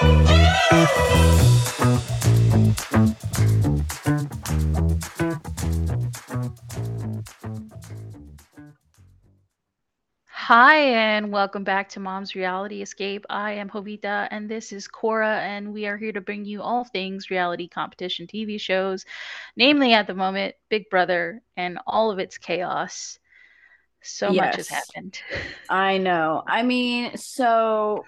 Hi, 0.00 0.10
and 10.78 11.32
welcome 11.32 11.64
back 11.64 11.88
to 11.90 12.00
Mom's 12.00 12.36
Reality 12.36 12.80
Escape. 12.80 13.26
I 13.28 13.54
am 13.54 13.68
Jovita, 13.68 14.28
and 14.30 14.48
this 14.48 14.72
is 14.72 14.86
Cora, 14.86 15.40
and 15.40 15.72
we 15.72 15.86
are 15.86 15.96
here 15.96 16.12
to 16.12 16.20
bring 16.20 16.44
you 16.44 16.62
all 16.62 16.84
things 16.84 17.28
reality 17.28 17.66
competition 17.66 18.28
TV 18.28 18.60
shows, 18.60 19.04
namely 19.56 19.94
at 19.94 20.06
the 20.06 20.14
moment, 20.14 20.54
Big 20.68 20.88
Brother 20.90 21.42
and 21.56 21.80
all 21.88 22.12
of 22.12 22.20
its 22.20 22.38
chaos. 22.38 23.18
So 24.00 24.32
much 24.32 24.54
has 24.54 24.68
happened. 24.68 25.18
I 25.68 25.98
know. 25.98 26.44
I 26.46 26.62
mean, 26.62 27.16
so 27.16 28.04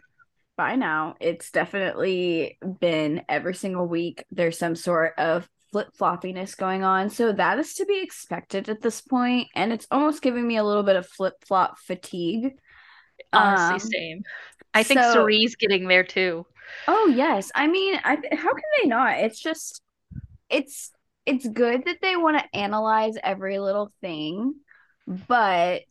by 0.60 0.76
now, 0.76 1.14
it's 1.20 1.50
definitely 1.50 2.58
been 2.80 3.22
every 3.30 3.54
single 3.54 3.86
week 3.86 4.24
there's 4.30 4.58
some 4.58 4.76
sort 4.76 5.14
of 5.18 5.48
flip-floppiness 5.72 6.54
going 6.54 6.84
on. 6.84 7.08
So 7.08 7.32
that 7.32 7.58
is 7.58 7.72
to 7.76 7.86
be 7.86 8.02
expected 8.02 8.68
at 8.68 8.82
this 8.82 9.00
point, 9.00 9.48
and 9.54 9.72
it's 9.72 9.86
almost 9.90 10.20
giving 10.20 10.46
me 10.46 10.58
a 10.58 10.64
little 10.64 10.82
bit 10.82 10.96
of 10.96 11.08
flip-flop 11.08 11.78
fatigue. 11.78 12.58
Honestly, 13.32 13.74
Um, 13.74 13.80
same. 13.80 14.22
I 14.74 14.82
think 14.82 15.00
so 15.00 15.12
Cirie's 15.14 15.56
getting 15.56 15.88
there 15.88 16.04
too. 16.04 16.46
oh 16.88 17.06
yes, 17.14 17.50
I 17.54 17.66
mean, 17.66 17.98
I 18.04 18.16
how 18.32 18.52
can 18.52 18.70
they 18.82 18.88
not? 18.88 19.18
It's 19.20 19.40
just 19.40 19.82
it's 20.50 20.92
it's 21.26 21.46
good 21.48 21.84
that 21.86 21.98
they 22.02 22.16
want 22.16 22.38
to 22.38 22.56
analyze 22.58 23.14
every 23.22 23.58
little 23.58 23.92
thing, 24.00 24.54
but 25.06 25.82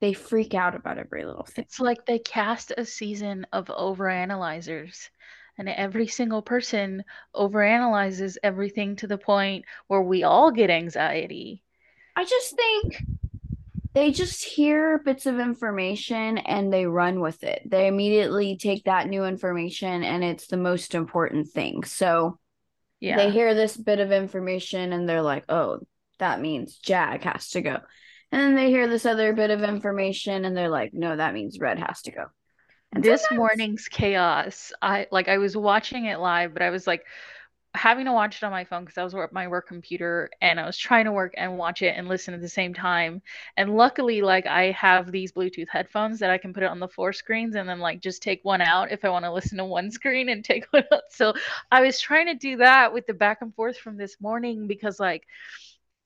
they 0.00 0.12
freak 0.12 0.54
out 0.54 0.74
about 0.74 0.98
every 0.98 1.24
little 1.24 1.44
thing. 1.44 1.64
It's 1.64 1.80
like 1.80 2.06
they 2.06 2.18
cast 2.18 2.72
a 2.76 2.84
season 2.84 3.46
of 3.52 3.66
overanalyzers, 3.66 5.08
and 5.56 5.68
every 5.68 6.06
single 6.06 6.42
person 6.42 7.04
overanalyzes 7.34 8.36
everything 8.42 8.96
to 8.96 9.06
the 9.06 9.18
point 9.18 9.64
where 9.88 10.02
we 10.02 10.22
all 10.22 10.50
get 10.50 10.70
anxiety. 10.70 11.62
I 12.14 12.24
just 12.24 12.54
think 12.56 13.02
they 13.94 14.12
just 14.12 14.44
hear 14.44 14.98
bits 14.98 15.26
of 15.26 15.40
information 15.40 16.38
and 16.38 16.72
they 16.72 16.86
run 16.86 17.20
with 17.20 17.42
it. 17.42 17.62
They 17.66 17.88
immediately 17.88 18.56
take 18.56 18.84
that 18.84 19.08
new 19.08 19.24
information 19.24 20.04
and 20.04 20.22
it's 20.22 20.46
the 20.46 20.56
most 20.56 20.94
important 20.94 21.48
thing. 21.48 21.82
So 21.84 22.38
Yeah. 23.00 23.16
they 23.16 23.30
hear 23.30 23.54
this 23.54 23.76
bit 23.76 23.98
of 23.98 24.12
information 24.12 24.92
and 24.92 25.08
they're 25.08 25.22
like, 25.22 25.44
oh, 25.48 25.80
that 26.18 26.40
means 26.40 26.76
Jag 26.76 27.24
has 27.24 27.50
to 27.50 27.60
go. 27.60 27.78
And 28.30 28.40
then 28.42 28.54
they 28.56 28.68
hear 28.70 28.88
this 28.88 29.06
other 29.06 29.32
bit 29.32 29.50
of 29.50 29.62
information 29.62 30.44
and 30.44 30.56
they're 30.56 30.68
like, 30.68 30.92
no, 30.92 31.16
that 31.16 31.34
means 31.34 31.58
Red 31.58 31.78
has 31.78 32.02
to 32.02 32.12
go. 32.12 32.26
And 32.92 33.02
this 33.02 33.22
sometimes- 33.22 33.38
morning's 33.38 33.88
chaos. 33.88 34.72
I 34.80 35.06
like 35.10 35.28
i 35.28 35.38
was 35.38 35.56
watching 35.56 36.06
it 36.06 36.20
live 36.20 36.52
but 36.54 36.62
i 36.62 36.70
was 36.70 36.86
like 36.86 37.04
having 37.74 38.06
to 38.06 38.12
watch 38.12 38.36
it 38.38 38.44
on 38.44 38.50
my 38.50 38.64
phone 38.64 38.82
because 38.82 38.96
i 38.96 39.04
was 39.04 39.14
at 39.14 39.32
my 39.32 39.46
work 39.46 39.68
computer 39.68 40.30
and 40.40 40.58
i 40.58 40.64
was 40.64 40.76
trying 40.76 41.04
to 41.04 41.12
work 41.12 41.34
and 41.36 41.58
watch 41.58 41.82
it 41.82 41.94
and 41.96 42.08
listen 42.08 42.32
at 42.34 42.40
the 42.40 42.48
same 42.48 42.72
time. 42.72 43.20
And 43.58 43.76
luckily 43.76 44.22
like 44.22 44.46
i 44.46 44.70
have 44.70 45.12
these 45.12 45.32
bluetooth 45.32 45.68
headphones 45.68 46.18
that 46.20 46.30
i 46.30 46.38
can 46.38 46.54
put 46.54 46.62
it 46.62 46.70
on 46.70 46.80
the 46.80 46.88
four 46.88 47.12
screens 47.12 47.54
and 47.56 47.68
then 47.68 47.78
like 47.78 48.00
just 48.00 48.22
take 48.22 48.42
one 48.42 48.62
out 48.62 48.90
if 48.90 49.04
i 49.04 49.10
want 49.10 49.26
to 49.26 49.32
listen 49.32 49.58
to 49.58 49.64
one 49.66 49.90
screen 49.98 50.30
and 50.30 50.42
take 50.44 50.66
one 50.70 50.84
out. 50.92 51.02
So 51.10 51.34
i 51.70 51.82
was 51.82 52.00
trying 52.00 52.26
to 52.26 52.34
do 52.34 52.56
that 52.56 52.92
with 52.94 53.06
the 53.06 53.14
back 53.14 53.42
and 53.42 53.54
forth 53.54 53.76
from 53.76 53.98
this 53.98 54.16
morning 54.20 54.66
because 54.66 54.98
like 54.98 55.26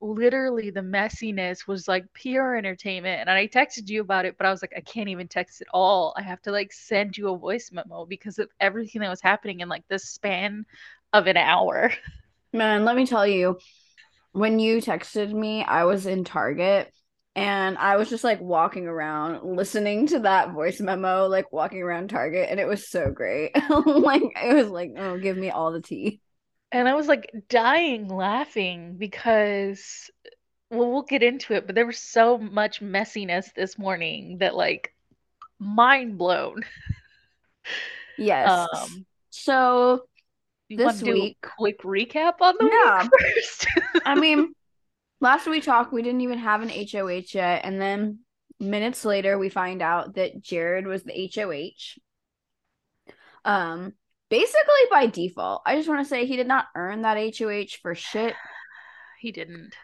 literally 0.02 0.70
the 0.70 0.80
messiness 0.80 1.66
was 1.66 1.88
like 1.88 2.04
pure 2.12 2.56
entertainment 2.56 3.20
and 3.20 3.30
i 3.30 3.46
texted 3.46 3.88
you 3.88 4.00
about 4.00 4.24
it 4.24 4.36
but 4.36 4.46
i 4.46 4.50
was 4.50 4.60
like 4.60 4.74
i 4.76 4.80
can't 4.80 5.08
even 5.08 5.28
text 5.28 5.60
at 5.60 5.68
all 5.72 6.12
i 6.16 6.22
have 6.22 6.42
to 6.42 6.50
like 6.50 6.72
send 6.72 7.16
you 7.16 7.32
a 7.32 7.38
voice 7.38 7.70
memo 7.72 8.04
because 8.04 8.38
of 8.38 8.48
everything 8.60 9.00
that 9.00 9.08
was 9.08 9.20
happening 9.20 9.60
in 9.60 9.68
like 9.68 9.84
the 9.88 9.98
span 9.98 10.66
of 11.12 11.26
an 11.26 11.36
hour 11.36 11.92
Man, 12.54 12.84
let 12.84 12.96
me 12.96 13.06
tell 13.06 13.26
you, 13.26 13.58
when 14.32 14.58
you 14.58 14.78
texted 14.78 15.32
me, 15.32 15.64
I 15.64 15.84
was 15.84 16.06
in 16.06 16.24
Target 16.24 16.92
and 17.34 17.78
I 17.78 17.96
was 17.96 18.10
just 18.10 18.24
like 18.24 18.40
walking 18.40 18.86
around 18.86 19.56
listening 19.56 20.06
to 20.08 20.20
that 20.20 20.52
voice 20.52 20.80
memo, 20.80 21.28
like 21.28 21.50
walking 21.50 21.82
around 21.82 22.10
Target, 22.10 22.48
and 22.50 22.60
it 22.60 22.66
was 22.66 22.90
so 22.90 23.10
great. 23.10 23.52
like 23.86 24.22
it 24.42 24.54
was 24.54 24.68
like, 24.68 24.92
oh, 24.98 25.18
give 25.18 25.36
me 25.38 25.50
all 25.50 25.72
the 25.72 25.80
tea. 25.80 26.21
And 26.72 26.88
i 26.88 26.94
was 26.94 27.06
like 27.06 27.30
dying 27.48 28.08
laughing 28.08 28.96
because 28.98 30.10
well 30.70 30.90
we'll 30.90 31.02
get 31.02 31.22
into 31.22 31.52
it 31.54 31.66
but 31.66 31.74
there 31.74 31.86
was 31.86 31.98
so 31.98 32.38
much 32.38 32.80
messiness 32.80 33.52
this 33.54 33.78
morning 33.78 34.38
that 34.38 34.54
like 34.54 34.94
mind 35.58 36.18
blown 36.18 36.62
Yes. 38.18 38.48
um 38.50 39.06
So 39.30 40.04
This 40.68 40.84
want 40.84 40.98
to 40.98 41.04
do 41.04 41.12
week- 41.12 41.38
a 41.42 41.46
quick 41.58 41.82
recap 41.82 42.34
on 42.40 42.54
the 42.58 42.68
Yeah. 42.70 43.02
week 43.02 43.10
first 43.34 43.66
I 44.04 44.14
mean, 44.14 44.54
last 45.20 45.46
we 45.46 45.60
talked, 45.60 45.92
we 45.92 46.02
didn't 46.02 46.20
even 46.22 46.38
have 46.38 46.62
an 46.62 46.68
HOH 46.68 47.34
yet, 47.34 47.64
and 47.64 47.80
then 47.80 48.18
minutes 48.60 49.04
later, 49.04 49.38
we 49.38 49.48
find 49.48 49.80
out 49.82 50.14
that 50.16 50.40
Jared 50.42 50.86
was 50.86 51.02
the 51.04 51.30
HOH. 51.34 51.98
Um, 53.44 53.94
basically 54.32 54.84
by 54.90 55.06
default. 55.06 55.60
I 55.66 55.76
just 55.76 55.90
want 55.90 56.00
to 56.00 56.08
say 56.08 56.24
he 56.24 56.36
did 56.36 56.48
not 56.48 56.68
earn 56.74 57.02
that 57.02 57.18
HOH 57.38 57.76
for 57.82 57.94
shit. 57.94 58.34
He 59.20 59.30
didn't. 59.30 59.76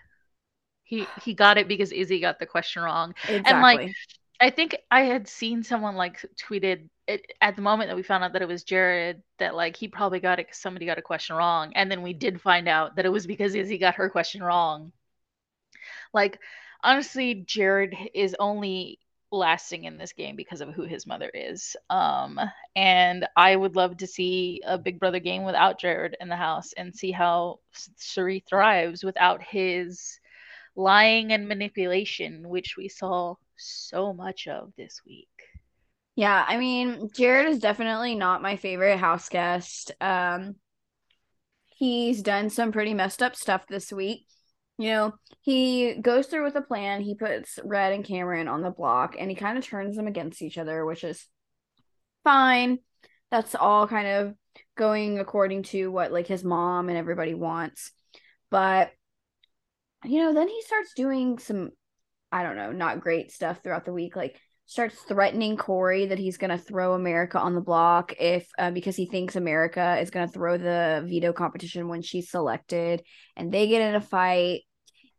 He 0.82 1.06
he 1.22 1.32
got 1.32 1.58
it 1.58 1.68
because 1.68 1.92
Izzy 1.92 2.18
got 2.18 2.40
the 2.40 2.46
question 2.46 2.82
wrong. 2.82 3.14
Exactly. 3.28 3.52
like, 3.52 3.92
I 4.40 4.50
think 4.50 4.74
I 4.90 5.02
had 5.02 5.28
seen 5.28 5.62
someone 5.62 5.94
like 5.94 6.26
tweeted 6.34 6.88
it 7.06 7.24
at 7.40 7.54
the 7.54 7.62
moment 7.62 7.88
that 7.88 7.94
we 7.94 8.02
found 8.02 8.24
out 8.24 8.32
that 8.32 8.42
it 8.42 8.48
was 8.48 8.64
Jared 8.64 9.22
that 9.38 9.54
like 9.54 9.76
he 9.76 9.86
probably 9.86 10.18
got 10.18 10.40
it 10.40 10.46
because 10.46 10.58
somebody 10.58 10.86
got 10.86 10.98
a 10.98 11.02
question 11.02 11.36
wrong, 11.36 11.72
and 11.76 11.88
then 11.88 12.02
we 12.02 12.14
did 12.14 12.40
find 12.40 12.66
out 12.66 12.96
that 12.96 13.06
it 13.06 13.12
was 13.12 13.28
because 13.28 13.54
Izzy 13.54 13.78
got 13.78 13.94
her 13.94 14.10
question 14.10 14.42
wrong. 14.42 14.90
Like 16.12 16.40
honestly, 16.82 17.44
Jared 17.46 17.94
is 18.12 18.34
only 18.40 18.98
lasting 19.30 19.84
in 19.84 19.98
this 19.98 20.12
game 20.12 20.36
because 20.36 20.60
of 20.60 20.70
who 20.70 20.84
his 20.84 21.06
mother 21.06 21.30
is. 21.34 21.76
Um, 21.90 22.40
and 22.74 23.26
I 23.36 23.54
would 23.54 23.76
love 23.76 23.98
to 23.98 24.06
see 24.06 24.62
a 24.66 24.78
Big 24.78 24.98
Brother 24.98 25.20
game 25.20 25.44
without 25.44 25.78
Jared 25.78 26.16
in 26.20 26.28
the 26.28 26.36
house 26.36 26.72
and 26.76 26.94
see 26.94 27.10
how 27.10 27.60
Cirie 27.96 28.44
thrives 28.48 29.04
without 29.04 29.42
his 29.42 30.18
lying 30.76 31.32
and 31.32 31.48
manipulation, 31.48 32.48
which 32.48 32.76
we 32.76 32.88
saw 32.88 33.34
so 33.56 34.12
much 34.12 34.46
of 34.46 34.72
this 34.76 35.02
week. 35.06 35.28
Yeah, 36.14 36.44
I 36.48 36.56
mean, 36.56 37.10
Jared 37.14 37.48
is 37.48 37.58
definitely 37.58 38.14
not 38.14 38.42
my 38.42 38.56
favorite 38.56 38.98
house 38.98 39.28
guest. 39.28 39.92
Um, 40.00 40.56
he's 41.66 42.22
done 42.22 42.50
some 42.50 42.72
pretty 42.72 42.94
messed 42.94 43.22
up 43.22 43.36
stuff 43.36 43.66
this 43.68 43.92
week. 43.92 44.26
You 44.78 44.90
know, 44.90 45.14
he 45.40 45.94
goes 45.94 46.28
through 46.28 46.44
with 46.44 46.54
a 46.54 46.62
plan. 46.62 47.00
He 47.00 47.16
puts 47.16 47.58
Red 47.64 47.92
and 47.92 48.04
Cameron 48.04 48.46
on 48.46 48.62
the 48.62 48.70
block 48.70 49.16
and 49.18 49.28
he 49.28 49.34
kind 49.34 49.58
of 49.58 49.64
turns 49.64 49.96
them 49.96 50.06
against 50.06 50.40
each 50.40 50.56
other, 50.56 50.86
which 50.86 51.02
is 51.02 51.26
fine. 52.22 52.78
That's 53.30 53.56
all 53.56 53.88
kind 53.88 54.06
of 54.06 54.34
going 54.76 55.18
according 55.18 55.64
to 55.64 55.90
what 55.90 56.12
like 56.12 56.28
his 56.28 56.44
mom 56.44 56.88
and 56.88 56.96
everybody 56.96 57.34
wants. 57.34 57.90
But 58.50 58.92
you 60.04 60.22
know, 60.22 60.32
then 60.32 60.48
he 60.48 60.62
starts 60.62 60.94
doing 60.94 61.38
some 61.38 61.70
I 62.30 62.44
don't 62.44 62.56
know, 62.56 62.72
not 62.72 63.00
great 63.00 63.32
stuff 63.32 63.62
throughout 63.62 63.84
the 63.84 63.92
week 63.92 64.14
like 64.14 64.40
starts 64.66 64.96
threatening 64.96 65.56
Corey 65.56 66.06
that 66.06 66.18
he's 66.18 66.36
going 66.36 66.50
to 66.50 66.58
throw 66.58 66.92
America 66.92 67.38
on 67.38 67.54
the 67.54 67.60
block 67.60 68.14
if 68.20 68.46
uh, 68.58 68.70
because 68.70 68.94
he 68.94 69.06
thinks 69.06 69.34
America 69.34 69.98
is 69.98 70.10
going 70.10 70.26
to 70.26 70.32
throw 70.32 70.58
the 70.58 71.04
veto 71.08 71.32
competition 71.32 71.88
when 71.88 72.02
she's 72.02 72.30
selected 72.30 73.02
and 73.34 73.50
they 73.50 73.66
get 73.66 73.80
in 73.80 73.94
a 73.94 74.00
fight 74.00 74.60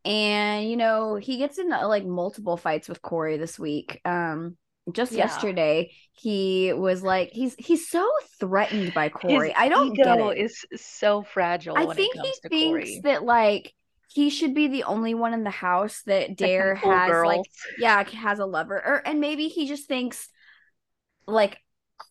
and 0.06 0.70
you 0.70 0.78
know 0.78 1.16
he 1.16 1.38
gets 1.38 1.58
in 1.58 1.70
like 1.70 2.06
multiple 2.06 2.58
fights 2.58 2.88
with 2.90 3.02
Corey 3.02 3.38
this 3.38 3.60
week. 3.60 4.02
Um 4.06 4.58
just 4.92 5.12
Yeah. 5.12 5.26
yesterday 5.28 5.92
he 6.14 6.74
was 6.74 7.04
like 7.04 7.31
he's 7.31 7.56
he's 7.57 7.90
so 7.90 8.10
threatened 8.40 8.94
by 8.94 9.10
Corey. 9.10 9.50
His 9.50 9.57
I 9.57 9.69
don't 9.69 9.96
get 9.96 10.07
ego 10.07 10.30
it. 10.30 10.38
is 10.40 10.66
so 10.75 11.22
fragile 11.22 11.78
I 11.78 11.86
think 11.86 12.16
he 12.16 12.34
thinks 12.50 12.50
Corey. 12.69 13.01
that 13.04 13.24
like 13.24 13.74
he 14.12 14.31
should 14.31 14.56
be 14.56 14.68
the 14.68 14.84
only 14.86 15.13
one 15.13 15.34
in 15.34 15.44
the 15.44 15.51
house 15.51 16.02
that 16.07 16.36
Dare 16.36 16.74
has 16.75 17.24
like 17.24 17.42
yeah 17.78 18.04
has 18.10 18.40
a 18.40 18.45
lover. 18.45 18.75
Or 18.75 19.02
and 19.06 19.19
maybe 19.19 19.48
he 19.48 19.68
just 19.68 19.88
thinks 19.88 20.28
like 21.28 21.57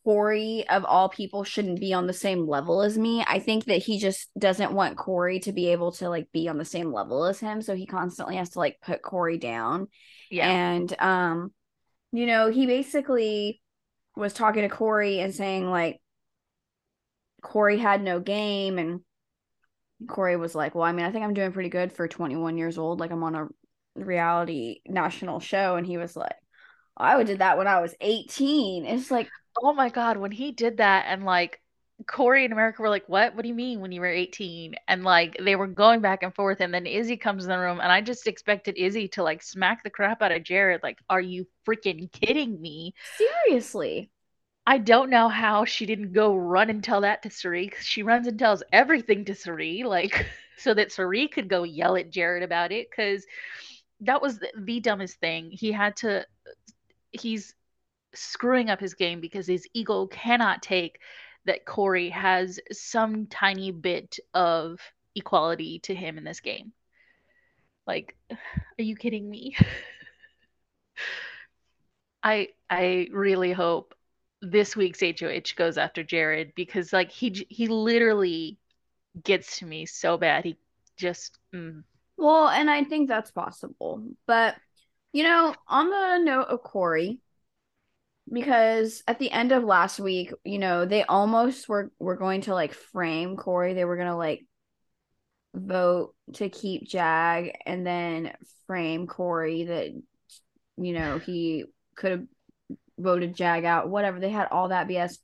Corey 0.09 0.65
of 0.71 0.87
all 0.87 1.11
people 1.11 1.45
shouldn't 1.45 1.81
be 1.81 1.93
on 1.93 2.07
the 2.07 2.15
same 2.15 2.49
level 2.49 2.81
as 2.81 2.97
me. 2.97 3.23
I 3.29 3.41
think 3.41 3.67
that 3.67 3.83
he 3.83 3.99
just 3.99 4.31
doesn't 4.39 4.73
want 4.73 4.97
Corey 4.97 5.39
to 5.41 5.53
be 5.53 5.69
able 5.69 5.93
to 5.93 6.09
like 6.09 6.33
be 6.33 6.49
on 6.49 6.57
the 6.57 6.65
same 6.65 6.91
level 6.95 7.27
as 7.27 7.41
him, 7.41 7.61
so 7.61 7.75
he 7.75 7.85
constantly 7.85 8.37
has 8.37 8.49
to 8.51 8.59
like 8.59 8.81
put 8.81 9.03
Corey 9.03 9.37
down. 9.37 9.89
Yeah. 10.31 10.49
And 10.49 10.99
um 10.99 11.53
you 12.11 12.25
know, 12.25 12.51
he 12.51 12.65
basically 12.65 13.61
was 14.17 14.33
talking 14.33 14.63
to 14.63 14.71
Corey 14.71 15.21
and 15.21 15.35
saying 15.35 15.71
like 15.71 16.01
Corey 17.43 17.77
had 17.77 18.03
no 18.03 18.19
game 18.19 18.79
and 18.79 19.01
Corey 20.09 20.39
was 20.39 20.55
like, 20.55 20.75
"Well, 20.75 20.85
I 20.85 20.93
mean, 20.93 21.05
I 21.05 21.13
think 21.13 21.23
I'm 21.23 21.35
doing 21.35 21.53
pretty 21.53 21.69
good 21.69 21.93
for 21.93 22.09
21 22.09 22.57
years 22.57 22.79
old. 22.79 22.99
Like 22.99 23.11
I'm 23.11 23.25
on 23.25 23.35
a 23.35 23.49
reality 23.95 24.81
national 24.87 25.41
show." 25.41 25.77
And 25.77 25.87
he 25.87 25.99
was 25.99 26.17
like, 26.17 26.37
"I 26.97 27.19
would 27.19 27.27
did 27.27 27.41
that 27.41 27.59
when 27.59 27.67
I 27.67 27.83
was 27.83 27.95
18." 28.01 28.87
It's 28.87 29.11
like, 29.11 29.29
oh 29.63 29.73
my 29.73 29.89
God, 29.89 30.17
when 30.17 30.33
he 30.33 30.53
did 30.53 30.79
that 30.79 31.07
and 31.09 31.25
like 31.25 31.61
Corey 32.07 32.45
and 32.45 32.53
America 32.53 32.81
were 32.81 32.89
like, 32.89 33.09
What? 33.09 33.35
What 33.35 33.43
do 33.43 33.49
you 33.49 33.55
mean 33.55 33.81
when 33.81 33.93
you 33.93 34.01
were 34.01 34.07
18? 34.07 34.77
And 34.87 35.03
like 35.05 35.37
they 35.41 35.57
were 35.57 35.67
going 35.67 36.01
back 36.01 36.23
and 36.23 36.35
forth. 36.35 36.61
And 36.61 36.73
then 36.73 36.87
Izzy 36.87 37.17
comes 37.17 37.45
in 37.45 37.51
the 37.51 37.59
room 37.59 37.81
and 37.81 37.91
I 37.91 38.01
just 38.01 38.27
expected 38.27 38.77
Izzy 38.77 39.09
to 39.09 39.23
like 39.23 39.43
smack 39.43 39.83
the 39.83 39.91
crap 39.91 40.23
out 40.23 40.33
of 40.33 40.45
Jared. 40.45 40.83
Like, 40.83 40.99
are 41.11 41.21
you 41.21 41.47
freaking 41.67 42.11
kidding 42.13 42.61
me? 42.61 42.95
Seriously. 43.17 44.11
I 44.67 44.79
don't 44.79 45.11
know 45.11 45.29
how 45.29 45.65
she 45.65 45.87
didn't 45.87 46.13
go 46.13 46.37
run 46.37 46.69
and 46.69 46.85
tell 46.85 47.01
that 47.01 47.23
to 47.23 47.31
Cirie. 47.31 47.73
She 47.81 48.03
runs 48.03 48.27
and 48.27 48.39
tells 48.39 48.63
everything 48.71 49.25
to 49.25 49.35
Cirie, 49.35 49.83
like 49.83 50.27
so 50.59 50.75
that 50.75 50.93
Cirie 50.93 51.27
could 51.27 51.49
go 51.49 51.63
yell 51.65 51.97
at 51.97 52.11
Jared 52.11 52.43
about 52.43 52.71
it. 52.71 52.89
Cause 52.95 53.25
that 54.01 54.23
was 54.23 54.39
the, 54.39 54.49
the 54.57 54.79
dumbest 54.79 55.19
thing. 55.19 55.51
He 55.51 55.73
had 55.73 55.97
to 55.97 56.25
he's 57.11 57.55
screwing 58.15 58.71
up 58.71 58.81
his 58.81 58.95
game 58.95 59.21
because 59.21 59.47
his 59.47 59.67
ego 59.75 60.07
cannot 60.07 60.63
take 60.63 61.01
that 61.45 61.65
Corey 61.65 62.11
has 62.11 62.61
some 62.73 63.27
tiny 63.27 63.71
bit 63.71 64.19
of 64.35 64.81
equality 65.15 65.79
to 65.81 65.95
him 65.95 66.19
in 66.19 66.25
this 66.25 66.41
game. 66.41 66.73
Like, 67.87 68.17
are 68.31 68.83
you 68.83 68.97
kidding 68.97 69.29
me? 69.29 69.57
I 72.23 72.49
I 72.69 73.09
really 73.13 73.53
hope 73.53 73.95
this 74.43 74.77
week's 74.77 75.01
HOH 75.01 75.55
goes 75.57 75.79
after 75.79 76.03
Jared 76.03 76.53
because 76.55 76.93
like 76.93 77.11
he 77.11 77.47
he 77.49 77.69
literally 77.69 78.59
gets 79.23 79.59
to 79.59 79.67
me 79.67 79.87
so 79.87 80.17
bad. 80.19 80.45
He 80.45 80.59
just 80.97 81.39
mm. 81.55 81.83
well, 82.17 82.49
and 82.49 82.71
I 82.71 82.85
think 82.85 83.09
that's 83.09 83.31
possible. 83.31 84.03
But 84.27 84.57
you 85.13 85.23
know, 85.23 85.55
on 85.67 85.91
the 85.91 86.19
note 86.19 86.49
of 86.49 86.63
Corey, 86.63 87.21
because 88.33 89.03
at 89.07 89.19
the 89.19 89.31
end 89.31 89.53
of 89.53 89.65
last 89.65 89.99
week, 90.01 90.33
you 90.45 90.59
know, 90.59 90.85
they 90.85 91.05
almost 91.05 91.69
were 91.69 91.91
were 91.99 92.17
going 92.17 92.43
to 92.43 92.55
like 92.55 92.75
frame 92.75 93.37
Corey. 93.37 93.75
They 93.75 93.85
were 93.85 93.97
gonna 93.97 94.17
like 94.17 94.45
vote 95.55 96.15
to 96.35 96.49
keep 96.49 96.87
Jag 96.87 97.53
and 97.67 97.87
then 97.87 98.33
frame 98.67 99.07
Corey 99.07 99.65
that 99.65 99.91
you 100.77 100.93
know 100.93 101.19
he 101.19 101.65
could 101.97 102.11
have 102.13 102.25
voted 102.99 103.35
Jag 103.35 103.65
out, 103.65 103.89
whatever. 103.89 104.21
They 104.21 104.31
had 104.31 104.49
all 104.51 104.69
that 104.69 104.89
BS. 104.89 105.19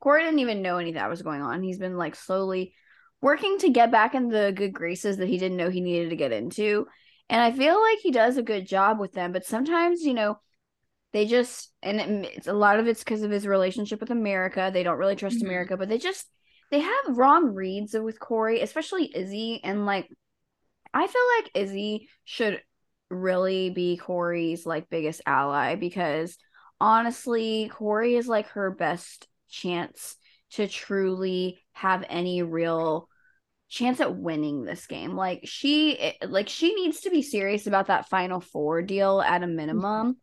Corey 0.00 0.22
didn't 0.22 0.40
even 0.40 0.62
know 0.62 0.76
anything 0.76 0.94
that 0.94 1.10
was 1.10 1.22
going 1.22 1.42
on. 1.42 1.62
He's 1.62 1.78
been 1.78 1.96
like 1.96 2.14
slowly 2.14 2.74
working 3.20 3.58
to 3.58 3.70
get 3.70 3.90
back 3.90 4.14
in 4.14 4.28
the 4.28 4.52
good 4.54 4.72
graces 4.72 5.16
that 5.16 5.28
he 5.28 5.38
didn't 5.38 5.56
know 5.56 5.70
he 5.70 5.80
needed 5.80 6.10
to 6.10 6.16
get 6.16 6.32
into. 6.32 6.86
And 7.28 7.40
I 7.42 7.52
feel 7.52 7.80
like 7.80 7.98
he 7.98 8.10
does 8.10 8.36
a 8.36 8.42
good 8.42 8.66
job 8.66 8.98
with 8.98 9.12
them, 9.12 9.32
but 9.32 9.44
sometimes, 9.44 10.02
you 10.02 10.14
know, 10.14 10.38
they 11.12 11.26
just 11.26 11.72
and 11.82 12.26
it's 12.26 12.46
a 12.46 12.52
lot 12.52 12.78
of 12.78 12.86
it's 12.86 13.02
because 13.02 13.22
of 13.22 13.30
his 13.30 13.46
relationship 13.46 14.00
with 14.00 14.10
America. 14.10 14.70
They 14.72 14.82
don't 14.82 14.98
really 14.98 15.16
trust 15.16 15.36
mm-hmm. 15.36 15.46
America, 15.46 15.76
but 15.76 15.88
they 15.88 15.98
just 15.98 16.26
they 16.70 16.80
have 16.80 17.16
wrong 17.16 17.54
reads 17.54 17.94
with 17.94 18.20
Corey, 18.20 18.60
especially 18.60 19.10
Izzy, 19.14 19.60
and 19.64 19.86
like 19.86 20.08
I 20.92 21.06
feel 21.06 21.22
like 21.36 21.50
Izzy 21.54 22.08
should 22.24 22.60
really 23.10 23.70
be 23.70 23.96
Corey's 23.96 24.66
like 24.66 24.90
biggest 24.90 25.22
ally 25.26 25.76
because 25.76 26.36
honestly, 26.80 27.70
Corey 27.72 28.16
is 28.16 28.28
like 28.28 28.48
her 28.48 28.70
best 28.70 29.26
chance 29.48 30.16
to 30.52 30.68
truly 30.68 31.58
have 31.72 32.04
any 32.08 32.42
real 32.42 33.08
chance 33.70 34.00
at 34.00 34.16
winning 34.16 34.64
this 34.64 34.86
game. 34.86 35.14
Like 35.14 35.40
she 35.44 36.14
like 36.26 36.48
she 36.48 36.74
needs 36.74 37.00
to 37.00 37.10
be 37.10 37.22
serious 37.22 37.66
about 37.66 37.86
that 37.86 38.08
final 38.08 38.40
four 38.40 38.82
deal 38.82 39.20
at 39.20 39.42
a 39.42 39.46
minimum 39.46 40.18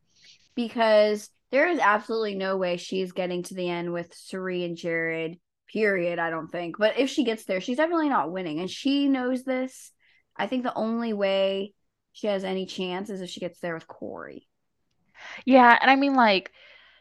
because 0.56 1.30
there 1.52 1.70
is 1.70 1.80
absolutely 1.80 2.36
no 2.36 2.58
way 2.58 2.78
she's 2.78 3.12
getting 3.12 3.44
to 3.44 3.54
the 3.54 3.70
end 3.70 3.94
with 3.94 4.14
Cirie 4.14 4.66
and 4.66 4.78
Jared. 4.78 5.40
Period. 5.72 6.20
I 6.20 6.30
don't 6.30 6.48
think. 6.48 6.78
But 6.78 6.98
if 6.98 7.10
she 7.10 7.24
gets 7.24 7.46
there, 7.46 7.60
she's 7.62 7.78
definitely 7.78 8.10
not 8.10 8.32
winning, 8.32 8.60
and 8.60 8.70
she 8.70 9.08
knows 9.08 9.44
this. 9.44 9.92
I 10.38 10.48
think 10.48 10.64
the 10.64 10.74
only 10.74 11.14
way 11.14 11.74
she 12.14 12.28
has 12.28 12.44
any 12.44 12.66
chance 12.66 13.10
is 13.10 13.22
if 13.22 13.30
she 13.30 13.40
gets 13.40 13.60
there 13.60 13.74
with 13.74 13.88
Corey. 13.88 14.48
Yeah, 15.46 15.78
and 15.82 15.90
I 15.90 15.96
mean, 15.96 16.16
like, 16.16 16.52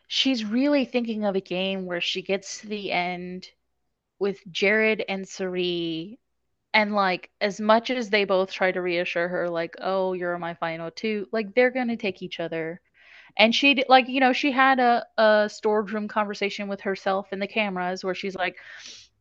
she's 0.06 0.44
really 0.44 0.84
thinking 0.84 1.24
of 1.24 1.36
a 1.36 1.40
game 1.40 1.86
where 1.86 2.00
she 2.00 2.22
gets 2.22 2.60
to 2.60 2.68
the 2.68 2.90
end 2.92 3.48
with 4.18 4.40
Jared 4.50 5.04
and 5.08 5.28
Cirie, 5.28 6.18
and 6.72 6.94
like, 6.94 7.30
as 7.40 7.60
much 7.60 7.90
as 7.90 8.10
they 8.10 8.24
both 8.24 8.52
try 8.52 8.72
to 8.72 8.80
reassure 8.80 9.28
her, 9.28 9.48
like, 9.50 9.74
"Oh, 9.80 10.12
you're 10.12 10.38
my 10.38 10.54
final 10.54 10.90
two, 10.90 11.28
like, 11.32 11.54
they're 11.54 11.70
gonna 11.70 11.96
take 11.96 12.22
each 12.22 12.40
other 12.40 12.80
and 13.36 13.54
she 13.54 13.84
like 13.88 14.08
you 14.08 14.20
know 14.20 14.32
she 14.32 14.52
had 14.52 14.78
a, 14.78 15.04
a 15.18 15.48
storage 15.52 15.92
room 15.92 16.08
conversation 16.08 16.68
with 16.68 16.80
herself 16.80 17.32
in 17.32 17.38
the 17.38 17.46
cameras 17.46 18.04
where 18.04 18.14
she's 18.14 18.34
like 18.34 18.56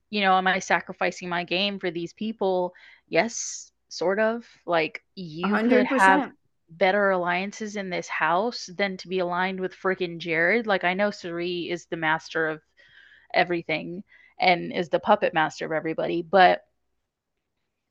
you 0.09 0.21
know 0.21 0.37
am 0.37 0.47
i 0.47 0.59
sacrificing 0.59 1.29
my 1.29 1.43
game 1.43 1.79
for 1.79 1.91
these 1.91 2.13
people? 2.13 2.73
Yes 3.07 3.71
sort 3.93 4.19
of. 4.19 4.45
Like 4.65 5.03
you 5.15 5.47
100%. 5.47 5.69
could 5.69 5.85
have 5.85 6.31
better 6.69 7.11
alliances 7.11 7.75
in 7.75 7.89
this 7.89 8.07
house 8.07 8.69
than 8.75 8.97
to 8.97 9.07
be 9.07 9.19
aligned 9.19 9.59
with 9.59 9.75
freaking 9.75 10.17
jared. 10.17 10.67
Like 10.67 10.83
i 10.83 10.93
know 10.93 11.11
Cirie 11.11 11.69
is 11.69 11.85
the 11.85 11.97
master 11.97 12.47
of 12.47 12.61
everything 13.33 14.03
and 14.39 14.73
is 14.73 14.89
the 14.89 14.99
puppet 14.99 15.33
master 15.33 15.65
of 15.65 15.71
everybody 15.71 16.21
but 16.21 16.61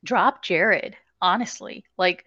drop 0.03 0.43
jared 0.43 0.95
honestly. 1.21 1.85
Like 1.97 2.25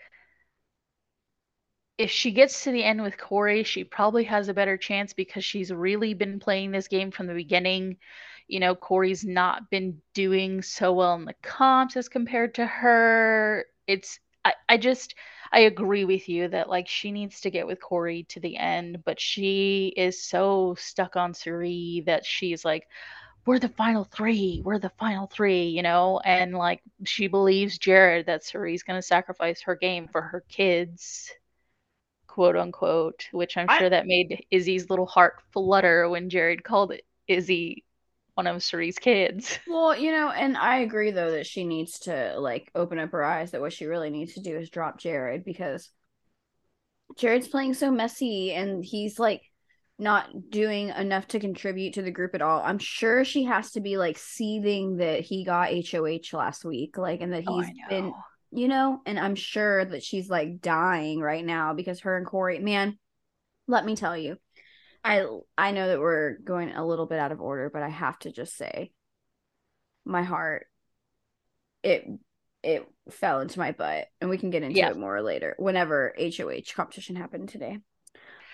if 1.98 2.10
she 2.10 2.30
gets 2.30 2.64
to 2.64 2.72
the 2.72 2.84
end 2.84 3.02
with 3.02 3.16
Corey, 3.16 3.62
she 3.62 3.82
probably 3.84 4.24
has 4.24 4.48
a 4.48 4.54
better 4.54 4.76
chance 4.76 5.12
because 5.12 5.44
she's 5.44 5.72
really 5.72 6.12
been 6.14 6.38
playing 6.38 6.70
this 6.70 6.88
game 6.88 7.10
from 7.10 7.26
the 7.26 7.34
beginning. 7.34 7.96
You 8.48 8.60
know, 8.60 8.74
Corey's 8.74 9.24
not 9.24 9.70
been 9.70 10.00
doing 10.14 10.62
so 10.62 10.92
well 10.92 11.14
in 11.14 11.24
the 11.24 11.34
comps 11.42 11.96
as 11.96 12.08
compared 12.08 12.54
to 12.56 12.66
her. 12.66 13.66
It's 13.86 14.20
I, 14.44 14.54
I 14.68 14.76
just 14.76 15.14
I 15.52 15.60
agree 15.60 16.04
with 16.04 16.28
you 16.28 16.48
that 16.48 16.68
like 16.68 16.86
she 16.86 17.10
needs 17.12 17.40
to 17.40 17.50
get 17.50 17.66
with 17.66 17.80
Corey 17.80 18.24
to 18.24 18.40
the 18.40 18.56
end, 18.56 19.02
but 19.04 19.18
she 19.18 19.92
is 19.96 20.22
so 20.22 20.76
stuck 20.78 21.16
on 21.16 21.34
Cirie 21.34 22.02
that 22.06 22.26
she's 22.26 22.64
like, 22.64 22.86
we're 23.46 23.58
the 23.58 23.68
final 23.70 24.04
three. 24.04 24.60
We're 24.64 24.78
the 24.78 24.92
final 24.98 25.28
three, 25.28 25.68
you 25.68 25.82
know? 25.82 26.20
And 26.24 26.54
like 26.54 26.82
she 27.04 27.26
believes 27.28 27.78
Jared 27.78 28.26
that 28.26 28.44
Cirie's 28.44 28.82
gonna 28.82 29.02
sacrifice 29.02 29.62
her 29.62 29.76
game 29.76 30.08
for 30.08 30.20
her 30.20 30.44
kids 30.48 31.32
quote 32.36 32.54
unquote, 32.54 33.28
which 33.32 33.56
I'm 33.56 33.66
sure 33.78 33.88
that 33.88 34.06
made 34.06 34.44
Izzy's 34.50 34.90
little 34.90 35.06
heart 35.06 35.36
flutter 35.54 36.06
when 36.06 36.28
Jared 36.28 36.62
called 36.62 36.92
it 36.92 37.06
Izzy 37.26 37.82
one 38.34 38.46
of 38.46 38.62
Cirie's 38.62 38.98
kids. 38.98 39.58
Well, 39.66 39.96
you 39.96 40.12
know, 40.12 40.28
and 40.28 40.54
I 40.54 40.80
agree 40.80 41.12
though 41.12 41.30
that 41.30 41.46
she 41.46 41.64
needs 41.64 42.00
to 42.00 42.38
like 42.38 42.70
open 42.74 42.98
up 42.98 43.12
her 43.12 43.24
eyes 43.24 43.52
that 43.52 43.62
what 43.62 43.72
she 43.72 43.86
really 43.86 44.10
needs 44.10 44.34
to 44.34 44.42
do 44.42 44.54
is 44.54 44.68
drop 44.68 44.98
Jared 44.98 45.46
because 45.46 45.88
Jared's 47.16 47.48
playing 47.48 47.72
so 47.72 47.90
messy 47.90 48.52
and 48.52 48.84
he's 48.84 49.18
like 49.18 49.40
not 49.98 50.50
doing 50.50 50.90
enough 50.90 51.26
to 51.28 51.40
contribute 51.40 51.94
to 51.94 52.02
the 52.02 52.10
group 52.10 52.34
at 52.34 52.42
all. 52.42 52.60
I'm 52.62 52.78
sure 52.78 53.24
she 53.24 53.44
has 53.44 53.70
to 53.70 53.80
be 53.80 53.96
like 53.96 54.18
seething 54.18 54.98
that 54.98 55.20
he 55.20 55.42
got 55.42 55.70
HOH 55.72 56.36
last 56.36 56.66
week, 56.66 56.98
like, 56.98 57.22
and 57.22 57.32
that 57.32 57.44
oh, 57.46 57.60
he's 57.60 57.70
oh, 57.70 57.88
been 57.88 58.12
you 58.50 58.68
know, 58.68 59.00
and 59.06 59.18
I'm 59.18 59.34
sure 59.34 59.84
that 59.84 60.02
she's 60.02 60.30
like 60.30 60.60
dying 60.60 61.20
right 61.20 61.44
now 61.44 61.74
because 61.74 62.00
her 62.00 62.16
and 62.16 62.26
Corey, 62.26 62.58
man, 62.58 62.98
let 63.66 63.84
me 63.84 63.96
tell 63.96 64.16
you. 64.16 64.38
I 65.04 65.26
I 65.56 65.70
know 65.70 65.88
that 65.88 66.00
we're 66.00 66.38
going 66.38 66.70
a 66.72 66.86
little 66.86 67.06
bit 67.06 67.20
out 67.20 67.32
of 67.32 67.40
order, 67.40 67.70
but 67.70 67.82
I 67.82 67.88
have 67.88 68.18
to 68.20 68.32
just 68.32 68.56
say 68.56 68.92
my 70.04 70.22
heart 70.22 70.66
it 71.82 72.06
it 72.62 72.88
fell 73.10 73.40
into 73.40 73.60
my 73.60 73.70
butt 73.70 74.08
and 74.20 74.28
we 74.28 74.38
can 74.38 74.50
get 74.50 74.62
into 74.64 74.78
yeah. 74.78 74.90
it 74.90 74.96
more 74.96 75.22
later 75.22 75.54
whenever 75.58 76.14
HOH 76.18 76.74
competition 76.74 77.14
happened 77.14 77.48
today. 77.48 77.78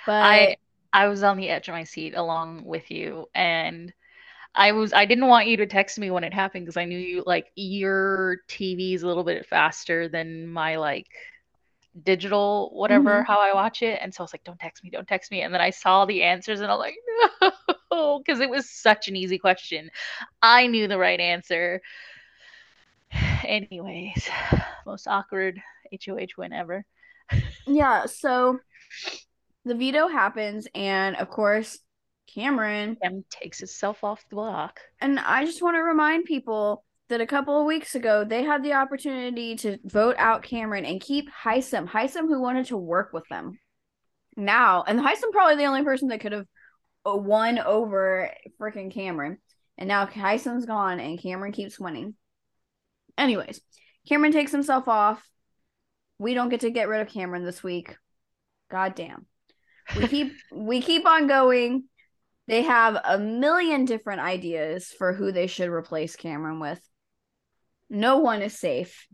But 0.04 0.22
I 0.22 0.56
I 0.92 1.08
was 1.08 1.22
on 1.22 1.38
the 1.38 1.48
edge 1.48 1.68
of 1.68 1.74
my 1.74 1.84
seat 1.84 2.14
along 2.14 2.64
with 2.64 2.90
you 2.90 3.26
and 3.34 3.92
I 4.54 4.72
was 4.72 4.92
I 4.92 5.04
didn't 5.06 5.28
want 5.28 5.46
you 5.46 5.56
to 5.58 5.66
text 5.66 5.98
me 5.98 6.10
when 6.10 6.24
it 6.24 6.34
happened 6.34 6.66
because 6.66 6.76
I 6.76 6.84
knew 6.84 6.98
you 6.98 7.22
like 7.26 7.50
your 7.54 8.38
TV 8.48 8.94
is 8.94 9.02
a 9.02 9.06
little 9.06 9.24
bit 9.24 9.46
faster 9.46 10.08
than 10.08 10.46
my 10.46 10.76
like 10.76 11.08
digital 12.04 12.70
whatever 12.72 13.10
mm-hmm. 13.10 13.32
how 13.32 13.38
I 13.38 13.54
watch 13.54 13.82
it 13.82 13.98
and 14.02 14.14
so 14.14 14.22
I 14.22 14.24
was 14.24 14.32
like 14.32 14.44
don't 14.44 14.58
text 14.58 14.82
me 14.82 14.90
don't 14.90 15.08
text 15.08 15.30
me 15.30 15.42
and 15.42 15.52
then 15.52 15.60
I 15.60 15.70
saw 15.70 16.04
the 16.04 16.22
answers 16.22 16.60
and 16.60 16.70
I'm 16.70 16.78
like 16.78 16.96
no 17.92 18.18
because 18.18 18.40
it 18.40 18.50
was 18.50 18.68
such 18.68 19.08
an 19.08 19.16
easy 19.16 19.38
question. 19.38 19.90
I 20.42 20.66
knew 20.66 20.88
the 20.88 20.98
right 20.98 21.20
answer. 21.20 21.80
Anyways 23.44 24.28
most 24.86 25.06
awkward 25.06 25.60
HOH 26.06 26.36
win 26.36 26.52
ever 26.52 26.84
yeah 27.66 28.06
so 28.06 28.58
the 29.64 29.74
veto 29.74 30.08
happens 30.08 30.66
and 30.74 31.16
of 31.16 31.30
course 31.30 31.78
Cameron 32.26 32.96
Cam 33.02 33.24
takes 33.30 33.58
himself 33.58 34.02
off 34.04 34.24
the 34.28 34.36
block. 34.36 34.80
And 35.00 35.18
I 35.18 35.44
just 35.44 35.62
want 35.62 35.76
to 35.76 35.82
remind 35.82 36.24
people 36.24 36.84
that 37.08 37.20
a 37.20 37.26
couple 37.26 37.60
of 37.60 37.66
weeks 37.66 37.94
ago 37.94 38.24
they 38.24 38.42
had 38.42 38.62
the 38.62 38.72
opportunity 38.72 39.56
to 39.56 39.78
vote 39.84 40.16
out 40.18 40.42
Cameron 40.42 40.84
and 40.84 41.00
keep 41.00 41.28
Hisam, 41.30 41.88
Hisam 41.88 42.28
who 42.28 42.40
wanted 42.40 42.66
to 42.66 42.76
work 42.76 43.12
with 43.12 43.28
them. 43.28 43.58
Now, 44.36 44.82
and 44.86 44.98
Hisam 44.98 45.30
probably 45.30 45.56
the 45.56 45.66
only 45.66 45.84
person 45.84 46.08
that 46.08 46.20
could 46.20 46.32
have 46.32 46.46
uh, 47.06 47.16
won 47.16 47.58
over 47.58 48.30
freaking 48.60 48.92
Cameron. 48.92 49.38
And 49.78 49.88
now 49.88 50.06
Tyson's 50.06 50.66
gone 50.66 51.00
and 51.00 51.20
Cameron 51.20 51.52
keeps 51.52 51.78
winning. 51.78 52.14
Anyways, 53.18 53.60
Cameron 54.08 54.32
takes 54.32 54.52
himself 54.52 54.88
off. 54.88 55.22
We 56.18 56.34
don't 56.34 56.48
get 56.48 56.60
to 56.60 56.70
get 56.70 56.88
rid 56.88 57.00
of 57.00 57.12
Cameron 57.12 57.44
this 57.44 57.62
week. 57.62 57.96
God 58.70 58.94
damn. 58.94 59.26
We 59.96 60.06
keep 60.08 60.32
we 60.52 60.80
keep 60.80 61.06
on 61.06 61.26
going. 61.26 61.84
They 62.48 62.62
have 62.62 62.98
a 63.04 63.18
million 63.18 63.84
different 63.84 64.20
ideas 64.20 64.88
for 64.96 65.12
who 65.12 65.32
they 65.32 65.46
should 65.46 65.68
replace 65.68 66.16
Cameron 66.16 66.60
with. 66.60 66.80
No 67.88 68.18
one 68.18 68.42
is 68.42 68.58
safe. 68.58 69.06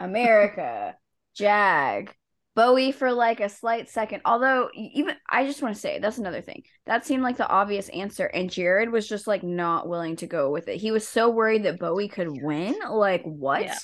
America, 0.00 0.96
Jag, 1.34 2.14
Bowie 2.54 2.92
for 2.92 3.12
like 3.12 3.40
a 3.40 3.48
slight 3.48 3.88
second. 3.88 4.22
Although, 4.24 4.68
even 4.74 5.16
I 5.30 5.46
just 5.46 5.62
want 5.62 5.74
to 5.74 5.80
say 5.80 5.98
that's 5.98 6.18
another 6.18 6.42
thing. 6.42 6.64
That 6.84 7.06
seemed 7.06 7.22
like 7.22 7.36
the 7.36 7.48
obvious 7.48 7.88
answer, 7.88 8.26
and 8.26 8.50
Jared 8.50 8.90
was 8.90 9.08
just 9.08 9.26
like 9.26 9.42
not 9.42 9.88
willing 9.88 10.16
to 10.16 10.26
go 10.26 10.50
with 10.50 10.68
it. 10.68 10.76
He 10.76 10.90
was 10.90 11.06
so 11.06 11.30
worried 11.30 11.64
that 11.64 11.78
Bowie 11.78 12.08
could 12.08 12.28
win. 12.30 12.74
Like, 12.90 13.22
what? 13.22 13.62
Yeah. 13.62 13.78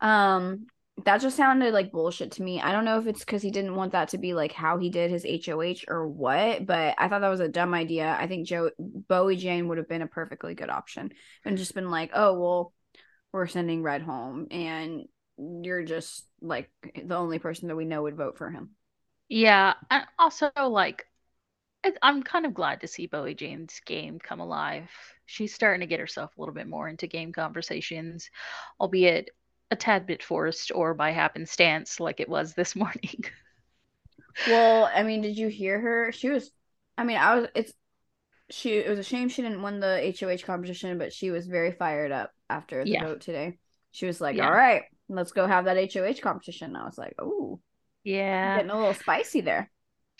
Um, 0.00 0.66
that 1.04 1.20
just 1.20 1.36
sounded 1.36 1.72
like 1.72 1.92
bullshit 1.92 2.32
to 2.32 2.42
me. 2.42 2.60
I 2.60 2.72
don't 2.72 2.84
know 2.84 2.98
if 2.98 3.06
it's 3.06 3.20
because 3.20 3.42
he 3.42 3.50
didn't 3.50 3.76
want 3.76 3.92
that 3.92 4.08
to 4.10 4.18
be 4.18 4.34
like 4.34 4.52
how 4.52 4.78
he 4.78 4.90
did 4.90 5.10
his 5.10 5.26
HOH 5.46 5.84
or 5.88 6.08
what, 6.08 6.66
but 6.66 6.94
I 6.98 7.08
thought 7.08 7.20
that 7.20 7.28
was 7.28 7.40
a 7.40 7.48
dumb 7.48 7.74
idea. 7.74 8.16
I 8.18 8.26
think 8.26 8.46
Joe 8.46 8.70
Bowie 8.78 9.36
Jane 9.36 9.68
would 9.68 9.78
have 9.78 9.88
been 9.88 10.02
a 10.02 10.06
perfectly 10.06 10.54
good 10.54 10.70
option 10.70 11.12
and 11.44 11.58
just 11.58 11.74
been 11.74 11.90
like, 11.90 12.10
oh 12.14 12.38
well, 12.38 12.72
we're 13.32 13.46
sending 13.46 13.82
Red 13.82 14.02
home, 14.02 14.46
and 14.50 15.04
you're 15.38 15.84
just 15.84 16.26
like 16.40 16.70
the 16.94 17.16
only 17.16 17.38
person 17.38 17.68
that 17.68 17.76
we 17.76 17.84
know 17.84 18.02
would 18.02 18.16
vote 18.16 18.38
for 18.38 18.50
him. 18.50 18.70
Yeah, 19.28 19.74
and 19.90 20.04
also 20.18 20.50
like 20.56 21.06
I'm 22.02 22.22
kind 22.22 22.44
of 22.44 22.54
glad 22.54 22.80
to 22.80 22.88
see 22.88 23.06
Bowie 23.06 23.34
Jane's 23.34 23.80
game 23.86 24.18
come 24.18 24.40
alive. 24.40 24.90
She's 25.26 25.54
starting 25.54 25.80
to 25.80 25.86
get 25.86 26.00
herself 26.00 26.36
a 26.36 26.40
little 26.40 26.54
bit 26.54 26.66
more 26.66 26.88
into 26.88 27.06
game 27.06 27.32
conversations, 27.32 28.30
albeit 28.80 29.30
a 29.70 29.76
tad 29.76 30.06
bit 30.06 30.22
forced 30.22 30.72
or 30.74 30.94
by 30.94 31.10
happenstance 31.10 32.00
like 32.00 32.20
it 32.20 32.28
was 32.28 32.54
this 32.54 32.74
morning. 32.82 33.24
well, 34.46 34.90
I 34.92 35.02
mean, 35.02 35.22
did 35.22 35.36
you 35.36 35.48
hear 35.48 35.80
her? 35.80 36.12
She 36.12 36.30
was 36.30 36.50
I 36.96 37.04
mean, 37.04 37.16
I 37.16 37.36
was 37.36 37.48
it's 37.54 37.72
she 38.50 38.74
it 38.74 38.88
was 38.88 38.98
a 38.98 39.04
shame 39.04 39.28
she 39.28 39.42
didn't 39.42 39.62
win 39.62 39.80
the 39.80 40.14
HOH 40.18 40.44
competition, 40.44 40.98
but 40.98 41.12
she 41.12 41.30
was 41.30 41.46
very 41.46 41.72
fired 41.72 42.12
up 42.12 42.32
after 42.50 42.82
the 42.82 42.90
yeah. 42.90 43.04
vote 43.04 43.20
today. 43.20 43.58
She 43.92 44.06
was 44.06 44.20
like, 44.20 44.36
yeah. 44.36 44.46
"All 44.46 44.52
right, 44.52 44.82
let's 45.08 45.32
go 45.32 45.46
have 45.46 45.66
that 45.66 45.92
HOH 45.92 46.20
competition." 46.20 46.68
And 46.68 46.76
I 46.76 46.84
was 46.84 46.98
like, 46.98 47.14
"Oh, 47.18 47.60
yeah, 48.04 48.56
getting 48.56 48.70
a 48.70 48.76
little 48.76 48.94
spicy 48.94 49.40
there." 49.42 49.70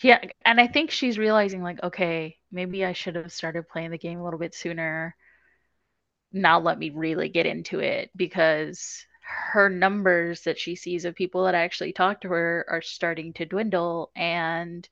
Yeah, 0.01 0.19
and 0.45 0.61
I 0.61 0.67
think 0.67 0.91
she's 0.91 1.17
realizing 1.17 1.61
like, 1.61 1.83
okay, 1.83 2.37
maybe 2.51 2.85
I 2.85 2.93
should 2.93 3.15
have 3.15 3.33
started 3.33 3.67
playing 3.67 3.91
the 3.91 3.97
game 3.97 4.19
a 4.19 4.23
little 4.23 4.39
bit 4.39 4.55
sooner. 4.55 5.15
Now 6.31 6.59
let 6.59 6.79
me 6.79 6.91
really 6.91 7.27
get 7.27 7.45
into 7.45 7.79
it 7.79 8.09
because 8.15 9.05
her 9.51 9.69
numbers 9.69 10.41
that 10.41 10.59
she 10.59 10.75
sees 10.75 11.05
of 11.05 11.15
people 11.15 11.43
that 11.43 11.55
actually 11.55 11.93
talk 11.93 12.21
to 12.21 12.29
her 12.29 12.65
are 12.69 12.81
starting 12.81 13.33
to 13.33 13.45
dwindle 13.45 14.11
and 14.15 14.87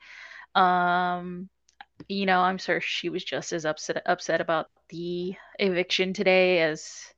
um 0.55 1.49
you 2.07 2.25
know 2.25 2.39
i'm 2.39 2.57
sure 2.57 2.79
she 2.79 3.09
was 3.09 3.23
just 3.23 3.53
as 3.53 3.65
upset 3.65 4.01
upset 4.05 4.41
about 4.41 4.67
the 4.89 5.33
eviction 5.59 6.13
today 6.13 6.61
as 6.61 7.13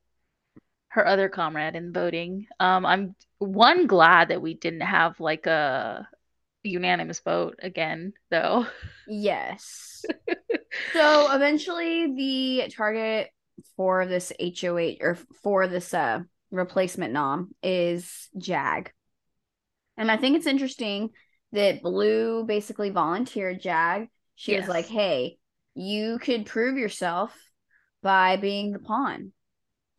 her 0.88 1.06
other 1.06 1.28
comrade 1.28 1.76
in 1.76 1.92
voting. 1.92 2.46
Um 2.58 2.84
i'm 2.84 3.14
one 3.38 3.86
glad 3.86 4.28
that 4.28 4.42
we 4.42 4.54
didn't 4.54 4.80
have 4.80 5.18
like 5.20 5.46
a 5.46 6.08
unanimous 6.62 7.20
vote 7.20 7.58
again 7.62 8.12
though. 8.30 8.66
Yes. 9.06 10.04
So 10.92 11.32
eventually 11.32 12.14
the 12.14 12.72
target 12.72 13.30
for 13.76 14.06
this 14.06 14.32
HOH 14.40 14.98
or 15.00 15.18
for 15.42 15.66
this 15.66 15.92
uh 15.92 16.20
replacement 16.50 17.12
nom 17.12 17.54
is 17.62 18.28
Jag. 18.36 18.92
And 19.96 20.10
I 20.10 20.16
think 20.16 20.36
it's 20.36 20.46
interesting 20.46 21.10
that 21.52 21.82
Blue 21.82 22.44
basically 22.44 22.90
volunteered 22.90 23.60
Jag. 23.60 24.08
She 24.34 24.52
yes. 24.52 24.62
was 24.62 24.68
like, 24.68 24.86
hey, 24.86 25.38
you 25.74 26.18
could 26.18 26.46
prove 26.46 26.78
yourself 26.78 27.34
by 28.02 28.36
being 28.36 28.72
the 28.72 28.78
pawn. 28.78 29.32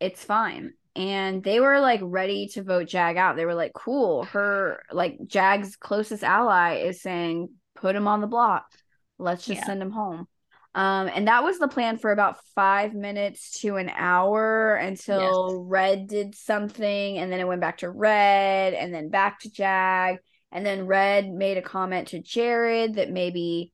It's 0.00 0.24
fine. 0.24 0.72
And 0.94 1.42
they 1.42 1.60
were 1.60 1.80
like 1.80 2.00
ready 2.02 2.48
to 2.48 2.62
vote 2.62 2.88
Jag 2.88 3.16
out. 3.16 3.36
They 3.36 3.46
were 3.46 3.54
like, 3.54 3.72
cool. 3.72 4.24
Her, 4.24 4.82
like, 4.90 5.18
Jag's 5.26 5.76
closest 5.76 6.24
ally 6.24 6.78
is 6.78 7.00
saying, 7.00 7.50
put 7.76 7.96
him 7.96 8.08
on 8.08 8.20
the 8.20 8.26
block. 8.26 8.66
Let's 9.18 9.46
just 9.46 9.60
yeah. 9.60 9.66
send 9.66 9.80
him 9.80 9.92
home. 9.92 10.26
Um, 10.74 11.10
and 11.14 11.28
that 11.28 11.44
was 11.44 11.58
the 11.58 11.68
plan 11.68 11.98
for 11.98 12.12
about 12.12 12.38
five 12.54 12.94
minutes 12.94 13.60
to 13.60 13.76
an 13.76 13.90
hour 13.94 14.74
until 14.74 15.50
yes. 15.50 15.60
Red 15.66 16.06
did 16.08 16.34
something, 16.34 17.18
and 17.18 17.30
then 17.30 17.40
it 17.40 17.46
went 17.46 17.60
back 17.60 17.78
to 17.78 17.90
Red, 17.90 18.72
and 18.72 18.92
then 18.92 19.10
back 19.10 19.40
to 19.40 19.50
Jag, 19.50 20.16
and 20.50 20.64
then 20.64 20.86
Red 20.86 21.30
made 21.30 21.58
a 21.58 21.62
comment 21.62 22.08
to 22.08 22.20
Jared 22.20 22.94
that 22.94 23.10
maybe 23.10 23.72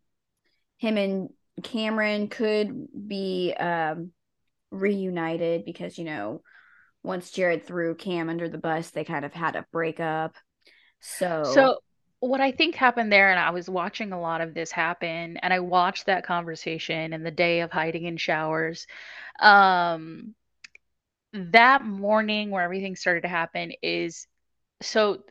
him 0.79 0.97
and 0.97 1.29
Cameron 1.63 2.29
could 2.29 2.89
be 3.07 3.55
um, 3.55 4.11
reunited 4.71 5.65
because 5.65 5.99
you 5.99 6.05
know 6.05 6.43
once 7.03 7.31
Jared 7.31 7.65
threw 7.65 7.95
Cam 7.95 8.29
under 8.29 8.49
the 8.49 8.59
bus, 8.59 8.91
they 8.91 9.05
kind 9.05 9.25
of 9.25 9.33
had 9.33 9.57
a 9.57 9.67
breakup. 9.73 10.35
So, 11.01 11.45
so 11.55 11.79
what 12.21 12.41
I 12.41 12.53
think 12.53 12.75
happened 12.75 13.13
there, 13.13 13.31
and 13.31 13.39
I 13.39 13.51
was 13.51 13.69
watching 13.69 14.13
a 14.13 14.21
lot 14.21 14.41
of 14.41 14.55
this 14.55 14.73
happen, 14.73 15.37
and 15.37 15.53
I 15.53 15.61
watched 15.61 16.07
that 16.07 16.25
conversation 16.27 17.13
and 17.13 17.25
the 17.25 17.31
day 17.31 17.61
of 17.61 17.71
hiding 17.71 18.05
in 18.05 18.17
showers. 18.17 18.87
Um, 19.41 20.35
that 21.33 21.85
morning 21.85 22.51
where 22.51 22.63
everything 22.63 22.97
started 22.97 23.23
to 23.23 23.29
happen 23.29 23.73
is 23.83 24.27
so, 24.81 25.23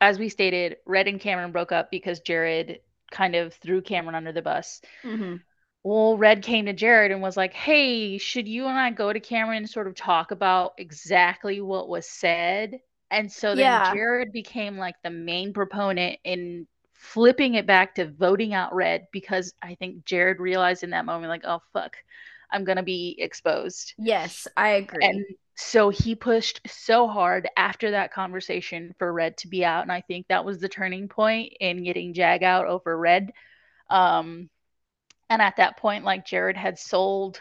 as 0.00 0.18
we 0.18 0.28
stated, 0.28 0.76
Red 0.86 1.08
and 1.08 1.20
Cameron 1.20 1.52
broke 1.52 1.72
up 1.72 1.90
because 1.90 2.20
Jared 2.20 2.80
kind 3.10 3.34
of 3.34 3.54
threw 3.54 3.80
Cameron 3.80 4.14
under 4.14 4.32
the 4.32 4.42
bus. 4.42 4.80
Mm-hmm. 5.02 5.36
Well, 5.82 6.16
Red 6.16 6.42
came 6.42 6.66
to 6.66 6.72
Jared 6.72 7.12
and 7.12 7.22
was 7.22 7.36
like, 7.36 7.52
Hey, 7.52 8.18
should 8.18 8.48
you 8.48 8.66
and 8.66 8.78
I 8.78 8.90
go 8.90 9.12
to 9.12 9.20
Cameron 9.20 9.58
and 9.58 9.70
sort 9.70 9.86
of 9.86 9.94
talk 9.94 10.30
about 10.30 10.74
exactly 10.78 11.60
what 11.60 11.88
was 11.88 12.08
said? 12.08 12.80
And 13.14 13.30
so 13.30 13.50
then 13.50 13.58
yeah. 13.58 13.94
Jared 13.94 14.32
became 14.32 14.76
like 14.76 14.96
the 15.04 15.10
main 15.10 15.52
proponent 15.52 16.18
in 16.24 16.66
flipping 16.94 17.54
it 17.54 17.66
back 17.66 17.94
to 17.94 18.10
voting 18.10 18.54
out 18.54 18.74
red 18.74 19.06
because 19.12 19.54
I 19.62 19.76
think 19.76 20.04
Jared 20.04 20.40
realized 20.40 20.82
in 20.82 20.90
that 20.90 21.04
moment, 21.04 21.28
like, 21.28 21.44
oh, 21.44 21.60
fuck, 21.72 21.96
I'm 22.50 22.64
going 22.64 22.76
to 22.76 22.82
be 22.82 23.14
exposed. 23.18 23.94
Yes, 23.98 24.48
I 24.56 24.70
agree. 24.70 25.04
And 25.04 25.24
so 25.54 25.90
he 25.90 26.16
pushed 26.16 26.60
so 26.66 27.06
hard 27.06 27.48
after 27.56 27.92
that 27.92 28.12
conversation 28.12 28.94
for 28.98 29.12
red 29.12 29.36
to 29.38 29.48
be 29.48 29.64
out. 29.64 29.82
And 29.82 29.92
I 29.92 30.00
think 30.00 30.26
that 30.26 30.44
was 30.44 30.58
the 30.58 30.68
turning 30.68 31.08
point 31.08 31.52
in 31.60 31.84
getting 31.84 32.14
Jag 32.14 32.42
out 32.42 32.66
over 32.66 32.98
red. 32.98 33.32
Um, 33.90 34.50
and 35.30 35.40
at 35.40 35.56
that 35.58 35.76
point, 35.76 36.04
like 36.04 36.26
Jared 36.26 36.56
had 36.56 36.78
sold 36.78 37.40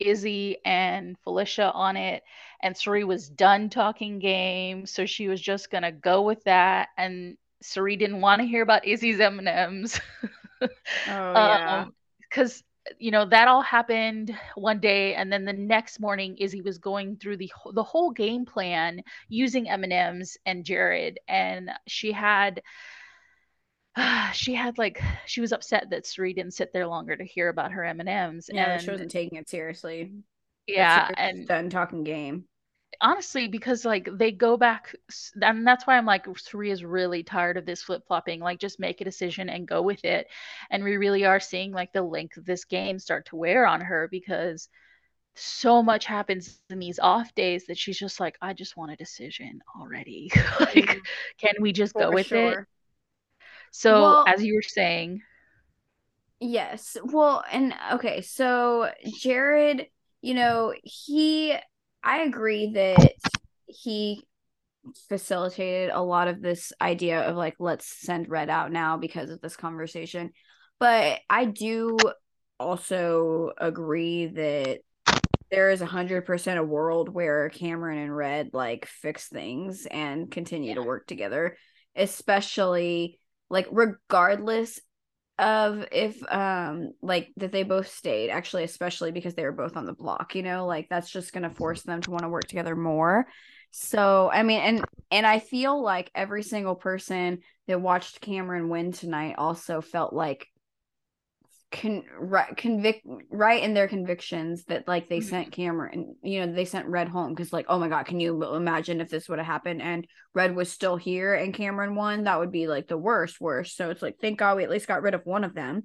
Izzy 0.00 0.58
and 0.64 1.16
Felicia 1.24 1.70
on 1.72 1.96
it, 1.96 2.22
and 2.62 2.76
Cirie 2.76 3.04
was 3.04 3.28
done 3.28 3.70
talking 3.70 4.18
game, 4.18 4.86
so 4.86 5.06
she 5.06 5.28
was 5.28 5.40
just 5.40 5.70
gonna 5.70 5.92
go 5.92 6.22
with 6.22 6.42
that. 6.44 6.88
And 6.96 7.36
Cirie 7.62 7.96
didn't 7.96 8.20
want 8.20 8.40
to 8.40 8.48
hear 8.48 8.62
about 8.62 8.86
Izzy's 8.86 9.20
M 9.20 9.38
and 9.38 9.48
M's. 9.48 10.00
Oh 11.06 11.34
yeah, 11.34 11.84
because 12.20 12.62
um, 12.88 12.96
you 12.98 13.10
know 13.10 13.24
that 13.26 13.48
all 13.48 13.62
happened 13.62 14.36
one 14.54 14.80
day, 14.80 15.14
and 15.14 15.32
then 15.32 15.44
the 15.44 15.52
next 15.52 16.00
morning, 16.00 16.36
Izzy 16.38 16.60
was 16.60 16.78
going 16.78 17.16
through 17.16 17.38
the 17.38 17.50
the 17.72 17.82
whole 17.82 18.10
game 18.10 18.44
plan 18.44 19.02
using 19.28 19.68
M 19.68 19.84
and 19.84 19.92
M's 19.92 20.36
and 20.46 20.64
Jared, 20.64 21.18
and 21.28 21.70
she 21.86 22.12
had 22.12 22.62
she 24.32 24.54
had 24.54 24.78
like 24.78 25.00
she 25.26 25.40
was 25.40 25.52
upset 25.52 25.90
that 25.90 26.06
Cirie 26.06 26.34
didn't 26.34 26.54
sit 26.54 26.72
there 26.72 26.86
longer 26.86 27.16
to 27.16 27.24
hear 27.24 27.48
about 27.48 27.72
her 27.72 27.84
M 27.84 28.00
and 28.00 28.08
M's. 28.08 28.50
Yeah, 28.52 28.72
and 28.72 28.82
she 28.82 28.90
wasn't 28.90 29.10
taking 29.10 29.38
it 29.38 29.48
seriously. 29.48 30.12
Yeah, 30.66 31.10
and 31.16 31.46
done 31.46 31.70
talking 31.70 32.04
game. 32.04 32.44
Honestly, 33.02 33.48
because 33.48 33.84
like 33.84 34.08
they 34.12 34.30
go 34.30 34.56
back, 34.56 34.94
and 35.40 35.66
that's 35.66 35.86
why 35.86 35.96
I'm 35.96 36.06
like 36.06 36.26
Cirie 36.36 36.70
is 36.70 36.84
really 36.84 37.22
tired 37.22 37.56
of 37.56 37.64
this 37.64 37.82
flip 37.82 38.02
flopping. 38.06 38.40
Like, 38.40 38.58
just 38.58 38.80
make 38.80 39.00
a 39.00 39.04
decision 39.04 39.48
and 39.48 39.66
go 39.66 39.80
with 39.80 40.04
it. 40.04 40.26
And 40.70 40.84
we 40.84 40.96
really 40.96 41.24
are 41.24 41.40
seeing 41.40 41.72
like 41.72 41.92
the 41.92 42.02
length 42.02 42.36
of 42.36 42.44
this 42.44 42.64
game 42.64 42.98
start 42.98 43.26
to 43.26 43.36
wear 43.36 43.64
on 43.66 43.80
her 43.80 44.08
because 44.10 44.68
so 45.34 45.82
much 45.82 46.04
happens 46.04 46.60
in 46.70 46.78
these 46.78 46.98
off 46.98 47.34
days 47.34 47.66
that 47.66 47.78
she's 47.78 47.98
just 47.98 48.20
like, 48.20 48.36
I 48.42 48.52
just 48.52 48.76
want 48.76 48.92
a 48.92 48.96
decision 48.96 49.60
already. 49.78 50.30
like, 50.60 51.00
can 51.38 51.54
we 51.60 51.72
just 51.72 51.94
For 51.94 52.00
go 52.00 52.10
with 52.10 52.26
sure. 52.26 52.60
it? 52.60 52.68
So, 53.70 54.00
well, 54.00 54.24
as 54.26 54.42
you 54.42 54.54
were 54.54 54.62
saying, 54.62 55.22
yes. 56.40 56.96
Well, 57.02 57.44
and 57.50 57.74
okay, 57.94 58.20
so 58.22 58.90
Jared, 59.18 59.86
you 60.22 60.34
know, 60.34 60.74
he 60.82 61.56
I 62.02 62.22
agree 62.22 62.72
that 62.72 63.12
he 63.66 64.22
facilitated 65.08 65.90
a 65.90 66.02
lot 66.02 66.28
of 66.28 66.40
this 66.40 66.72
idea 66.80 67.20
of 67.22 67.36
like 67.36 67.56
let's 67.58 67.86
send 67.86 68.28
Red 68.28 68.48
out 68.48 68.72
now 68.72 68.96
because 68.96 69.30
of 69.30 69.40
this 69.40 69.56
conversation. 69.56 70.30
But 70.78 71.20
I 71.28 71.44
do 71.44 71.98
also 72.58 73.52
agree 73.58 74.26
that 74.26 74.80
there 75.50 75.70
is 75.70 75.82
a 75.82 75.86
hundred 75.86 76.26
percent 76.26 76.58
a 76.58 76.64
world 76.64 77.08
where 77.08 77.48
Cameron 77.50 77.98
and 77.98 78.16
Red 78.16 78.50
like 78.52 78.86
fix 78.86 79.28
things 79.28 79.86
and 79.90 80.30
continue 80.30 80.70
yeah. 80.70 80.74
to 80.76 80.82
work 80.82 81.06
together, 81.06 81.56
especially 81.94 83.19
like 83.50 83.66
regardless 83.70 84.80
of 85.38 85.86
if 85.90 86.20
um 86.32 86.92
like 87.00 87.30
that 87.38 87.50
they 87.50 87.62
both 87.62 87.88
stayed 87.88 88.28
actually 88.28 88.62
especially 88.62 89.10
because 89.10 89.34
they 89.34 89.42
were 89.42 89.52
both 89.52 89.74
on 89.74 89.86
the 89.86 89.92
block 89.92 90.34
you 90.34 90.42
know 90.42 90.66
like 90.66 90.86
that's 90.90 91.10
just 91.10 91.32
going 91.32 91.42
to 91.42 91.50
force 91.50 91.82
them 91.82 92.02
to 92.02 92.10
want 92.10 92.22
to 92.22 92.28
work 92.28 92.46
together 92.46 92.76
more. 92.76 93.26
So 93.72 94.28
i 94.32 94.42
mean 94.42 94.60
and 94.60 94.84
and 95.10 95.26
i 95.26 95.38
feel 95.38 95.80
like 95.80 96.10
every 96.14 96.42
single 96.42 96.74
person 96.74 97.38
that 97.68 97.80
watched 97.80 98.20
cameron 98.20 98.68
win 98.68 98.92
tonight 98.92 99.36
also 99.38 99.80
felt 99.80 100.12
like 100.12 100.48
con 101.70 102.02
right 102.18 102.56
convict 102.56 103.06
right 103.30 103.62
in 103.62 103.74
their 103.74 103.86
convictions 103.86 104.64
that 104.64 104.88
like 104.88 105.08
they 105.08 105.18
mm-hmm. 105.18 105.28
sent 105.28 105.52
Cameron 105.52 106.16
you 106.22 106.44
know 106.44 106.52
they 106.52 106.64
sent 106.64 106.88
Red 106.88 107.08
home 107.08 107.32
because 107.32 107.52
like 107.52 107.66
oh 107.68 107.78
my 107.78 107.88
god 107.88 108.06
can 108.06 108.18
you 108.18 108.42
imagine 108.54 109.00
if 109.00 109.08
this 109.08 109.28
would 109.28 109.38
have 109.38 109.46
happened? 109.46 109.80
And 109.80 110.06
Red 110.34 110.56
was 110.56 110.70
still 110.70 110.96
here 110.96 111.34
and 111.34 111.54
Cameron 111.54 111.94
won. 111.94 112.24
That 112.24 112.40
would 112.40 112.50
be 112.50 112.66
like 112.66 112.88
the 112.88 112.98
worst 112.98 113.40
worst. 113.40 113.76
So 113.76 113.90
it's 113.90 114.02
like 114.02 114.16
thank 114.20 114.38
God 114.38 114.56
we 114.56 114.64
at 114.64 114.70
least 114.70 114.88
got 114.88 115.02
rid 115.02 115.14
of 115.14 115.24
one 115.24 115.44
of 115.44 115.54
them. 115.54 115.84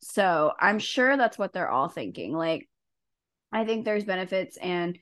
So 0.00 0.52
I'm 0.60 0.78
sure 0.78 1.16
that's 1.16 1.38
what 1.38 1.52
they're 1.52 1.70
all 1.70 1.88
thinking. 1.88 2.32
Like 2.32 2.68
I 3.50 3.64
think 3.64 3.84
there's 3.84 4.04
benefits 4.04 4.56
and 4.56 4.98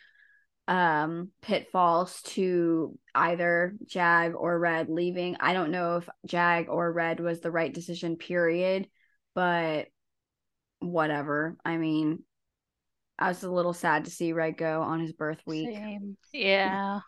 um 0.67 1.31
pitfalls 1.43 2.23
to 2.23 2.99
either 3.15 3.75
Jag 3.87 4.35
or 4.35 4.59
Red 4.59 4.89
leaving. 4.89 5.37
I 5.41 5.53
don't 5.53 5.73
know 5.73 5.97
if 5.97 6.09
Jag 6.25 6.71
or 6.71 6.91
Red 6.91 7.21
was 7.21 7.41
the 7.41 7.51
right 7.51 7.73
decision 7.73 8.17
period 8.17 8.89
but 9.35 9.87
whatever. 10.83 11.57
I 11.65 11.77
mean, 11.77 12.23
I 13.19 13.29
was 13.29 13.43
a 13.43 13.51
little 13.51 13.73
sad 13.73 14.05
to 14.05 14.11
see 14.11 14.33
Red 14.33 14.57
go 14.57 14.83
on 14.83 15.01
his 15.01 15.13
birth 15.13 15.41
week. 15.47 15.75
Same. 15.75 16.17
Yeah. 16.33 17.01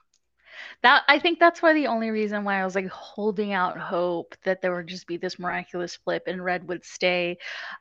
That 0.82 1.02
I 1.08 1.18
think 1.18 1.40
that's 1.40 1.62
why 1.62 1.72
the 1.72 1.88
only 1.88 2.10
reason 2.10 2.44
why 2.44 2.60
I 2.60 2.64
was 2.64 2.74
like 2.74 2.88
holding 2.88 3.52
out 3.52 3.78
hope 3.78 4.36
that 4.44 4.62
there 4.62 4.74
would 4.74 4.86
just 4.86 5.06
be 5.06 5.16
this 5.16 5.38
miraculous 5.38 5.96
flip 5.96 6.24
and 6.26 6.44
Red 6.44 6.68
would 6.68 6.84
stay. 6.84 7.38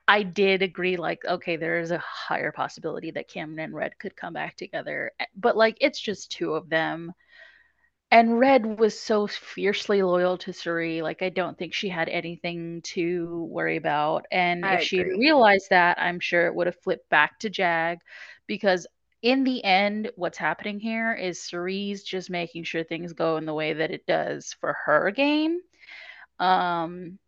I 0.07 0.23
did 0.23 0.61
agree, 0.61 0.97
like, 0.97 1.23
okay, 1.25 1.55
there 1.55 1.79
is 1.79 1.91
a 1.91 1.99
higher 1.99 2.51
possibility 2.51 3.11
that 3.11 3.27
Cameron 3.27 3.59
and 3.59 3.73
Red 3.75 3.99
could 3.99 4.15
come 4.15 4.33
back 4.33 4.55
together. 4.55 5.11
Eh, 5.19 5.25
but 5.35 5.55
like 5.55 5.77
it's 5.81 5.99
just 5.99 6.31
two 6.31 6.55
of 6.55 6.69
them 6.69 7.13
and 8.13 8.39
Red 8.39 8.79
was 8.79 8.99
so 8.99 9.27
fiercely 9.27 10.03
loyal 10.03 10.37
to 10.39 10.53
Cirie. 10.53 11.01
Like 11.01 11.23
I 11.23 11.29
don't 11.29 11.57
think 11.57 11.73
she 11.73 11.89
had 11.89 12.09
anything 12.09 12.81
to 12.95 13.45
worry 13.51 13.77
about. 13.77 14.27
And 14.31 14.67
I 14.67 14.75
if 14.75 14.81
agree. 14.81 14.87
she 14.87 15.03
realized 15.03 15.69
that, 15.71 15.99
I'm 15.99 16.19
sure 16.21 16.47
it 16.47 16.55
would 16.55 16.67
have 16.67 16.79
flipped 16.81 17.09
back 17.09 17.39
to 17.41 17.49
Jag 17.49 17.99
because 18.47 18.87
in 19.23 19.43
the 19.43 19.63
end, 19.65 20.11
what's 20.15 20.37
happening 20.37 20.79
here 20.79 21.13
is 21.13 21.41
Cirie's 21.43 22.03
just 22.03 22.29
making 22.31 22.65
sure 22.65 22.83
things 22.83 23.13
go 23.13 23.37
in 23.37 23.45
the 23.45 23.53
way 23.55 23.73
that 23.73 23.91
it 23.91 24.05
does 24.07 24.53
for 24.61 24.73
her 24.85 25.11
game. 25.11 25.59
Um 26.39 27.19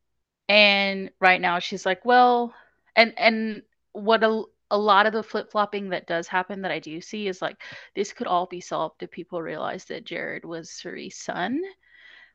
and 0.50 1.12
right 1.22 1.42
now 1.42 1.60
she's 1.60 1.86
like, 1.86 2.06
well, 2.06 2.56
and 2.96 3.14
and 3.18 3.64
what 3.94 4.24
a 4.24 4.44
a 4.72 4.78
lot 4.78 5.06
of 5.06 5.14
the 5.14 5.24
flip 5.24 5.52
flopping 5.52 5.90
that 5.90 6.08
does 6.08 6.28
happen 6.28 6.62
that 6.62 6.72
I 6.72 6.80
do 6.80 7.02
see 7.02 7.28
is 7.28 7.42
like 7.42 7.58
this 7.96 8.14
could 8.14 8.28
all 8.28 8.48
be 8.48 8.62
solved 8.62 9.04
if 9.04 9.12
people 9.12 9.42
realize 9.42 9.86
that 9.86 10.06
Jared 10.06 10.46
was 10.46 10.70
Cirie's 10.72 11.18
son. 11.18 11.62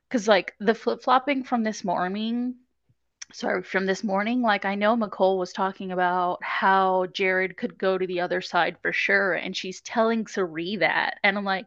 Because 0.08 0.28
like 0.28 0.54
the 0.60 0.74
flip 0.74 1.02
flopping 1.02 1.44
from 1.44 1.62
this 1.62 1.84
morning, 1.84 2.56
sorry, 3.32 3.62
from 3.62 3.86
this 3.86 4.04
morning, 4.04 4.42
like 4.42 4.64
I 4.64 4.74
know 4.74 4.96
Mecole 4.96 5.38
was 5.38 5.52
talking 5.52 5.92
about 5.92 6.42
how 6.42 7.06
Jared 7.12 7.56
could 7.56 7.78
go 7.78 7.96
to 7.98 8.06
the 8.06 8.20
other 8.20 8.40
side 8.40 8.76
for 8.82 8.92
sure, 8.92 9.34
and 9.34 9.56
she's 9.56 9.80
telling 9.80 10.26
Cirie 10.26 10.76
that, 10.76 11.18
and 11.22 11.38
I'm 11.38 11.44
like, 11.44 11.66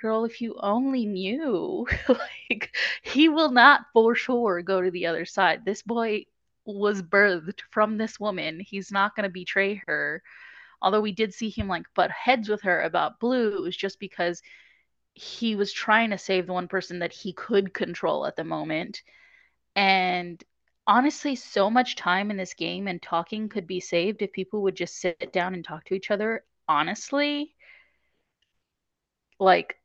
girl, 0.00 0.24
if 0.24 0.40
you 0.40 0.56
only 0.60 1.06
knew, 1.06 1.86
like 2.08 2.76
he 3.02 3.28
will 3.28 3.50
not 3.50 3.82
for 3.92 4.14
sure 4.14 4.62
go 4.62 4.80
to 4.82 4.90
the 4.90 5.06
other 5.06 5.24
side. 5.24 5.64
This 5.64 5.82
boy 5.82 6.26
was 6.64 7.02
birthed 7.02 7.60
from 7.70 7.96
this 7.96 8.18
woman. 8.18 8.60
He's 8.60 8.90
not 8.92 9.14
going 9.16 9.24
to 9.24 9.32
betray 9.32 9.82
her. 9.86 10.22
Although 10.82 11.00
we 11.00 11.12
did 11.12 11.32
see 11.34 11.50
him 11.50 11.68
like 11.68 11.84
butt 11.94 12.10
heads 12.10 12.48
with 12.48 12.62
her 12.62 12.82
about 12.82 13.20
Blue, 13.20 13.56
it 13.56 13.62
was 13.62 13.76
just 13.76 13.98
because 14.00 14.42
he 15.14 15.56
was 15.56 15.72
trying 15.72 16.10
to 16.10 16.18
save 16.18 16.46
the 16.46 16.52
one 16.52 16.68
person 16.68 16.98
that 16.98 17.12
he 17.12 17.32
could 17.32 17.72
control 17.72 18.26
at 18.26 18.36
the 18.36 18.44
moment. 18.44 19.02
And 19.76 20.42
honestly, 20.86 21.36
so 21.36 21.70
much 21.70 21.96
time 21.96 22.30
in 22.30 22.36
this 22.36 22.54
game 22.54 22.88
and 22.88 23.00
talking 23.00 23.48
could 23.48 23.66
be 23.66 23.80
saved 23.80 24.22
if 24.22 24.32
people 24.32 24.62
would 24.62 24.76
just 24.76 25.00
sit 25.00 25.32
down 25.32 25.54
and 25.54 25.64
talk 25.64 25.84
to 25.84 25.94
each 25.94 26.10
other 26.10 26.44
honestly. 26.68 27.54
Like, 29.38 29.76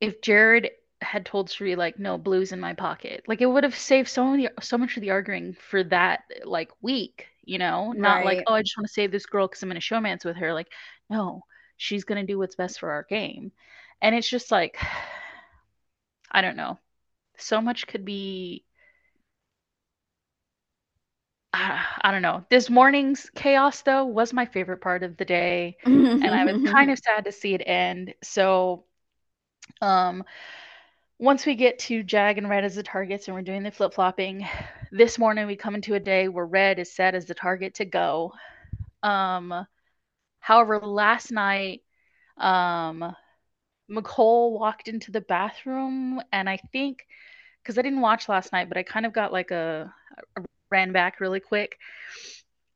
if 0.00 0.20
Jared 0.20 0.70
had 1.04 1.26
told 1.26 1.50
Cirie 1.50 1.76
like, 1.76 1.98
no, 1.98 2.18
blue's 2.18 2.52
in 2.52 2.60
my 2.60 2.74
pocket. 2.74 3.24
Like 3.28 3.40
it 3.40 3.46
would 3.46 3.64
have 3.64 3.76
saved 3.76 4.08
so 4.08 4.24
many 4.26 4.48
so 4.60 4.78
much 4.78 4.96
of 4.96 5.02
the 5.02 5.10
arguing 5.10 5.54
for 5.54 5.84
that 5.84 6.24
like 6.44 6.70
week, 6.82 7.28
you 7.44 7.58
know? 7.58 7.92
Not 7.92 8.16
right. 8.16 8.24
like, 8.24 8.44
oh, 8.46 8.54
I 8.54 8.62
just 8.62 8.76
want 8.76 8.86
to 8.86 8.92
save 8.92 9.12
this 9.12 9.26
girl 9.26 9.46
because 9.46 9.62
I'm 9.62 9.70
in 9.70 9.76
a 9.76 9.80
showmance 9.80 10.24
with 10.24 10.36
her. 10.36 10.52
Like, 10.52 10.68
no, 11.10 11.42
she's 11.76 12.04
gonna 12.04 12.26
do 12.26 12.38
what's 12.38 12.56
best 12.56 12.80
for 12.80 12.90
our 12.90 13.04
game. 13.04 13.52
And 14.02 14.14
it's 14.14 14.28
just 14.28 14.50
like 14.50 14.78
I 16.30 16.40
don't 16.40 16.56
know. 16.56 16.78
So 17.38 17.60
much 17.60 17.86
could 17.86 18.04
be 18.04 18.64
I 21.52 22.10
don't 22.10 22.22
know. 22.22 22.44
This 22.50 22.68
morning's 22.68 23.30
chaos 23.34 23.82
though 23.82 24.04
was 24.04 24.32
my 24.32 24.46
favorite 24.46 24.80
part 24.80 25.02
of 25.02 25.16
the 25.16 25.24
day 25.24 25.76
and 25.84 26.24
I 26.24 26.44
was 26.44 26.62
kind 26.72 26.90
of 26.90 26.98
sad 26.98 27.24
to 27.26 27.32
see 27.32 27.54
it 27.54 27.62
end. 27.64 28.14
So 28.22 28.84
um 29.80 30.24
once 31.24 31.46
we 31.46 31.54
get 31.54 31.78
to 31.78 32.02
Jag 32.02 32.36
and 32.36 32.50
Red 32.50 32.64
as 32.64 32.74
the 32.74 32.82
targets 32.82 33.26
and 33.26 33.34
we're 33.34 33.40
doing 33.40 33.62
the 33.62 33.70
flip 33.70 33.94
flopping, 33.94 34.46
this 34.92 35.18
morning 35.18 35.46
we 35.46 35.56
come 35.56 35.74
into 35.74 35.94
a 35.94 36.00
day 36.00 36.28
where 36.28 36.44
Red 36.44 36.78
is 36.78 36.92
set 36.92 37.14
as 37.14 37.24
the 37.24 37.32
target 37.32 37.76
to 37.76 37.86
go. 37.86 38.34
Um, 39.02 39.66
however, 40.38 40.78
last 40.80 41.32
night, 41.32 41.80
um, 42.36 43.16
Mecole 43.90 44.52
walked 44.52 44.86
into 44.86 45.12
the 45.12 45.22
bathroom, 45.22 46.20
and 46.30 46.48
I 46.48 46.58
think 46.72 47.06
because 47.62 47.78
I 47.78 47.82
didn't 47.82 48.02
watch 48.02 48.28
last 48.28 48.52
night, 48.52 48.68
but 48.68 48.76
I 48.76 48.82
kind 48.82 49.06
of 49.06 49.14
got 49.14 49.32
like 49.32 49.50
a, 49.50 49.90
a 50.36 50.42
ran 50.70 50.92
back 50.92 51.20
really 51.20 51.40
quick. 51.40 51.78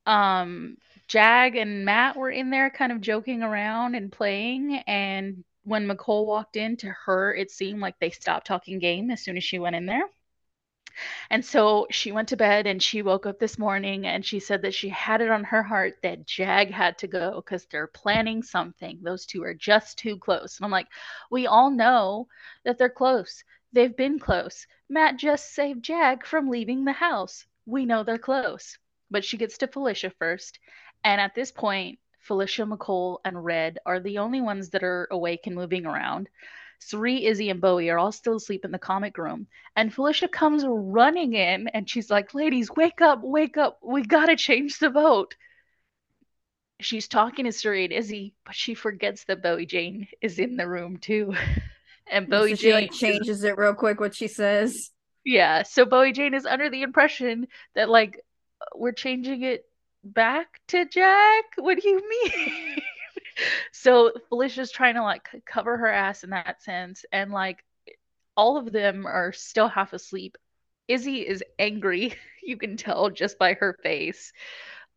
Um, 0.06 0.78
Jag 1.06 1.54
and 1.54 1.84
Matt 1.84 2.16
were 2.16 2.30
in 2.30 2.48
there 2.48 2.70
kind 2.70 2.92
of 2.92 3.02
joking 3.02 3.42
around 3.42 3.94
and 3.94 4.10
playing, 4.10 4.76
and 4.86 5.44
when 5.68 5.86
Mecole 5.86 6.26
walked 6.26 6.56
in, 6.56 6.76
to 6.78 6.88
her, 7.04 7.34
it 7.34 7.50
seemed 7.50 7.80
like 7.80 7.98
they 7.98 8.10
stopped 8.10 8.46
talking 8.46 8.78
game 8.78 9.10
as 9.10 9.22
soon 9.22 9.36
as 9.36 9.44
she 9.44 9.58
went 9.58 9.76
in 9.76 9.86
there. 9.86 10.04
And 11.30 11.44
so 11.44 11.86
she 11.90 12.10
went 12.10 12.28
to 12.30 12.36
bed 12.36 12.66
and 12.66 12.82
she 12.82 13.02
woke 13.02 13.26
up 13.26 13.38
this 13.38 13.58
morning 13.58 14.06
and 14.06 14.24
she 14.24 14.40
said 14.40 14.62
that 14.62 14.74
she 14.74 14.88
had 14.88 15.20
it 15.20 15.30
on 15.30 15.44
her 15.44 15.62
heart 15.62 15.98
that 16.02 16.26
Jag 16.26 16.70
had 16.70 16.98
to 16.98 17.06
go 17.06 17.36
because 17.36 17.66
they're 17.66 17.86
planning 17.86 18.42
something. 18.42 18.98
Those 19.02 19.26
two 19.26 19.42
are 19.44 19.54
just 19.54 19.98
too 19.98 20.18
close. 20.18 20.56
And 20.56 20.64
I'm 20.64 20.72
like, 20.72 20.88
we 21.30 21.46
all 21.46 21.70
know 21.70 22.28
that 22.64 22.78
they're 22.78 22.88
close. 22.88 23.44
They've 23.72 23.96
been 23.96 24.18
close. 24.18 24.66
Matt 24.88 25.18
just 25.18 25.54
saved 25.54 25.84
Jag 25.84 26.26
from 26.26 26.48
leaving 26.48 26.84
the 26.84 26.92
house. 26.92 27.46
We 27.66 27.84
know 27.84 28.02
they're 28.02 28.18
close. 28.18 28.78
But 29.10 29.24
she 29.24 29.36
gets 29.36 29.58
to 29.58 29.68
Felicia 29.68 30.10
first. 30.18 30.58
And 31.04 31.20
at 31.20 31.34
this 31.34 31.52
point, 31.52 31.98
Felicia, 32.18 32.62
Mecole, 32.62 33.18
and 33.24 33.44
Red 33.44 33.78
are 33.86 34.00
the 34.00 34.18
only 34.18 34.40
ones 34.40 34.70
that 34.70 34.82
are 34.82 35.08
awake 35.10 35.46
and 35.46 35.54
moving 35.54 35.86
around. 35.86 36.28
Cirie, 36.80 37.26
Izzy, 37.26 37.50
and 37.50 37.60
Bowie 37.60 37.90
are 37.90 37.98
all 37.98 38.12
still 38.12 38.36
asleep 38.36 38.64
in 38.64 38.70
the 38.70 38.78
comic 38.78 39.18
room. 39.18 39.46
And 39.76 39.92
Felicia 39.92 40.28
comes 40.28 40.64
running 40.66 41.34
in 41.34 41.68
and 41.68 41.88
she's 41.88 42.10
like, 42.10 42.34
Ladies, 42.34 42.70
wake 42.70 43.00
up, 43.00 43.20
wake 43.22 43.56
up. 43.56 43.78
We 43.82 44.02
gotta 44.02 44.36
change 44.36 44.78
the 44.78 44.90
vote. 44.90 45.34
She's 46.80 47.08
talking 47.08 47.44
to 47.46 47.52
Cirie 47.52 47.84
and 47.84 47.92
Izzy, 47.92 48.34
but 48.44 48.54
she 48.54 48.74
forgets 48.74 49.24
that 49.24 49.42
Bowie 49.42 49.66
Jane 49.66 50.06
is 50.22 50.38
in 50.38 50.56
the 50.56 50.68
room 50.68 50.98
too. 50.98 51.34
and 52.10 52.28
Bowie 52.28 52.54
so 52.54 52.62
Jane 52.62 52.72
like, 52.72 52.92
changes 52.92 53.42
it 53.42 53.58
real 53.58 53.74
quick 53.74 53.98
what 53.98 54.14
she 54.14 54.28
says. 54.28 54.90
Yeah. 55.24 55.64
So 55.64 55.84
Bowie 55.84 56.12
Jane 56.12 56.34
is 56.34 56.46
under 56.46 56.70
the 56.70 56.82
impression 56.82 57.48
that 57.74 57.88
like 57.88 58.20
we're 58.74 58.92
changing 58.92 59.42
it 59.42 59.64
back 60.04 60.60
to 60.68 60.84
Jack? 60.84 61.44
What 61.56 61.80
do 61.80 61.88
you 61.88 62.02
mean? 62.08 62.78
so 63.72 64.12
Felicia's 64.28 64.70
trying 64.70 64.94
to 64.94 65.02
like 65.02 65.28
cover 65.46 65.76
her 65.76 65.88
ass 65.88 66.24
in 66.24 66.30
that 66.30 66.62
sense, 66.62 67.04
and 67.12 67.30
like 67.30 67.64
all 68.36 68.56
of 68.56 68.72
them 68.72 69.06
are 69.06 69.32
still 69.32 69.68
half 69.68 69.92
asleep. 69.92 70.36
Izzy 70.86 71.20
is 71.20 71.42
angry. 71.58 72.14
You 72.40 72.56
can 72.56 72.78
tell 72.78 73.10
just 73.10 73.38
by 73.38 73.52
her 73.54 73.76
face. 73.82 74.32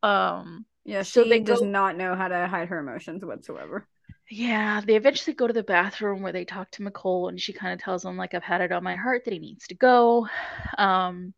Um, 0.03 0.65
yeah, 0.85 1.03
she 1.03 1.11
so 1.11 1.23
they 1.25 1.41
does 1.41 1.59
go... 1.59 1.65
not 1.65 1.97
know 1.97 2.15
how 2.15 2.29
to 2.29 2.47
hide 2.47 2.69
her 2.69 2.79
emotions 2.79 3.25
whatsoever. 3.25 3.85
Yeah, 4.29 4.79
they 4.79 4.95
eventually 4.95 5.33
go 5.33 5.47
to 5.47 5.53
the 5.53 5.63
bathroom 5.63 6.21
where 6.21 6.31
they 6.31 6.45
talk 6.45 6.71
to 6.71 6.83
Mecole, 6.83 7.27
and 7.27 7.41
she 7.41 7.51
kind 7.51 7.73
of 7.73 7.83
tells 7.83 8.05
him 8.05 8.15
like 8.15 8.33
I've 8.33 8.41
had 8.41 8.61
it 8.61 8.71
on 8.71 8.85
my 8.85 8.95
heart 8.95 9.25
that 9.25 9.33
he 9.33 9.39
needs 9.39 9.67
to 9.67 9.75
go. 9.75 10.27
Um, 10.77 11.33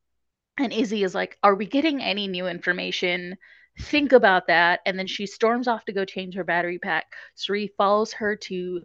And 0.57 0.71
Izzy 0.71 1.03
is 1.03 1.15
like, 1.15 1.37
Are 1.43 1.55
we 1.55 1.65
getting 1.65 2.01
any 2.01 2.27
new 2.27 2.47
information? 2.47 3.37
Think 3.79 4.11
about 4.11 4.47
that. 4.47 4.81
And 4.85 4.97
then 4.99 5.07
she 5.07 5.25
storms 5.25 5.67
off 5.67 5.85
to 5.85 5.93
go 5.93 6.05
change 6.05 6.35
her 6.35 6.43
battery 6.43 6.77
pack. 6.77 7.11
Cirie 7.35 7.73
follows 7.77 8.13
her 8.13 8.35
to 8.35 8.81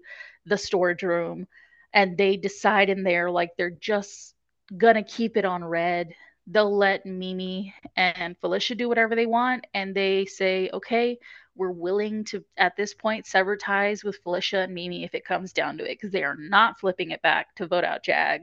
the 0.46 0.56
storage 0.56 1.02
room 1.02 1.46
and 1.92 2.16
they 2.16 2.36
decide 2.36 2.88
in 2.88 3.02
there 3.02 3.30
like 3.30 3.50
they're 3.56 3.70
just 3.70 4.34
gonna 4.76 5.02
keep 5.02 5.36
it 5.36 5.44
on 5.44 5.64
red. 5.64 6.14
They'll 6.46 6.74
let 6.74 7.04
Mimi 7.04 7.74
and 7.96 8.36
Felicia 8.38 8.74
do 8.74 8.88
whatever 8.88 9.14
they 9.14 9.26
want, 9.26 9.66
and 9.74 9.94
they 9.94 10.24
say, 10.24 10.70
okay, 10.72 11.18
we're 11.54 11.70
willing 11.70 12.24
to 12.26 12.44
at 12.56 12.76
this 12.76 12.94
point 12.94 13.26
sever 13.26 13.56
ties 13.56 14.04
with 14.04 14.18
Felicia 14.22 14.60
and 14.60 14.74
Mimi 14.74 15.04
if 15.04 15.14
it 15.14 15.24
comes 15.24 15.52
down 15.52 15.78
to 15.78 15.84
it, 15.84 15.94
because 15.94 16.10
they 16.12 16.24
are 16.24 16.36
not 16.38 16.78
flipping 16.78 17.10
it 17.10 17.20
back 17.22 17.54
to 17.56 17.66
vote 17.66 17.84
out 17.84 18.02
Jag. 18.02 18.42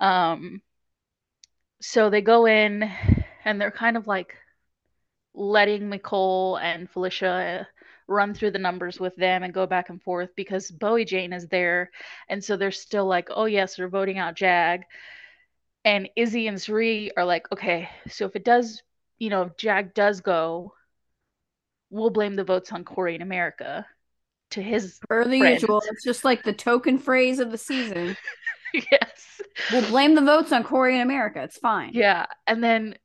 Um, 0.00 0.62
so 1.82 2.08
they 2.08 2.20
go 2.20 2.46
in 2.46 2.88
and 3.44 3.60
they're 3.60 3.70
kind 3.70 3.96
of 3.96 4.06
like 4.06 4.36
letting 5.34 5.90
Mecole 5.90 6.60
and 6.62 6.88
Felicia 6.88 7.66
run 8.06 8.34
through 8.34 8.52
the 8.52 8.58
numbers 8.58 9.00
with 9.00 9.16
them 9.16 9.42
and 9.42 9.52
go 9.52 9.66
back 9.66 9.88
and 9.88 10.00
forth 10.00 10.30
because 10.36 10.70
Bowie 10.70 11.04
Jane 11.04 11.32
is 11.32 11.48
there. 11.48 11.90
And 12.28 12.42
so 12.42 12.56
they're 12.56 12.70
still 12.70 13.06
like, 13.06 13.28
oh, 13.30 13.46
yes, 13.46 13.78
we're 13.78 13.88
voting 13.88 14.18
out 14.18 14.36
Jag. 14.36 14.82
And 15.84 16.08
Izzy 16.14 16.46
and 16.46 16.60
Cirie 16.60 17.10
are 17.16 17.24
like, 17.24 17.50
okay, 17.50 17.88
so 18.08 18.26
if 18.26 18.36
it 18.36 18.44
does, 18.44 18.82
you 19.18 19.30
know, 19.30 19.42
if 19.42 19.56
Jag 19.56 19.94
does 19.94 20.20
go, 20.20 20.74
we'll 21.90 22.10
blame 22.10 22.36
the 22.36 22.44
votes 22.44 22.70
on 22.72 22.84
Cory 22.84 23.16
in 23.16 23.22
America 23.22 23.86
to 24.50 24.62
his 24.62 25.00
per 25.08 25.24
the 25.24 25.40
friends. 25.40 25.62
usual. 25.62 25.82
It's 25.90 26.04
just 26.04 26.24
like 26.24 26.44
the 26.44 26.52
token 26.52 26.98
phrase 26.98 27.40
of 27.40 27.50
the 27.50 27.58
season. 27.58 28.16
yes. 28.90 29.40
We'll 29.70 29.88
blame 29.88 30.14
the 30.14 30.22
votes 30.22 30.52
on 30.52 30.64
Corey 30.64 30.96
in 30.96 31.02
America. 31.02 31.42
It's 31.42 31.58
fine. 31.58 31.90
Yeah. 31.94 32.26
And 32.46 32.62
then 32.62 32.96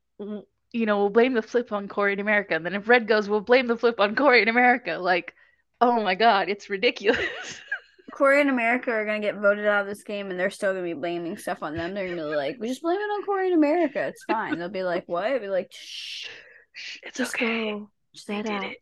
you 0.72 0.86
know, 0.86 0.98
we'll 0.98 1.10
blame 1.10 1.34
the 1.34 1.42
flip 1.42 1.72
on 1.72 1.88
Corey 1.88 2.12
in 2.12 2.20
America. 2.20 2.54
And 2.54 2.64
then 2.64 2.74
if 2.74 2.88
Red 2.88 3.08
goes, 3.08 3.28
we'll 3.28 3.40
blame 3.40 3.66
the 3.66 3.76
flip 3.76 4.00
on 4.00 4.14
Corey 4.14 4.42
in 4.42 4.48
America. 4.48 4.98
Like, 5.00 5.34
oh 5.80 6.02
my 6.02 6.14
God, 6.14 6.48
it's 6.48 6.68
ridiculous. 6.68 7.20
Corey 8.12 8.40
in 8.40 8.48
America 8.48 8.90
are 8.90 9.04
gonna 9.04 9.20
get 9.20 9.36
voted 9.36 9.66
out 9.66 9.82
of 9.82 9.86
this 9.86 10.02
game, 10.02 10.30
and 10.30 10.40
they're 10.40 10.50
still 10.50 10.72
gonna 10.72 10.84
be 10.84 10.94
blaming 10.94 11.36
stuff 11.36 11.62
on 11.62 11.76
them. 11.76 11.94
They're 11.94 12.08
gonna 12.08 12.28
be 12.28 12.36
like, 12.36 12.56
"We 12.58 12.68
just 12.68 12.82
blame 12.82 12.98
it 12.98 13.02
on 13.02 13.24
Corey 13.24 13.48
in 13.48 13.52
America. 13.52 14.06
It's 14.06 14.24
fine." 14.24 14.58
They'll 14.58 14.70
be 14.70 14.82
like, 14.82 15.04
"What?" 15.06 15.40
Be 15.40 15.48
like, 15.48 15.70
"Shh, 15.72 16.26
it's 17.02 17.18
just 17.18 17.34
okay. 17.34 17.72
Go. 17.72 17.90
Just 18.14 18.28
let 18.28 18.48
out." 18.48 18.64
It. 18.64 18.78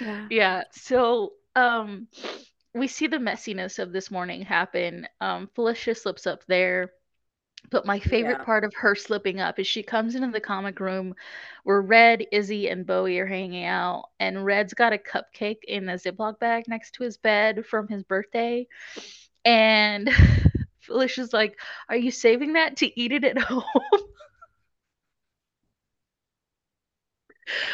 Yeah. 0.00 0.26
Yeah. 0.28 0.62
So, 0.72 1.34
um, 1.54 2.08
we 2.74 2.86
see 2.88 3.06
the 3.06 3.18
messiness 3.18 3.78
of 3.78 3.92
this 3.92 4.10
morning 4.10 4.42
happen. 4.42 5.08
Um, 5.20 5.48
Felicia 5.54 5.94
slips 5.94 6.26
up 6.26 6.44
there 6.46 6.92
but 7.70 7.86
my 7.86 7.98
favorite 7.98 8.38
yeah. 8.38 8.44
part 8.44 8.64
of 8.64 8.72
her 8.74 8.94
slipping 8.94 9.40
up 9.40 9.58
is 9.58 9.66
she 9.66 9.82
comes 9.82 10.14
into 10.14 10.30
the 10.30 10.40
comic 10.40 10.80
room 10.80 11.14
where 11.64 11.80
Red, 11.80 12.24
Izzy, 12.32 12.68
and 12.68 12.86
Bowie 12.86 13.18
are 13.18 13.26
hanging 13.26 13.64
out, 13.64 14.04
and 14.18 14.44
Red's 14.44 14.74
got 14.74 14.92
a 14.92 14.98
cupcake 14.98 15.64
in 15.66 15.88
a 15.88 15.94
Ziploc 15.94 16.38
bag 16.38 16.64
next 16.68 16.92
to 16.92 17.04
his 17.04 17.16
bed 17.18 17.66
from 17.66 17.88
his 17.88 18.02
birthday. 18.04 18.66
And 19.44 20.10
Felicia's 20.80 21.32
like, 21.32 21.58
Are 21.88 21.96
you 21.96 22.10
saving 22.10 22.54
that 22.54 22.78
to 22.78 23.00
eat 23.00 23.12
it 23.12 23.24
at 23.24 23.38
home? 23.38 23.62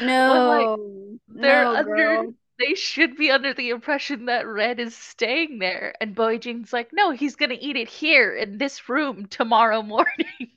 No, 0.01 0.79
like, 1.29 1.43
they're 1.43 1.65
no, 1.65 1.77
under 1.77 1.97
girl 1.97 2.35
they 2.59 2.75
should 2.75 3.17
be 3.17 3.31
under 3.31 3.53
the 3.55 3.71
impression 3.71 4.27
that 4.27 4.47
Red 4.47 4.79
is 4.81 4.97
staying 4.97 5.59
there. 5.59 5.95
And 6.01 6.15
Bowie 6.15 6.39
Jane's 6.39 6.73
like, 6.73 6.91
no, 6.93 7.11
he's 7.11 7.37
going 7.37 7.51
to 7.51 7.63
eat 7.63 7.77
it 7.77 7.89
here 7.89 8.35
in 8.35 8.59
this 8.59 8.89
room 8.89 9.27
tomorrow 9.27 9.83
morning. 9.83 10.27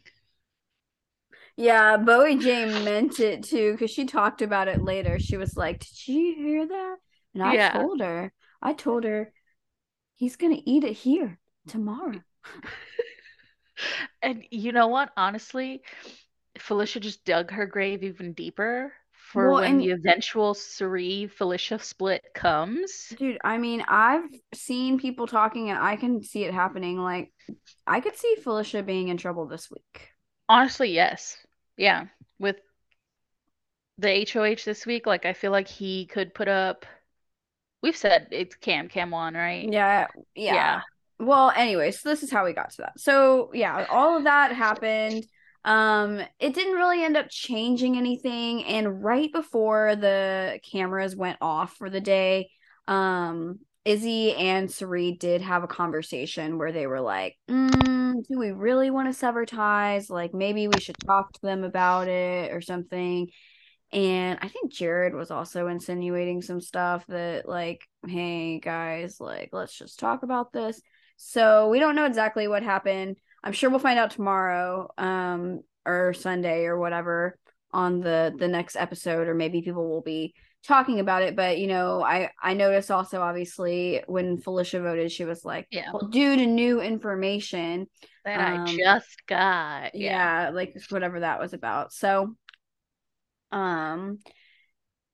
Yeah, 1.59 1.97
Bowie 1.97 2.37
Jane 2.37 2.85
meant 2.85 3.19
it 3.19 3.43
too 3.43 3.71
because 3.71 3.89
she 3.89 4.05
talked 4.05 4.43
about 4.43 4.67
it 4.67 4.83
later. 4.83 5.17
She 5.17 5.37
was 5.37 5.57
like, 5.57 5.79
Did 5.79 6.07
you 6.07 6.35
hear 6.35 6.67
that? 6.67 6.97
And 7.33 7.41
I 7.41 7.53
yeah. 7.55 7.71
told 7.71 7.99
her, 7.99 8.31
I 8.61 8.73
told 8.73 9.03
her, 9.03 9.33
he's 10.15 10.35
going 10.35 10.55
to 10.55 10.69
eat 10.69 10.83
it 10.83 10.93
here 10.93 11.39
tomorrow. 11.67 12.21
and 14.21 14.43
you 14.51 14.71
know 14.71 14.87
what? 14.87 15.09
Honestly, 15.17 15.81
Felicia 16.59 16.99
just 16.99 17.25
dug 17.25 17.49
her 17.49 17.65
grave 17.65 18.03
even 18.03 18.33
deeper 18.33 18.93
for 19.37 19.51
well, 19.51 19.61
when 19.61 19.73
and, 19.73 19.81
the 19.81 19.91
eventual 19.91 20.55
Cirie 20.55 21.27
Felicia 21.27 21.77
split 21.77 22.23
comes. 22.33 23.13
Dude, 23.17 23.37
I 23.43 23.59
mean, 23.59 23.83
I've 23.87 24.23
seen 24.53 24.99
people 24.99 25.27
talking 25.27 25.69
and 25.69 25.77
I 25.77 25.95
can 25.95 26.23
see 26.23 26.43
it 26.43 26.53
happening. 26.53 26.97
Like, 26.97 27.31
I 27.85 27.99
could 27.99 28.17
see 28.17 28.35
Felicia 28.43 28.81
being 28.81 29.09
in 29.09 29.17
trouble 29.17 29.45
this 29.45 29.69
week. 29.69 30.09
Honestly, 30.49 30.91
yes. 30.91 31.37
Yeah. 31.77 32.05
With 32.39 32.55
the 33.99 34.27
HOH 34.31 34.65
this 34.65 34.87
week, 34.87 35.05
like, 35.05 35.25
I 35.25 35.33
feel 35.33 35.51
like 35.51 35.67
he 35.67 36.07
could 36.07 36.33
put 36.33 36.47
up. 36.47 36.87
We've 37.83 37.95
said 37.95 38.29
it's 38.31 38.55
Cam, 38.55 38.87
Cam 38.89 39.11
one, 39.11 39.35
right? 39.35 39.71
Yeah. 39.71 40.07
Yeah. 40.33 40.53
Yeah. 40.55 40.81
Well, 41.19 41.51
anyway, 41.55 41.91
so 41.91 42.09
this 42.09 42.23
is 42.23 42.31
how 42.31 42.43
we 42.43 42.53
got 42.53 42.71
to 42.71 42.77
that. 42.77 42.99
So, 42.99 43.51
yeah, 43.53 43.85
all 43.91 44.17
of 44.17 44.23
that 44.23 44.51
happened. 44.51 45.27
Um, 45.67 46.21
it 46.39 46.53
didn't 46.53 46.75
really 46.75 47.03
end 47.03 47.17
up 47.17 47.27
changing 47.29 47.97
anything. 47.97 48.63
And 48.63 49.03
right 49.03 49.29
before 49.31 49.97
the 49.97 50.61
cameras 50.63 51.13
went 51.13 51.37
off 51.41 51.75
for 51.75 51.89
the 51.89 51.99
day, 51.99 52.49
um, 52.87 53.59
Izzy 53.83 54.33
and 54.33 54.71
Cirie 54.71 55.11
did 55.11 55.41
have 55.41 55.63
a 55.63 55.67
conversation 55.67 56.57
where 56.57 56.71
they 56.71 56.87
were 56.87 57.01
like, 57.01 57.37
mm, 57.49 58.25
"Do 58.27 58.39
we 58.39 58.51
really 58.51 58.89
want 58.91 59.09
to 59.09 59.13
sever 59.13 59.45
ties? 59.45 60.09
Like, 60.09 60.33
maybe 60.33 60.69
we 60.69 60.79
should 60.79 60.97
talk 61.05 61.33
to 61.33 61.41
them 61.41 61.65
about 61.65 62.07
it 62.07 62.53
or 62.53 62.61
something." 62.61 63.29
And 63.91 64.39
I 64.41 64.47
think 64.47 64.71
Jared 64.71 65.13
was 65.13 65.31
also 65.31 65.67
insinuating 65.67 66.41
some 66.41 66.61
stuff 66.61 67.05
that, 67.07 67.47
like, 67.47 67.81
"Hey 68.07 68.59
guys, 68.59 69.19
like, 69.19 69.49
let's 69.51 69.77
just 69.77 69.99
talk 69.99 70.23
about 70.23 70.53
this." 70.53 70.81
So 71.17 71.69
we 71.69 71.79
don't 71.79 71.95
know 71.95 72.05
exactly 72.05 72.47
what 72.47 72.63
happened. 72.63 73.17
I'm 73.43 73.53
sure 73.53 73.69
we'll 73.69 73.79
find 73.79 73.99
out 73.99 74.11
tomorrow, 74.11 74.89
um, 74.97 75.61
or 75.85 76.13
Sunday 76.13 76.65
or 76.65 76.77
whatever 76.77 77.37
on 77.71 77.99
the 78.01 78.33
the 78.37 78.47
next 78.47 78.75
episode, 78.75 79.27
or 79.27 79.33
maybe 79.33 79.61
people 79.61 79.89
will 79.89 80.01
be 80.01 80.33
talking 80.63 80.99
about 80.99 81.21
it. 81.21 81.35
But 81.35 81.57
you 81.59 81.67
know, 81.67 82.03
I 82.03 82.31
I 82.41 82.53
noticed 82.53 82.91
also 82.91 83.21
obviously 83.21 84.03
when 84.07 84.37
Felicia 84.37 84.81
voted, 84.81 85.11
she 85.11 85.25
was 85.25 85.45
like, 85.45 85.67
yeah, 85.71 85.91
well, 85.93 86.07
due 86.09 86.35
to 86.35 86.45
new 86.45 86.81
information 86.81 87.87
that 88.25 88.39
um, 88.39 88.65
I 88.65 88.75
just 88.75 89.25
got, 89.27 89.95
yeah. 89.95 90.45
yeah, 90.45 90.49
like 90.49 90.75
whatever 90.89 91.21
that 91.21 91.39
was 91.39 91.53
about. 91.53 91.93
So, 91.93 92.35
um, 93.51 94.19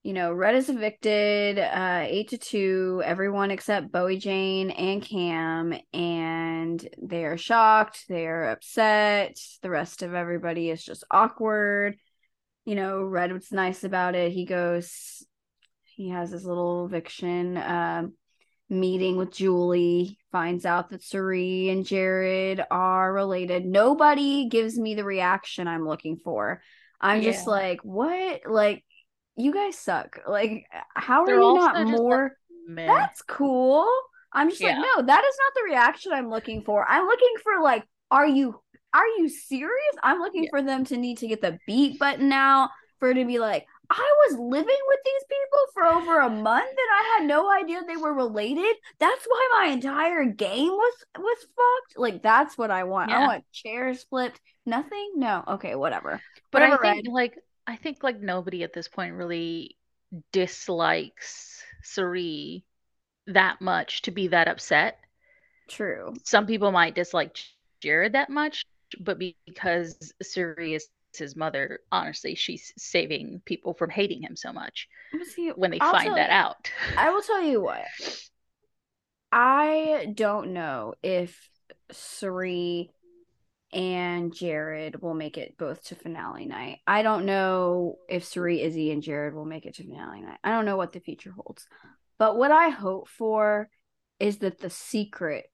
you 0.04 0.12
know, 0.12 0.34
Red 0.34 0.56
is 0.56 0.70
evicted, 0.70 1.58
uh, 1.58 2.04
eight 2.06 2.30
to 2.30 2.38
two, 2.38 3.02
everyone 3.06 3.52
except 3.52 3.92
Bowie 3.92 4.18
Jane 4.18 4.70
and 4.70 5.02
Cam, 5.02 5.74
and 5.94 6.90
they 7.02 7.24
are 7.24 7.38
shocked, 7.38 8.04
they 8.10 8.28
are 8.28 8.50
upset. 8.50 9.40
The 9.62 9.70
rest 9.70 10.04
of 10.04 10.14
everybody 10.14 10.70
is 10.70 10.84
just 10.84 11.06
awkward. 11.10 11.96
You 12.66 12.76
know, 12.76 13.02
Red 13.02 13.32
was 13.32 13.54
nice 13.54 13.86
about 13.86 14.14
it. 14.14 14.34
He 14.34 14.46
goes, 14.46 15.26
he 15.84 16.10
has 16.10 16.32
his 16.32 16.46
little 16.46 16.86
eviction 16.86 17.56
uh, 17.56 18.08
meeting 18.70 19.16
with 19.16 19.32
Julie, 19.32 20.18
finds 20.34 20.66
out 20.66 20.90
that 20.90 21.04
Cirie 21.04 21.70
and 21.70 21.86
Jared 21.86 22.62
are 22.70 23.14
related. 23.14 23.66
Nobody 23.66 24.50
gives 24.50 24.78
me 24.78 24.96
the 24.96 25.06
reaction 25.06 25.66
I'm 25.66 25.88
looking 25.88 26.18
for. 26.18 26.62
I'm 27.00 27.22
yeah. 27.22 27.32
just 27.32 27.48
like, 27.48 27.80
what? 27.84 28.42
Like, 28.50 28.84
you 29.36 29.54
guys 29.54 29.78
suck. 29.78 30.20
Like, 30.28 30.66
how 30.96 31.26
They're 31.26 31.36
are 31.36 31.42
you 31.42 31.56
not 31.56 31.88
more? 31.88 32.38
Like, 32.68 32.88
That's 32.88 33.22
cool. 33.24 33.92
I'm 34.32 34.50
just 34.50 34.62
yeah. 34.62 34.70
like, 34.70 34.78
no, 34.78 35.06
that 35.06 35.24
is 35.24 35.36
not 35.40 35.54
the 35.56 35.64
reaction 35.66 36.12
I'm 36.12 36.30
looking 36.30 36.64
for. 36.64 36.86
I'm 36.88 37.06
looking 37.06 37.34
for 37.44 37.62
like, 37.62 37.84
are 38.10 38.28
you 38.28 38.60
are 38.94 39.08
you 39.18 39.28
serious? 39.28 39.96
I'm 40.04 40.20
looking 40.20 40.44
yeah. 40.46 40.50
for 40.52 40.62
them 40.62 40.86
to 40.86 40.98
need 40.98 41.18
to 41.20 41.28
get 41.28 41.42
the 41.42 41.58
beat 41.66 42.00
button 42.00 42.32
out 42.32 42.70
for 43.00 43.14
to 43.14 43.26
be 43.26 43.40
like, 43.40 43.66
I 43.90 44.14
was 44.28 44.40
living 44.40 44.78
with 44.88 45.00
these 45.06 45.24
people 45.30 45.60
for 45.74 45.86
over 45.86 46.20
a 46.20 46.30
month 46.30 46.70
and 46.70 46.78
I 46.78 47.18
had 47.18 47.28
no 47.28 47.52
idea 47.52 47.82
they 47.86 47.98
were 47.98 48.14
related. 48.14 48.76
That's 49.00 49.26
why 49.26 49.50
my 49.58 49.72
entire 49.72 50.26
game 50.26 50.70
was 50.70 50.94
was 51.18 51.38
fucked. 51.40 51.98
Like 51.98 52.22
that's 52.22 52.58
what 52.58 52.72
I 52.72 52.86
want. 52.86 53.10
Yeah. 53.10 53.20
I 53.20 53.28
want 53.28 53.52
chairs 53.52 54.04
flipped. 54.04 54.40
Nothing? 54.66 55.14
No. 55.16 55.44
Okay, 55.48 55.76
whatever. 55.76 56.22
But 56.52 56.62
whatever, 56.62 56.86
I 56.86 56.94
think 56.94 57.08
Red. 57.08 57.14
like 57.14 57.38
I 57.68 57.76
think 57.76 58.04
like 58.04 58.20
nobody 58.20 58.64
at 58.64 58.74
this 58.74 58.88
point 58.88 59.16
really 59.16 59.78
dislikes 60.32 61.64
Cirie 61.82 62.66
that 63.28 63.62
much 63.62 64.02
to 64.04 64.12
be 64.12 64.28
that 64.30 64.48
upset. 64.48 65.00
True. 65.70 66.14
Some 66.24 66.46
people 66.46 66.72
might 66.72 66.96
dislike 66.96 67.38
Jared 67.82 68.14
that 68.14 68.30
much, 68.30 68.66
but 69.00 69.18
because 69.20 70.14
Cirie 70.22 70.76
is 70.76 70.90
his 71.18 71.36
mother, 71.36 71.80
honestly, 71.92 72.36
she's 72.36 72.74
saving 72.78 73.42
people 73.46 73.74
from 73.74 73.90
hating 73.90 74.22
him 74.22 74.36
so 74.36 74.52
much 74.52 74.88
See, 75.24 75.50
when 75.50 75.72
they 75.72 75.80
I'll 75.80 75.92
find 75.92 76.16
that 76.18 76.30
you, 76.30 76.36
out. 76.36 76.72
I 76.98 77.12
will 77.12 77.22
tell 77.24 77.44
you 77.44 77.62
what. 77.62 77.86
I 79.32 80.12
don't 80.14 80.54
know 80.54 80.96
if 81.02 81.50
Cirie 81.92 82.92
and 83.74 84.34
Jared 84.34 85.02
will 85.02 85.16
make 85.16 85.38
it 85.38 85.58
both 85.58 85.84
to 85.86 85.96
finale 85.96 86.46
night. 86.46 86.80
I 86.86 87.02
don't 87.02 87.26
know 87.26 87.98
if 88.08 88.24
Cirie, 88.24 88.62
Izzy, 88.62 88.92
and 88.92 89.02
Jared 89.02 89.34
will 89.34 89.46
make 89.46 89.66
it 89.66 89.76
to 89.76 89.84
finale 89.84 90.22
night. 90.22 90.40
I 90.44 90.52
don't 90.52 90.66
know 90.66 90.78
what 90.78 90.92
the 90.94 91.00
future 91.00 91.32
holds. 91.32 91.66
But 92.20 92.38
what 92.38 92.52
I 92.52 92.70
hope 92.70 93.10
for 93.10 93.70
is 94.20 94.38
that 94.38 94.60
the 94.60 94.70
secret, 94.70 95.46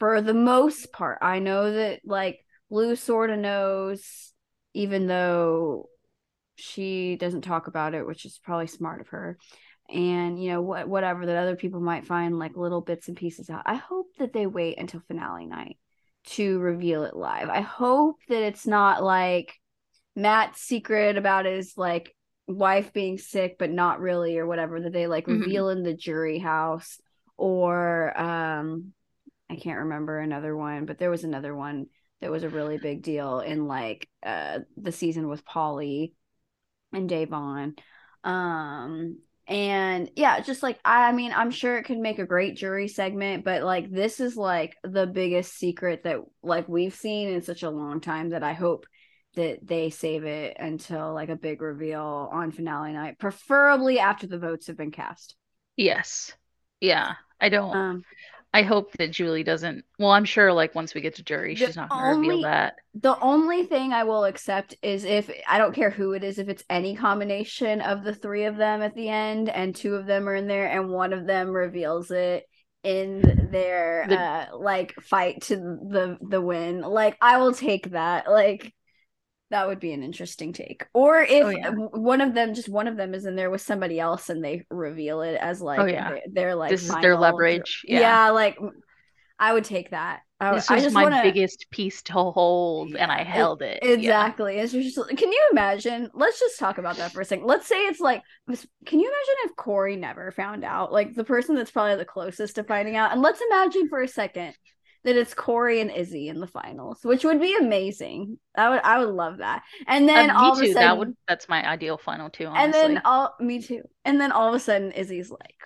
for 0.00 0.20
the 0.20 0.34
most 0.34 0.92
part, 0.92 1.18
I 1.22 1.38
know 1.38 1.72
that 1.72 2.00
like 2.04 2.44
Lou 2.68 2.96
sort 2.96 3.30
of 3.30 3.38
knows, 3.38 4.32
even 4.74 5.06
though 5.06 5.88
she 6.56 7.16
doesn't 7.16 7.42
talk 7.42 7.68
about 7.68 7.94
it, 7.94 8.06
which 8.06 8.24
is 8.24 8.40
probably 8.42 8.66
smart 8.66 9.00
of 9.00 9.08
her. 9.08 9.38
And 9.88 10.42
you 10.42 10.50
know 10.50 10.60
what, 10.62 10.88
whatever 10.88 11.24
that 11.26 11.36
other 11.36 11.56
people 11.56 11.80
might 11.80 12.06
find 12.06 12.38
like 12.38 12.56
little 12.56 12.80
bits 12.80 13.06
and 13.06 13.16
pieces 13.16 13.48
out. 13.48 13.62
I 13.64 13.76
hope 13.76 14.08
that 14.18 14.32
they 14.32 14.46
wait 14.46 14.78
until 14.78 15.00
finale 15.06 15.46
night 15.46 15.78
to 16.30 16.58
reveal 16.58 17.04
it 17.04 17.16
live. 17.16 17.48
I 17.48 17.60
hope 17.60 18.16
that 18.28 18.42
it's 18.42 18.66
not 18.66 19.02
like 19.02 19.54
Matt's 20.14 20.60
secret 20.60 21.16
about 21.16 21.44
his 21.44 21.74
like 21.76 22.14
wife 22.46 22.92
being 22.92 23.18
sick 23.18 23.56
but 23.58 23.70
not 23.70 24.00
really 24.00 24.38
or 24.38 24.46
whatever 24.46 24.80
that 24.80 24.92
they 24.92 25.06
like 25.06 25.26
mm-hmm. 25.26 25.42
reveal 25.42 25.68
in 25.68 25.82
the 25.82 25.94
jury 25.94 26.38
house 26.38 26.98
or 27.36 28.18
um 28.18 28.92
I 29.50 29.56
can't 29.56 29.78
remember 29.78 30.18
another 30.18 30.54
one, 30.54 30.84
but 30.84 30.98
there 30.98 31.10
was 31.10 31.24
another 31.24 31.54
one 31.54 31.86
that 32.20 32.30
was 32.30 32.42
a 32.42 32.50
really 32.50 32.76
big 32.76 33.02
deal 33.02 33.40
in 33.40 33.66
like 33.66 34.08
uh 34.22 34.60
the 34.76 34.92
season 34.92 35.28
with 35.28 35.44
Paulie 35.44 36.12
and 36.92 37.08
Da'Vonne. 37.08 37.78
Um 38.24 39.18
and 39.48 40.10
yeah, 40.14 40.40
just 40.40 40.62
like 40.62 40.78
I 40.84 41.10
mean, 41.12 41.32
I'm 41.32 41.50
sure 41.50 41.78
it 41.78 41.84
could 41.84 41.98
make 41.98 42.18
a 42.18 42.26
great 42.26 42.56
jury 42.56 42.86
segment, 42.86 43.44
but 43.44 43.62
like 43.62 43.90
this 43.90 44.20
is 44.20 44.36
like 44.36 44.76
the 44.84 45.06
biggest 45.06 45.54
secret 45.54 46.04
that 46.04 46.18
like 46.42 46.68
we've 46.68 46.94
seen 46.94 47.28
in 47.30 47.40
such 47.40 47.62
a 47.62 47.70
long 47.70 48.00
time 48.00 48.30
that 48.30 48.42
I 48.42 48.52
hope 48.52 48.86
that 49.36 49.66
they 49.66 49.88
save 49.88 50.24
it 50.24 50.56
until 50.60 51.14
like 51.14 51.30
a 51.30 51.36
big 51.36 51.62
reveal 51.62 52.28
on 52.30 52.52
finale 52.52 52.92
night, 52.92 53.18
preferably 53.18 53.98
after 53.98 54.26
the 54.26 54.38
votes 54.38 54.66
have 54.66 54.76
been 54.76 54.90
cast. 54.90 55.34
Yes. 55.76 56.32
Yeah. 56.80 57.14
I 57.40 57.48
don't 57.48 57.74
um, 57.74 58.02
I 58.54 58.62
hope 58.62 58.92
that 58.98 59.10
Julie 59.10 59.44
doesn't. 59.44 59.84
Well, 59.98 60.10
I'm 60.10 60.24
sure 60.24 60.52
like 60.52 60.74
once 60.74 60.94
we 60.94 61.00
get 61.00 61.16
to 61.16 61.22
jury, 61.22 61.54
she's 61.54 61.76
not 61.76 61.90
going 61.90 62.02
to 62.02 62.20
reveal 62.20 62.42
that. 62.42 62.76
The 62.94 63.18
only 63.20 63.64
thing 63.64 63.92
I 63.92 64.04
will 64.04 64.24
accept 64.24 64.74
is 64.82 65.04
if 65.04 65.30
I 65.46 65.58
don't 65.58 65.74
care 65.74 65.90
who 65.90 66.12
it 66.12 66.24
is, 66.24 66.38
if 66.38 66.48
it's 66.48 66.64
any 66.70 66.96
combination 66.96 67.80
of 67.80 68.04
the 68.04 68.14
three 68.14 68.44
of 68.44 68.56
them 68.56 68.82
at 68.82 68.94
the 68.94 69.08
end, 69.08 69.48
and 69.48 69.76
two 69.76 69.94
of 69.94 70.06
them 70.06 70.28
are 70.28 70.34
in 70.34 70.46
there, 70.46 70.66
and 70.66 70.88
one 70.88 71.12
of 71.12 71.26
them 71.26 71.50
reveals 71.50 72.10
it 72.10 72.44
in 72.84 73.48
their 73.50 74.06
the, 74.08 74.18
uh 74.18 74.46
like 74.56 74.94
fight 75.02 75.42
to 75.42 75.56
the 75.56 76.16
the 76.20 76.40
win. 76.40 76.80
Like 76.80 77.16
I 77.20 77.38
will 77.38 77.52
take 77.52 77.90
that. 77.90 78.30
Like 78.30 78.72
that 79.50 79.66
would 79.66 79.80
be 79.80 79.92
an 79.92 80.02
interesting 80.02 80.52
take. 80.52 80.86
Or 80.92 81.20
if 81.20 81.44
oh, 81.44 81.48
yeah. 81.48 81.70
one 81.70 82.20
of 82.20 82.34
them, 82.34 82.54
just 82.54 82.68
one 82.68 82.86
of 82.86 82.96
them, 82.96 83.14
is 83.14 83.24
in 83.24 83.36
there 83.36 83.50
with 83.50 83.62
somebody 83.62 83.98
else, 83.98 84.28
and 84.28 84.44
they 84.44 84.64
reveal 84.70 85.22
it 85.22 85.36
as 85.36 85.62
oh, 85.62 85.66
like, 85.66 85.80
oh 85.80 85.86
yeah, 85.86 86.10
they're, 86.10 86.22
they're 86.32 86.54
like 86.54 86.70
this 86.70 86.84
is 86.84 86.94
their 87.00 87.16
leverage. 87.16 87.82
Yeah. 87.86 88.00
yeah, 88.00 88.30
like 88.30 88.58
I 89.38 89.52
would 89.52 89.64
take 89.64 89.90
that. 89.90 90.20
I, 90.40 90.54
this 90.54 90.70
was 90.70 90.92
my 90.92 91.04
wanna... 91.04 91.22
biggest 91.22 91.66
piece 91.70 92.02
to 92.02 92.12
hold, 92.12 92.94
and 92.94 93.10
I 93.10 93.24
held 93.24 93.62
it. 93.62 93.80
Exactly. 93.82 94.56
Yeah. 94.56 94.62
It's 94.62 94.72
just. 94.72 94.98
Can 95.16 95.32
you 95.32 95.48
imagine? 95.50 96.10
Let's 96.14 96.38
just 96.38 96.58
talk 96.58 96.78
about 96.78 96.96
that 96.98 97.12
for 97.12 97.20
a 97.20 97.24
second. 97.24 97.46
Let's 97.46 97.66
say 97.66 97.76
it's 97.86 98.00
like. 98.00 98.22
Can 98.46 99.00
you 99.00 99.06
imagine 99.06 99.34
if 99.50 99.56
Corey 99.56 99.96
never 99.96 100.30
found 100.30 100.64
out? 100.64 100.92
Like 100.92 101.14
the 101.14 101.24
person 101.24 101.56
that's 101.56 101.70
probably 101.70 101.96
the 101.96 102.04
closest 102.04 102.54
to 102.56 102.64
finding 102.64 102.96
out. 102.96 103.12
And 103.12 103.22
let's 103.22 103.40
imagine 103.40 103.88
for 103.88 104.00
a 104.00 104.08
second 104.08 104.54
that 105.08 105.16
it's 105.16 105.32
Corey 105.32 105.80
and 105.80 105.90
Izzy 105.90 106.28
in 106.28 106.38
the 106.38 106.46
finals, 106.46 106.98
which 107.02 107.24
would 107.24 107.40
be 107.40 107.56
amazing. 107.58 108.38
I 108.54 108.68
would 108.68 108.80
I 108.84 108.98
would 108.98 109.14
love 109.14 109.38
that. 109.38 109.62
And 109.86 110.06
then 110.06 110.28
uh, 110.28 110.38
all 110.38 110.52
of 110.52 110.58
a 110.58 110.66
sudden 110.66 110.74
that 110.74 110.98
would 110.98 111.16
that's 111.26 111.48
my 111.48 111.66
ideal 111.66 111.96
final 111.96 112.28
too. 112.28 112.44
Honestly. 112.44 112.80
And 112.80 112.96
then 112.96 113.02
all 113.06 113.34
me 113.40 113.62
too. 113.62 113.82
And 114.04 114.20
then 114.20 114.32
all 114.32 114.48
of 114.48 114.54
a 114.54 114.60
sudden 114.60 114.92
Izzy's 114.92 115.30
like, 115.30 115.64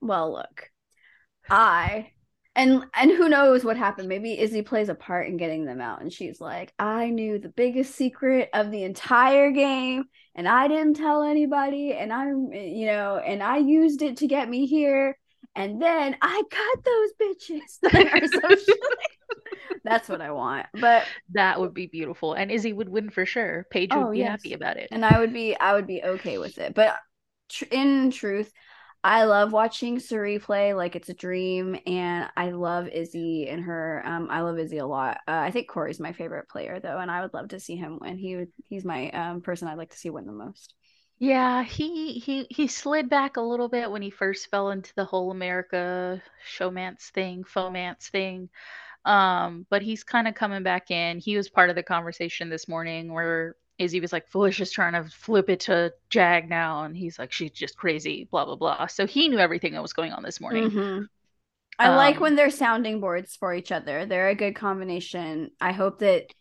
Well 0.00 0.32
look, 0.32 0.68
I 1.48 2.10
and 2.56 2.84
and 2.92 3.12
who 3.12 3.28
knows 3.28 3.62
what 3.62 3.76
happened. 3.76 4.08
Maybe 4.08 4.36
Izzy 4.36 4.62
plays 4.62 4.88
a 4.88 4.96
part 4.96 5.28
in 5.28 5.36
getting 5.36 5.64
them 5.64 5.80
out. 5.80 6.02
And 6.02 6.12
she's 6.12 6.40
like, 6.40 6.72
I 6.76 7.10
knew 7.10 7.38
the 7.38 7.50
biggest 7.50 7.94
secret 7.94 8.50
of 8.52 8.72
the 8.72 8.82
entire 8.82 9.52
game 9.52 10.06
and 10.34 10.48
I 10.48 10.66
didn't 10.66 10.94
tell 10.94 11.22
anybody 11.22 11.92
and 11.92 12.12
I'm 12.12 12.52
you 12.52 12.86
know, 12.86 13.18
and 13.18 13.44
I 13.44 13.58
used 13.58 14.02
it 14.02 14.16
to 14.16 14.26
get 14.26 14.48
me 14.48 14.66
here 14.66 15.16
and 15.54 15.80
then 15.80 16.16
I 16.22 16.42
cut 16.50 16.84
those 16.84 17.10
bitches. 17.20 17.78
That's 19.84 20.08
what 20.08 20.20
I 20.20 20.30
want. 20.30 20.66
But 20.80 21.04
that 21.32 21.60
would 21.60 21.74
be 21.74 21.86
beautiful. 21.86 22.34
And 22.34 22.50
Izzy 22.50 22.72
would 22.72 22.88
win 22.88 23.10
for 23.10 23.26
sure. 23.26 23.66
Paige 23.70 23.94
would 23.94 24.06
oh, 24.06 24.10
be 24.10 24.18
yes. 24.18 24.30
happy 24.30 24.52
about 24.52 24.76
it. 24.76 24.88
And 24.90 25.04
I 25.04 25.18
would 25.18 25.32
be 25.32 25.56
I 25.56 25.74
would 25.74 25.86
be 25.86 26.02
okay 26.02 26.38
with 26.38 26.58
it. 26.58 26.74
But 26.74 26.96
tr- 27.48 27.64
in 27.70 28.10
truth, 28.10 28.52
I 29.02 29.24
love 29.24 29.52
watching 29.52 29.98
Cirie 29.98 30.38
play 30.38 30.74
like 30.74 30.94
it's 30.94 31.08
a 31.08 31.14
dream, 31.14 31.78
and 31.86 32.28
I 32.36 32.50
love 32.50 32.86
Izzy 32.88 33.48
and 33.48 33.64
her. 33.64 34.02
Um, 34.04 34.28
I 34.30 34.42
love 34.42 34.58
Izzy 34.58 34.76
a 34.78 34.86
lot. 34.86 35.18
Uh, 35.26 35.32
I 35.32 35.50
think 35.50 35.68
Corey's 35.68 35.98
my 35.98 36.12
favorite 36.12 36.50
player 36.50 36.80
though, 36.80 36.98
and 36.98 37.10
I 37.10 37.22
would 37.22 37.32
love 37.32 37.48
to 37.48 37.60
see 37.60 37.76
him 37.76 37.98
win. 38.00 38.18
He 38.18 38.36
would, 38.36 38.48
he's 38.68 38.84
my 38.84 39.10
um 39.10 39.40
person 39.40 39.68
I'd 39.68 39.78
like 39.78 39.90
to 39.90 39.96
see 39.96 40.10
win 40.10 40.26
the 40.26 40.32
most. 40.32 40.74
Yeah, 41.22 41.64
he 41.64 42.14
he 42.14 42.46
he 42.48 42.66
slid 42.66 43.10
back 43.10 43.36
a 43.36 43.42
little 43.42 43.68
bit 43.68 43.90
when 43.90 44.00
he 44.00 44.08
first 44.08 44.50
fell 44.50 44.70
into 44.70 44.90
the 44.94 45.04
whole 45.04 45.30
America 45.30 46.22
showmance 46.56 47.10
thing, 47.10 47.44
fomance 47.44 48.08
thing. 48.08 48.48
Um, 49.04 49.66
but 49.68 49.82
he's 49.82 50.02
kind 50.02 50.26
of 50.26 50.34
coming 50.34 50.62
back 50.62 50.90
in. 50.90 51.18
He 51.18 51.36
was 51.36 51.50
part 51.50 51.68
of 51.68 51.76
the 51.76 51.82
conversation 51.82 52.48
this 52.48 52.68
morning 52.68 53.12
where 53.12 53.56
Izzy 53.78 54.00
was 54.00 54.14
like, 54.14 54.28
Felicia's 54.28 54.70
trying 54.70 54.94
to 54.94 55.10
flip 55.10 55.50
it 55.50 55.60
to 55.60 55.92
Jag 56.08 56.48
now, 56.48 56.84
and 56.84 56.96
he's 56.96 57.18
like, 57.18 57.32
she's 57.32 57.50
just 57.50 57.76
crazy, 57.76 58.26
blah 58.30 58.46
blah 58.46 58.56
blah. 58.56 58.86
So 58.86 59.06
he 59.06 59.28
knew 59.28 59.38
everything 59.38 59.74
that 59.74 59.82
was 59.82 59.92
going 59.92 60.12
on 60.12 60.22
this 60.22 60.40
morning. 60.40 60.70
Mm-hmm. 60.70 61.02
I 61.78 61.88
um, 61.88 61.96
like 61.96 62.18
when 62.18 62.34
they're 62.34 62.48
sounding 62.48 62.98
boards 62.98 63.36
for 63.36 63.52
each 63.52 63.72
other. 63.72 64.06
They're 64.06 64.30
a 64.30 64.34
good 64.34 64.56
combination. 64.56 65.50
I 65.60 65.72
hope 65.72 65.98
that 65.98 66.32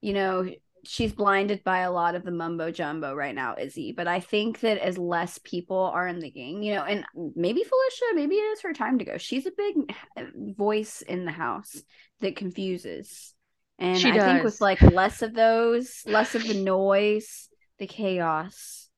you 0.00 0.14
know 0.14 0.48
she's 0.86 1.12
blinded 1.12 1.62
by 1.64 1.80
a 1.80 1.92
lot 1.92 2.14
of 2.14 2.24
the 2.24 2.30
mumbo 2.30 2.70
jumbo 2.70 3.14
right 3.14 3.34
now, 3.34 3.54
Izzy. 3.58 3.92
But 3.92 4.08
I 4.08 4.20
think 4.20 4.60
that 4.60 4.78
as 4.78 4.96
less 4.96 5.38
people 5.38 5.90
are 5.94 6.06
in 6.06 6.20
the 6.20 6.30
game, 6.30 6.62
you 6.62 6.74
know, 6.74 6.84
and 6.84 7.04
maybe 7.34 7.62
Felicia, 7.62 8.14
maybe 8.14 8.36
it 8.36 8.52
is 8.52 8.62
her 8.62 8.72
time 8.72 8.98
to 8.98 9.04
go. 9.04 9.18
She's 9.18 9.46
a 9.46 9.52
big 9.56 9.94
voice 10.56 11.02
in 11.02 11.24
the 11.24 11.32
house 11.32 11.82
that 12.20 12.36
confuses. 12.36 13.34
And 13.78 13.98
she 13.98 14.10
I 14.10 14.14
does. 14.16 14.24
think 14.24 14.44
with 14.44 14.60
like 14.60 14.80
less 14.80 15.22
of 15.22 15.34
those, 15.34 16.02
less 16.06 16.34
of 16.34 16.46
the 16.46 16.54
noise, 16.62 17.48
the 17.78 17.86
chaos. 17.86 18.88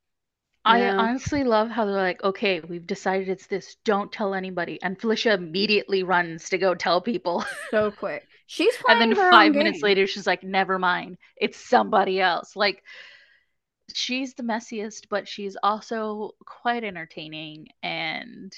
I 0.64 0.80
know? 0.80 0.98
honestly 0.98 1.44
love 1.44 1.70
how 1.70 1.86
they're 1.86 1.94
like, 1.94 2.22
okay, 2.22 2.60
we've 2.60 2.86
decided 2.86 3.28
it's 3.28 3.46
this. 3.46 3.76
Don't 3.84 4.12
tell 4.12 4.34
anybody. 4.34 4.78
And 4.82 5.00
Felicia 5.00 5.32
immediately 5.32 6.02
runs 6.02 6.50
to 6.50 6.58
go 6.58 6.74
tell 6.74 7.00
people. 7.00 7.44
So 7.70 7.90
quick. 7.90 8.27
She's 8.50 8.74
and 8.88 8.98
then 8.98 9.14
five 9.14 9.52
minutes 9.54 9.82
later, 9.82 10.06
she's 10.06 10.26
like, 10.26 10.42
"Never 10.42 10.78
mind, 10.78 11.18
it's 11.36 11.58
somebody 11.58 12.18
else." 12.18 12.56
Like, 12.56 12.82
she's 13.92 14.32
the 14.32 14.42
messiest, 14.42 15.02
but 15.10 15.28
she's 15.28 15.58
also 15.62 16.30
quite 16.44 16.82
entertaining 16.82 17.68
and. 17.82 18.50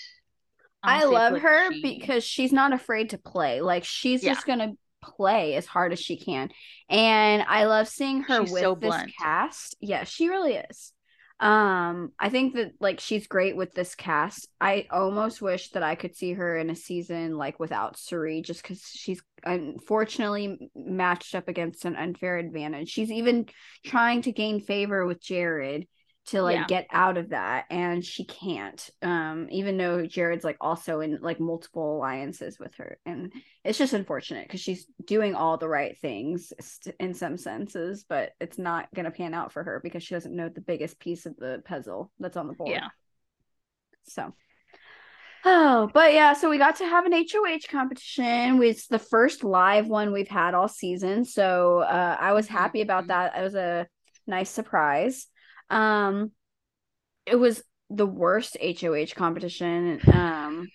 I 0.83 1.05
love 1.05 1.38
her 1.38 1.72
she... 1.72 1.83
because 1.83 2.22
she's 2.22 2.53
not 2.53 2.72
afraid 2.72 3.11
to 3.11 3.18
play. 3.18 3.61
Like 3.61 3.83
she's 3.85 4.22
yeah. 4.22 4.33
just 4.33 4.46
gonna 4.46 4.74
play 5.03 5.57
as 5.57 5.66
hard 5.66 5.92
as 5.92 5.98
she 5.98 6.16
can, 6.16 6.50
and 6.88 7.42
I 7.42 7.64
love 7.64 7.88
seeing 7.88 8.22
her 8.22 8.42
she's 8.42 8.53
with 8.53 8.62
so 8.62 8.76
this 8.76 8.94
cast. 9.18 9.76
Yeah, 9.81 10.05
she 10.05 10.29
really 10.29 10.55
is. 10.55 10.92
Um, 11.40 12.12
I 12.18 12.29
think 12.29 12.55
that 12.55 12.72
like 12.81 13.00
she's 13.00 13.26
great 13.26 13.57
with 13.57 13.72
this 13.72 13.94
cast. 13.94 14.46
I 14.61 14.87
almost 14.90 15.40
wish 15.40 15.70
that 15.70 15.83
I 15.83 15.94
could 15.94 16.14
see 16.14 16.35
her 16.35 16.59
in 16.59 16.68
a 16.68 16.76
season 16.76 17.38
like 17.38 17.59
without 17.59 17.98
Cirie, 17.98 18.42
just 18.42 18.62
because 18.62 18.83
she's 18.83 19.22
unfortunately 19.42 20.70
matched 20.76 21.35
up 21.35 21.48
against 21.48 21.87
an 21.87 21.96
unfair 21.96 22.37
advantage. 22.37 22.90
She's 22.90 23.11
even 23.11 23.46
trying 23.87 24.20
to 24.22 24.33
gain 24.33 24.61
favor 24.61 25.07
with 25.07 25.22
Jared 25.22 25.88
to 26.31 26.43
like 26.43 26.55
yeah. 26.55 26.66
get 26.66 26.87
out 26.90 27.16
of 27.16 27.31
that 27.31 27.64
and 27.71 28.05
she 28.05 28.25
can't 28.25 28.90
um 29.03 29.49
even 29.51 29.77
though 29.77 30.07
jared's 30.07 30.45
like 30.45 30.57
also 30.61 31.01
in 31.01 31.19
like 31.21 31.40
multiple 31.40 31.97
alliances 31.97 32.59
with 32.59 32.73
her 32.75 32.99
and 33.05 33.33
it's 33.64 33.79
just 33.79 33.93
unfortunate 33.93 34.47
because 34.47 34.61
she's 34.61 34.87
doing 35.05 35.35
all 35.35 35.57
the 35.57 35.69
right 35.69 35.99
things 35.99 36.53
in 37.01 37.14
some 37.14 37.37
senses 37.37 38.05
but 38.09 38.31
it's 38.40 38.59
not 38.59 38.88
gonna 38.95 39.11
pan 39.11 39.35
out 39.35 39.53
for 39.53 39.64
her 39.64 39.81
because 39.83 40.03
she 40.03 40.14
doesn't 40.14 40.37
know 40.37 40.49
the 40.49 40.61
biggest 40.61 40.99
piece 41.01 41.27
of 41.27 41.37
the 41.37 41.62
puzzle 41.64 42.12
that's 42.21 42.37
on 42.37 42.47
the 42.47 42.55
board 42.55 42.71
yeah 42.71 42.88
so 44.05 44.33
Oh, 45.43 45.88
but 45.95 46.12
yeah, 46.12 46.35
so 46.35 46.51
we 46.51 46.59
got 46.59 46.77
to 46.77 46.85
have 46.85 47.07
an 47.07 47.12
HOH 47.12 47.61
competition. 47.71 48.62
It's 48.62 48.88
the 48.88 48.99
first 48.99 49.43
live 49.43 49.87
one 49.87 50.12
we've 50.12 50.29
had 50.29 50.53
all 50.53 50.69
season. 50.69 51.25
So 51.25 51.79
uh, 51.79 52.16
I 52.21 52.35
was 52.35 52.47
happy 52.47 52.83
about 52.83 53.05
mm-hmm. 53.05 53.31
that. 53.33 53.38
It 53.38 53.43
was 53.43 53.55
a 53.55 53.87
nice 54.27 54.51
surprise. 54.51 55.29
Um, 55.70 56.33
it 57.26 57.37
was 57.37 57.62
the 57.88 58.06
worst 58.06 58.56
HOH 58.61 59.14
competition. 59.14 60.00
Um, 60.12 60.68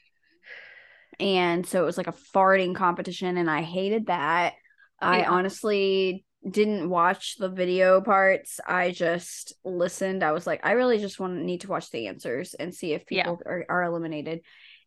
and 1.19 1.65
so 1.65 1.81
it 1.81 1.85
was 1.85 1.97
like 1.97 2.07
a 2.07 2.15
farting 2.35 2.75
competition, 2.75 3.37
and 3.37 3.49
I 3.49 3.61
hated 3.61 4.07
that. 4.07 4.53
I 4.99 5.25
honestly 5.25 6.25
didn't 6.49 6.89
watch 6.89 7.35
the 7.37 7.49
video 7.49 8.01
parts. 8.01 8.59
I 8.65 8.91
just 8.91 9.53
listened. 9.63 10.23
I 10.23 10.31
was 10.31 10.45
like, 10.45 10.61
I 10.65 10.71
really 10.71 10.99
just 10.99 11.19
want 11.19 11.35
need 11.35 11.61
to 11.61 11.69
watch 11.69 11.89
the 11.91 12.07
answers 12.07 12.53
and 12.53 12.73
see 12.73 12.93
if 12.93 13.03
Yeah. 13.09 13.23
people 13.23 13.41
are, 13.45 13.65
are 13.69 13.83
eliminated. 13.83 14.41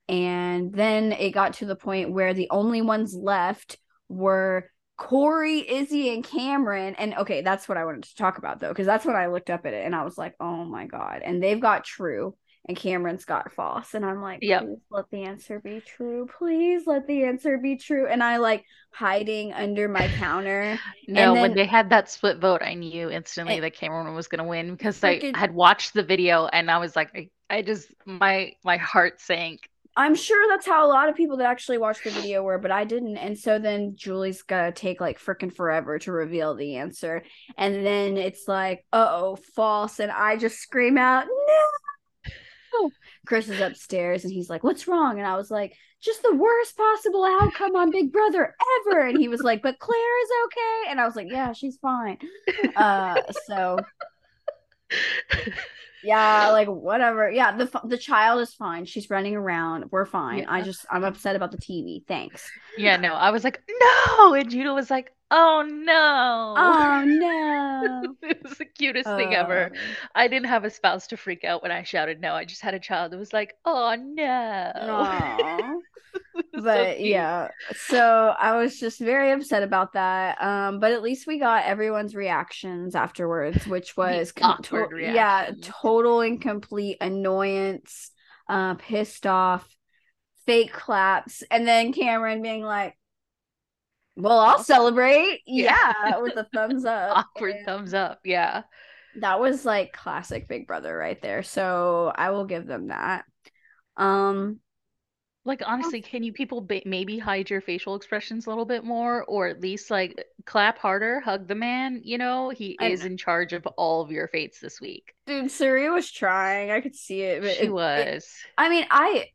And 0.09 0.73
then 0.73 1.13
it 1.13 1.31
got 1.33 1.55
to 1.55 1.67
the 1.67 1.77
point 1.77 2.13
where 2.13 2.33
the 2.33 2.49
only 2.51 2.81
ones 2.81 3.15
left 3.15 3.79
were 4.09 4.71
Corey, 4.99 5.61
Izzy, 5.61 6.13
and 6.13 6.23
Cameron. 6.25 6.95
And 6.97 7.15
okay, 7.15 7.41
that's 7.41 7.69
what 7.69 7.79
I 7.79 7.85
wanted 7.87 8.03
to 8.05 8.17
talk 8.17 8.37
about 8.37 8.61
though, 8.61 8.69
because 8.69 8.87
that's 8.87 9.07
when 9.07 9.17
I 9.17 9.29
looked 9.29 9.49
up 9.49 9.65
at 9.65 9.73
it 9.73 9.87
and 9.87 9.95
I 9.95 10.03
was 10.05 10.19
like, 10.19 10.35
oh 10.41 10.65
my 10.65 10.87
God. 10.87 11.23
And 11.25 11.43
they've 11.43 11.61
got 11.61 11.85
true 11.85 12.35
and 12.67 12.77
Cameron's 12.77 13.25
got 13.25 13.53
false. 13.53 13.95
And 13.95 14.05
I'm 14.05 14.21
like, 14.21 14.41
Yep. 14.43 14.61
please 14.63 14.79
let 14.91 15.11
the 15.11 15.23
answer 15.23 15.61
be 15.61 15.81
true. 15.81 16.27
Please 16.39 16.83
let 16.87 17.07
the 17.07 17.25
answer 17.25 17.57
be 17.59 17.77
true. 17.77 18.09
And 18.09 18.23
I 18.23 18.39
like 18.39 18.65
hiding 18.93 19.53
under 19.55 19.89
my 19.89 20.09
counter. 20.19 20.79
No, 21.07 21.33
then- 21.33 21.43
when 21.43 21.55
they 21.55 21.65
had 21.65 21.91
that 21.91 22.11
split 22.11 22.39
vote, 22.39 22.61
I 22.63 22.75
knew 22.75 23.09
instantly 23.09 23.55
And- 23.55 23.65
that 23.65 23.75
Cameron 23.75 24.13
was 24.15 24.27
going 24.29 24.41
to 24.43 24.49
win 24.49 24.73
because 24.73 25.03
I 25.03 25.33
had 25.35 25.55
watched 25.55 25.95
the 25.95 26.03
video 26.03 26.47
and 26.47 26.71
I 26.71 26.79
was 26.79 26.97
like, 26.97 27.11
I, 27.15 27.31
I 27.49 27.63
just 27.63 27.89
my 28.05 28.53
my 28.65 28.77
heart 28.77 29.21
sank. 29.21 29.71
I'm 29.99 30.15
sure 30.15 30.47
that's 30.49 30.65
how 30.65 30.87
a 30.87 30.89
lot 30.89 31.09
of 31.09 31.17
people 31.17 31.39
that 31.39 31.51
actually 31.51 31.79
watched 31.79 32.05
the 32.05 32.11
video 32.11 32.45
were, 32.45 32.59
but 32.59 32.71
I 32.71 32.85
didn't. 32.85 33.17
And 33.17 33.37
so 33.37 33.59
then 33.59 33.97
Julie's 33.97 34.43
gotta 34.43 34.71
take 34.71 35.01
like 35.01 35.19
freaking 35.19 35.53
forever 35.53 35.99
to 35.99 36.13
reveal 36.13 36.55
the 36.55 36.77
answer. 36.77 37.25
And 37.57 37.85
then 37.85 38.17
it's 38.17 38.47
like, 38.47 38.87
oh, 38.93 39.37
false. 39.57 39.99
And 39.99 40.13
I 40.13 40.37
just 40.37 40.59
scream 40.59 40.99
out, 40.99 41.27
no. 41.27 42.91
Chris 43.27 43.49
is 43.49 43.61
upstairs 43.61 44.23
and 44.23 44.33
he's 44.33 44.49
like, 44.49 44.63
what's 44.63 44.87
wrong? 44.87 45.19
And 45.19 45.27
I 45.27 45.37
was 45.37 45.51
like, 45.51 45.75
just 46.01 46.23
the 46.23 46.37
worst 46.37 46.77
possible 46.77 47.25
outcome 47.25 47.75
on 47.75 47.91
Big 47.91 48.13
Brother 48.13 48.55
ever. 48.87 49.01
And 49.01 49.19
he 49.19 49.27
was 49.27 49.41
like, 49.43 49.63
but 49.63 49.81
Claire 49.81 50.23
is 50.23 50.31
okay. 50.45 50.91
And 50.91 51.01
I 51.01 51.07
was 51.07 51.17
like, 51.17 51.27
yeah, 51.29 51.53
she's 51.53 51.77
fine. 51.79 52.19
Uh, 52.77 53.21
so 53.49 53.79
yeah 56.03 56.49
like 56.53 56.69
whatever. 56.69 57.31
Yeah 57.31 57.57
the 57.57 57.71
the 57.85 57.99
child 57.99 58.41
is 58.41 58.55
fine. 58.55 58.85
She's 58.85 59.11
running 59.11 59.37
around. 59.37 59.87
We're 59.91 60.07
fine. 60.07 60.47
I 60.47 60.63
just 60.63 60.87
i'm 60.91 61.05
upset 61.05 61.37
about 61.37 61.53
the 61.53 61.59
tv 61.59 62.07
thanks. 62.07 62.51
Yeah, 62.77 62.97
no, 62.97 63.15
I 63.15 63.31
was 63.31 63.45
like, 63.45 63.61
no, 63.69 64.35
and 64.35 64.49
Judah 64.49 64.73
was 64.73 64.91
like, 64.91 65.13
oh 65.31 65.65
no. 65.67 66.55
oh 66.57 67.05
no 67.07 68.15
it 68.23 68.43
was 68.43 68.59
the 68.59 68.65
cutest 68.65 69.09
thing 69.09 69.35
ever. 69.35 69.71
Uh, 69.75 69.79
I 70.15 70.29
didn't 70.29 70.49
have 70.49 70.65
a 70.65 70.71
spouse 70.71 71.07
to 71.09 71.17
freak 71.17 71.45
out 71.45 71.63
when 71.63 71.73
I 71.73 71.83
shouted 71.83 72.21
no. 72.21 72.35
I 72.35 72.45
just 72.45 72.63
had 72.63 72.75
a 72.75 72.81
child 72.81 73.13
that 73.13 73.19
was 73.19 73.33
like, 73.33 73.55
oh 73.65 73.95
no. 73.97 75.81
was 76.55 76.55
so 76.55 76.63
but 76.63 77.01
yeah 77.01 77.49
so 77.77 78.35
i 78.39 78.57
was 78.57 78.79
just 78.79 78.99
very 78.99 79.31
upset 79.31 79.63
about 79.63 79.93
that 79.93 80.41
um 80.43 80.81
but 80.81 80.93
at 80.93 81.03
least 81.03 81.27
we 81.27 81.39
got 81.39 81.65
everyone's 81.65 82.15
reactions 82.15 82.95
afterwards 82.95 83.67
which 83.67 83.97
was 83.97 84.33
com- 84.33 84.53
awkward 84.53 84.91
to- 84.91 85.03
yeah 85.03 85.51
total 85.63 86.21
and 86.21 86.41
complete 86.41 86.97
annoyance 87.01 88.11
uh 88.49 88.75
pissed 88.75 89.27
off 89.27 89.69
fake 90.47 90.73
claps 90.73 91.43
and 91.51 91.67
then 91.69 91.93
cameron 91.93 92.43
being 92.43 92.63
like 92.63 92.97
well 94.19 94.39
i'll 94.41 94.63
celebrate 94.63 95.41
Yeah. 95.47 95.93
yeah, 96.05 96.19
with 96.19 96.37
a 96.37 96.47
thumbs 96.55 96.85
up 96.97 97.17
Awkward 97.17 97.57
And 97.57 97.67
thumbs 97.67 97.95
up. 97.95 98.21
Yeah. 98.25 98.63
that 99.21 99.41
was 99.41 99.65
like 99.65 99.93
classic 99.93 100.49
big 100.49 100.67
brother 100.67 100.97
right 100.97 101.21
there 101.23 101.43
so 101.43 102.13
i 102.15 102.31
will 102.31 102.45
give 102.45 102.67
them 102.67 102.89
that 102.89 103.25
um 103.97 104.61
Like 105.45 105.63
honestly, 105.67 106.03
can 106.03 106.23
you 106.23 106.33
people 106.33 106.61
ba- 106.61 106.83
maybe 106.85 107.19
hide 107.19 107.49
your 107.49 107.63
facial 107.63 107.95
expressions 107.97 108.45
a 108.47 108.51
little 108.51 108.67
bit 108.67 108.85
more, 108.85 109.25
or 109.25 109.49
at 109.49 109.61
least 109.63 109.91
like 109.91 110.13
clap 110.45 110.77
harder, 110.79 111.21
hug 111.21 111.49
the 111.49 111.55
man? 111.55 112.03
You 112.05 112.19
know, 112.19 112.51
he 112.51 112.77
I 112.79 112.89
is 112.89 113.05
in 113.07 113.17
charge 113.17 113.55
of 113.55 113.67
all 113.79 114.03
of 114.03 114.11
your 114.11 114.29
fates 114.29 114.61
this 114.61 114.79
week. 114.81 115.15
dude 115.27 115.51
cirie 115.51 115.89
was 115.91 116.11
trying 116.11 116.71
i 116.71 116.81
could 116.83 116.95
see 116.95 117.23
it 117.23 117.41
but 117.43 117.53
She 117.53 117.63
it- 117.63 117.65
it- 117.69 117.73
was. 117.73 118.29
I 118.59 118.69
mean, 118.69 118.85
I, 118.91 119.27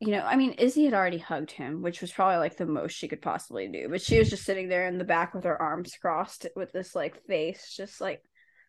you 0.00 0.08
know, 0.10 0.20
I 0.20 0.36
mean, 0.36 0.52
Izzy 0.52 0.84
had 0.84 0.94
already 0.94 1.18
hugged 1.18 1.50
him, 1.52 1.80
which 1.82 2.00
was 2.00 2.12
probably 2.12 2.36
like 2.38 2.56
the 2.56 2.66
most 2.66 2.92
she 2.92 3.08
could 3.08 3.22
possibly 3.22 3.68
do. 3.68 3.88
But 3.88 4.02
she 4.02 4.18
was 4.18 4.28
just 4.30 4.44
sitting 4.44 4.68
there 4.68 4.86
in 4.86 4.98
the 4.98 5.04
back 5.04 5.34
with 5.34 5.44
her 5.44 5.60
arms 5.60 5.94
crossed 6.00 6.46
with 6.54 6.72
this 6.72 6.94
like 6.94 7.24
face, 7.26 7.74
just 7.76 8.00
like 8.00 8.22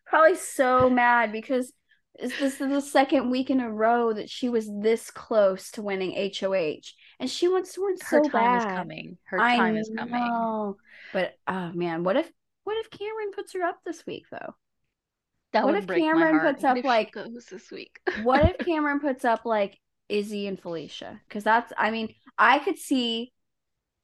probably 0.06 0.36
so 0.36 0.88
mad 0.88 1.30
because 1.32 1.72
this 2.18 2.40
is 2.40 2.58
the 2.58 2.80
second 2.80 3.30
week 3.30 3.50
in 3.50 3.60
a 3.60 3.70
row 3.70 4.12
that 4.12 4.30
she 4.30 4.48
was 4.48 4.68
this 4.80 5.10
close 5.10 5.70
to 5.72 5.82
winning 5.82 6.12
HOH, 6.40 6.80
and 7.20 7.28
she 7.30 7.46
wants 7.46 7.74
to 7.74 7.82
win 7.82 7.96
Her 8.00 8.24
so 8.24 8.30
bad. 8.30 8.32
Her 8.32 8.38
time 8.40 8.56
is 8.58 8.64
coming. 8.78 9.18
Her 9.24 9.40
I 9.40 9.56
time 9.56 9.76
is 9.76 9.90
coming. 9.96 10.14
know. 10.14 10.76
But 11.12 11.34
oh 11.46 11.72
man, 11.74 12.04
what 12.04 12.16
if 12.16 12.28
what 12.64 12.76
if 12.78 12.90
Cameron 12.90 13.32
puts 13.34 13.52
her 13.52 13.62
up 13.62 13.78
this 13.84 14.04
week 14.06 14.24
though? 14.30 14.54
That 15.52 15.64
What 15.64 15.74
would 15.74 15.82
if 15.82 15.86
break 15.86 16.02
my 16.02 16.08
Cameron 16.08 16.38
heart. 16.40 16.54
puts 16.54 16.62
What 16.64 16.78
up, 16.78 16.84
like- 16.84 17.12
goes 17.12 17.46
this 17.50 17.70
week? 17.70 17.98
what 18.22 18.44
if 18.58 18.58
Cameron 18.66 19.00
puts 19.00 19.24
up 19.24 19.44
like 19.44 19.78
Izzy 20.08 20.46
and 20.46 20.60
Felicia? 20.60 21.20
Because 21.28 21.44
that's, 21.44 21.72
I 21.76 21.90
mean, 21.90 22.14
I 22.36 22.58
could 22.58 22.78
see 22.78 23.32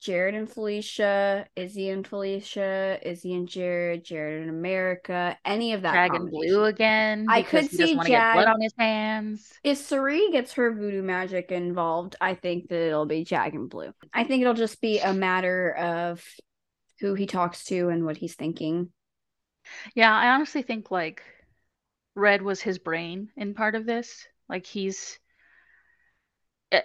Jared 0.01 0.35
and 0.35 0.51
Felicia, 0.51 1.47
Izzy 1.57 1.89
and 1.89 2.07
Felicia, 2.07 2.99
Izzy 3.03 3.33
and 3.33 3.49
Jared, 3.49 4.05
Jared 4.05 4.43
and 4.43 4.51
America, 4.51 5.39
any 5.47 5.73
of 5.73 5.81
that. 5.83 5.93
Dragon. 5.93 6.29
Blue 6.29 6.65
again? 6.65 7.25
I 7.31 7.41
could 7.41 7.71
see 7.71 7.95
get 7.95 8.35
blood 8.35 8.49
on 8.49 8.61
his 8.61 8.75
hands. 8.77 9.51
If 9.63 9.79
Cirie 9.79 10.31
gets 10.31 10.53
her 10.55 10.75
voodoo 10.75 11.03
magic 11.03 11.51
involved, 11.51 12.17
I 12.21 12.35
think 12.35 12.69
that 12.69 12.87
it'll 12.87 13.07
be 13.07 13.25
Jag 13.25 13.55
and 13.55 13.71
Blue. 13.71 13.95
I 14.13 14.25
think 14.25 14.43
it'll 14.43 14.53
just 14.53 14.83
be 14.83 14.99
a 14.99 15.15
matter 15.15 15.75
of 15.75 16.23
who 17.01 17.15
he 17.15 17.25
talks 17.25 17.65
to 17.67 17.89
and 17.89 18.05
what 18.05 18.19
he's 18.19 18.35
thinking. 18.35 18.91
Yeah, 19.95 20.15
I 20.15 20.35
honestly 20.35 20.61
think 20.61 20.91
like 20.91 21.23
Red 22.15 22.43
was 22.43 22.61
his 22.61 22.79
brain 22.79 23.31
in 23.39 23.55
part 23.55 23.75
of 23.75 23.87
this. 23.87 24.27
Like 24.51 24.67
he's 24.67 25.19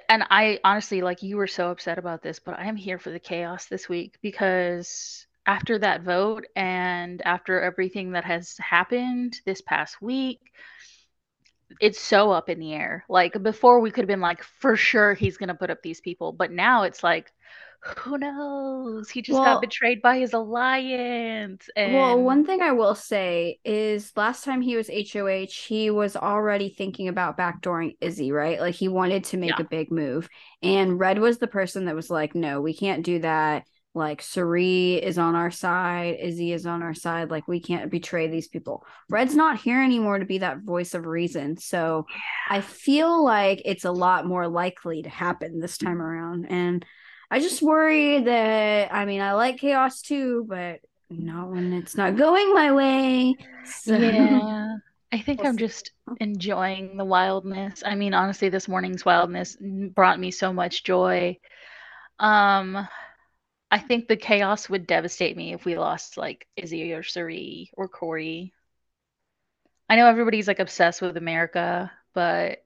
and 0.08 0.23
I 0.30 0.60
honestly 0.63 1.02
like 1.02 1.23
you 1.23 1.38
were 1.38 1.47
so 1.47 1.71
upset 1.71 1.97
about 1.97 2.21
this, 2.21 2.39
but 2.39 2.58
I 2.58 2.65
am 2.65 2.75
here 2.75 2.99
for 2.99 3.10
the 3.12 3.19
chaos 3.19 3.65
this 3.65 3.88
week 3.89 4.17
because 4.21 5.25
after 5.45 5.80
that 5.80 6.04
vote 6.04 6.45
and 6.56 7.21
after 7.23 7.62
everything 7.62 8.12
that 8.12 8.25
has 8.25 8.56
happened 8.58 9.39
this 9.45 9.62
past 9.62 10.02
week, 10.02 10.39
it's 11.80 11.99
so 11.99 12.32
up 12.32 12.49
in 12.49 12.60
the 12.60 12.73
air. 12.73 13.06
Like 13.10 13.41
before 13.41 13.80
we 13.80 13.91
could 13.91 14.04
have 14.04 14.08
been 14.08 14.21
like 14.21 14.43
for 14.43 14.75
sure 14.75 15.13
he's 15.13 15.38
going 15.38 15.49
to 15.49 15.56
put 15.56 15.69
up 15.69 15.82
these 15.82 16.02
people, 16.02 16.34
but 16.34 16.52
now 16.52 16.84
it's 16.84 17.04
like 17.04 17.32
who 17.82 18.18
knows? 18.18 19.10
He 19.10 19.22
just 19.22 19.39
Well- 19.39 19.56
got 19.56 19.62
betrayed 19.62 20.02
by 20.02 20.20
his 20.20 20.34
alliance 20.34 21.70
and 21.76 21.94
Well, 21.94 22.22
one 22.22 22.46
thing 22.46 22.62
I 22.62 22.72
will 22.74 22.96
say 22.96 23.60
is 23.63 24.12
last 24.15 24.44
time 24.44 24.62
he 24.62 24.76
was 24.76 24.89
HOH, 24.89 25.65
he 25.68 25.89
was 25.89 26.15
already 26.15 26.70
thinking 26.70 27.08
about 27.08 27.38
backdooring 27.38 27.96
Izzy, 28.02 28.32
right? 28.32 28.60
Like 28.60 28.76
he 28.76 28.88
wanted 28.88 29.24
to 29.26 29.38
make 29.38 29.52
Yeah. 29.52 29.62
a 29.62 29.70
big 29.70 29.92
move. 29.92 30.30
And 30.62 31.00
Red 31.00 31.20
was 31.20 31.38
the 31.38 31.48
person 31.48 31.86
that 31.86 31.96
was 31.96 32.10
like, 32.10 32.36
no, 32.36 32.62
we 32.62 32.74
can't 32.74 33.04
do 33.04 33.20
that. 33.20 33.63
Like 33.96 34.22
Cirie 34.22 34.96
is 34.96 35.18
on 35.18 35.36
our 35.36 35.50
side, 35.50 36.18
Izzy 36.20 36.54
is 36.54 36.65
on 36.68 36.84
our 36.84 36.94
side. 36.94 37.32
Like 37.32 37.48
we 37.48 37.60
can't 37.60 37.89
betray 37.89 38.28
these 38.28 38.48
people. 38.48 38.86
Red's 39.10 39.36
not 39.36 39.60
here 39.60 39.82
anymore 39.82 40.20
to 40.20 40.26
be 40.26 40.38
that 40.39 40.60
voice 40.60 40.94
of 40.94 41.06
reason. 41.08 41.58
So 41.58 42.06
I 42.50 42.62
feel 42.62 43.24
like 43.24 43.62
it's 43.65 43.86
a 43.86 43.92
lot 43.92 44.28
more 44.28 44.48
likely 44.48 45.02
to 45.02 45.10
happen 45.10 45.60
this 45.60 45.78
time 45.78 46.02
around. 46.02 46.46
And 46.52 46.86
I 47.32 47.39
just 47.39 47.62
worry 47.62 48.24
that 48.24 48.94
I 48.94 49.06
mean 49.06 49.22
I 49.22 49.34
like 49.34 49.58
chaos 49.60 50.02
too, 50.02 50.46
but 50.48 50.82
not 51.10 51.50
when 51.50 51.74
it's 51.74 51.96
not 51.96 52.15
going 52.15 52.54
my 52.54 52.72
way. 52.72 53.36
So 53.63 53.98
Yeah. 53.98 54.78
I 55.12 55.20
think 55.20 55.44
I'm 55.44 55.58
just 55.58 55.92
enjoying 56.20 56.98
the 56.98 57.06
wildness. 57.06 57.82
I 57.86 57.96
mean, 57.96 58.13
honestly, 58.13 58.50
this 58.50 58.68
morning's 58.68 59.06
wildness 59.06 59.58
brought 59.60 60.20
me 60.20 60.30
so 60.32 60.54
much 60.54 60.84
joy. 60.84 61.39
Um, 62.20 62.88
I 63.72 63.80
think 63.80 64.08
the 64.08 64.18
chaos 64.18 64.70
would 64.70 64.88
devastate 64.88 65.38
me 65.38 65.54
if 65.54 65.65
we 65.65 65.77
lost 65.77 66.17
like 66.17 66.48
Izzy 66.56 66.94
or 66.94 67.04
Cirie 67.04 67.71
or 67.73 67.88
Corey. 67.88 68.54
I 69.90 69.96
know 69.96 70.08
everybody's 70.08 70.48
like 70.48 70.60
obsessed 70.60 71.02
with 71.02 71.17
America, 71.17 71.92
but 72.13 72.63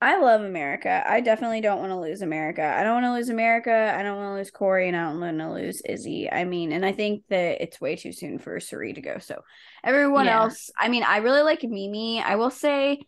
I 0.00 0.18
love 0.20 0.42
America. 0.42 1.02
I 1.06 1.20
definitely 1.22 1.62
don't 1.62 1.78
want 1.78 1.90
to 1.90 1.98
lose 1.98 2.20
America. 2.20 2.62
I 2.62 2.82
don't 2.84 2.94
want 3.02 3.06
to 3.06 3.12
lose 3.14 3.30
America. 3.30 3.94
I 3.96 4.02
don't 4.02 4.16
want 4.18 4.32
to 4.32 4.38
lose 4.38 4.50
Corey, 4.50 4.88
and 4.88 4.96
I 4.96 5.10
don't 5.10 5.20
want 5.20 5.38
to 5.38 5.50
lose 5.52 5.80
Izzy. 5.82 6.30
I 6.30 6.44
mean, 6.44 6.72
and 6.72 6.84
I 6.84 6.92
think 6.92 7.24
that 7.30 7.62
it's 7.62 7.80
way 7.80 7.96
too 7.96 8.12
soon 8.12 8.38
for 8.38 8.60
Cirie 8.60 8.92
to 8.92 9.00
go. 9.00 9.16
So 9.18 9.40
everyone 9.82 10.26
Yeah. 10.26 10.34
else, 10.34 10.70
I 10.78 10.88
mean, 10.90 11.04
I 11.04 11.18
really 11.18 11.40
like 11.40 11.62
Mimi. 11.62 12.20
I 12.20 12.36
will 12.36 12.50
say, 12.50 13.00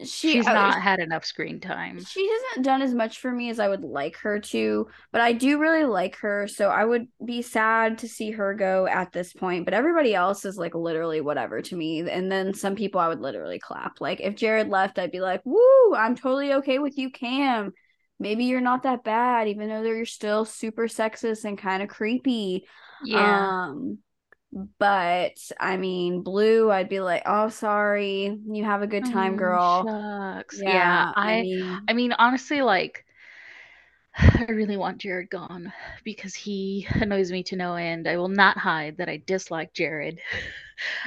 she 0.00 0.32
she's 0.32 0.46
I- 0.46 0.52
not 0.52 0.80
had 0.82 1.00
enough 1.00 1.24
screen 1.24 1.58
time. 1.60 2.04
she 2.04 2.30
hasn't 2.30 2.64
done 2.66 2.82
as 2.82 2.92
much 2.92 3.18
for 3.20 3.32
me 3.32 3.48
as 3.50 3.58
I 3.58 3.68
would 3.68 3.82
like 3.82 4.16
her 4.18 4.38
to, 4.40 4.88
but 5.10 5.20
I 5.22 5.32
do 5.32 5.58
really 5.58 5.84
like 5.84 6.16
her. 6.16 6.46
So 6.48 6.68
I 6.68 6.84
would 6.84 7.08
be 7.24 7.40
sad 7.42 7.98
to 7.98 8.08
see 8.08 8.30
her 8.32 8.52
go 8.54 8.86
at 8.86 9.12
this 9.12 9.32
point. 9.32 9.64
But 9.64 9.72
everybody 9.74 10.14
else 10.14 10.44
is 10.44 10.58
like 10.58 10.74
literally 10.74 11.22
whatever 11.22 11.62
to 11.62 11.76
me. 11.76 12.00
And 12.10 12.30
then 12.30 12.52
some 12.52 12.74
people 12.74 13.00
I 13.00 13.08
would 13.08 13.20
literally 13.20 13.58
clap. 13.58 14.00
Like 14.00 14.20
if 14.20 14.34
Jared 14.36 14.68
left, 14.68 14.98
I'd 14.98 15.10
be 15.12 15.20
like, 15.20 15.40
woo, 15.44 15.94
I'm 15.94 16.14
totally 16.14 16.52
okay 16.54 16.78
with 16.78 16.98
you, 16.98 17.10
Cam. 17.10 17.72
maybe 18.18 18.44
you're 18.44 18.60
not 18.60 18.82
that 18.82 19.02
bad, 19.04 19.48
even 19.48 19.68
though 19.68 19.82
you're 19.82 20.04
still 20.04 20.44
super 20.44 20.88
sexist 20.88 21.44
and 21.44 21.56
kind 21.56 21.82
of 21.82 21.88
creepy. 21.88 22.66
Yeah. 23.04 23.68
Um, 23.68 23.98
but 24.52 25.38
I 25.60 25.76
mean, 25.76 26.22
Blue, 26.22 26.70
I'd 26.70 26.88
be 26.88 27.00
like, 27.00 27.22
oh, 27.26 27.48
sorry, 27.48 28.38
you 28.46 28.64
have 28.64 28.82
a 28.82 28.86
good 28.86 29.04
time, 29.04 29.36
Oh, 29.36 29.36
girl. 29.36 29.90
shucks. 29.90 30.62
Yeah, 30.66 30.66
Yeah, 30.66 31.12
I 31.16 31.26
I 31.26 31.36
mean, 31.36 31.88
I 31.88 31.92
mean 31.92 32.12
honestly 32.12 32.62
like 32.62 33.04
I 34.18 34.46
really 34.48 34.76
want 34.76 34.98
Jared 34.98 35.30
gone 35.30 35.72
because 36.04 36.34
he 36.34 36.86
annoys 36.94 37.30
me 37.30 37.42
to 37.44 37.56
no 37.56 37.74
end. 37.74 38.08
I 38.08 38.16
will 38.16 38.28
not 38.28 38.58
hide 38.58 38.96
that 38.98 39.08
I 39.08 39.22
dislike 39.26 39.72
Jared. 39.72 40.20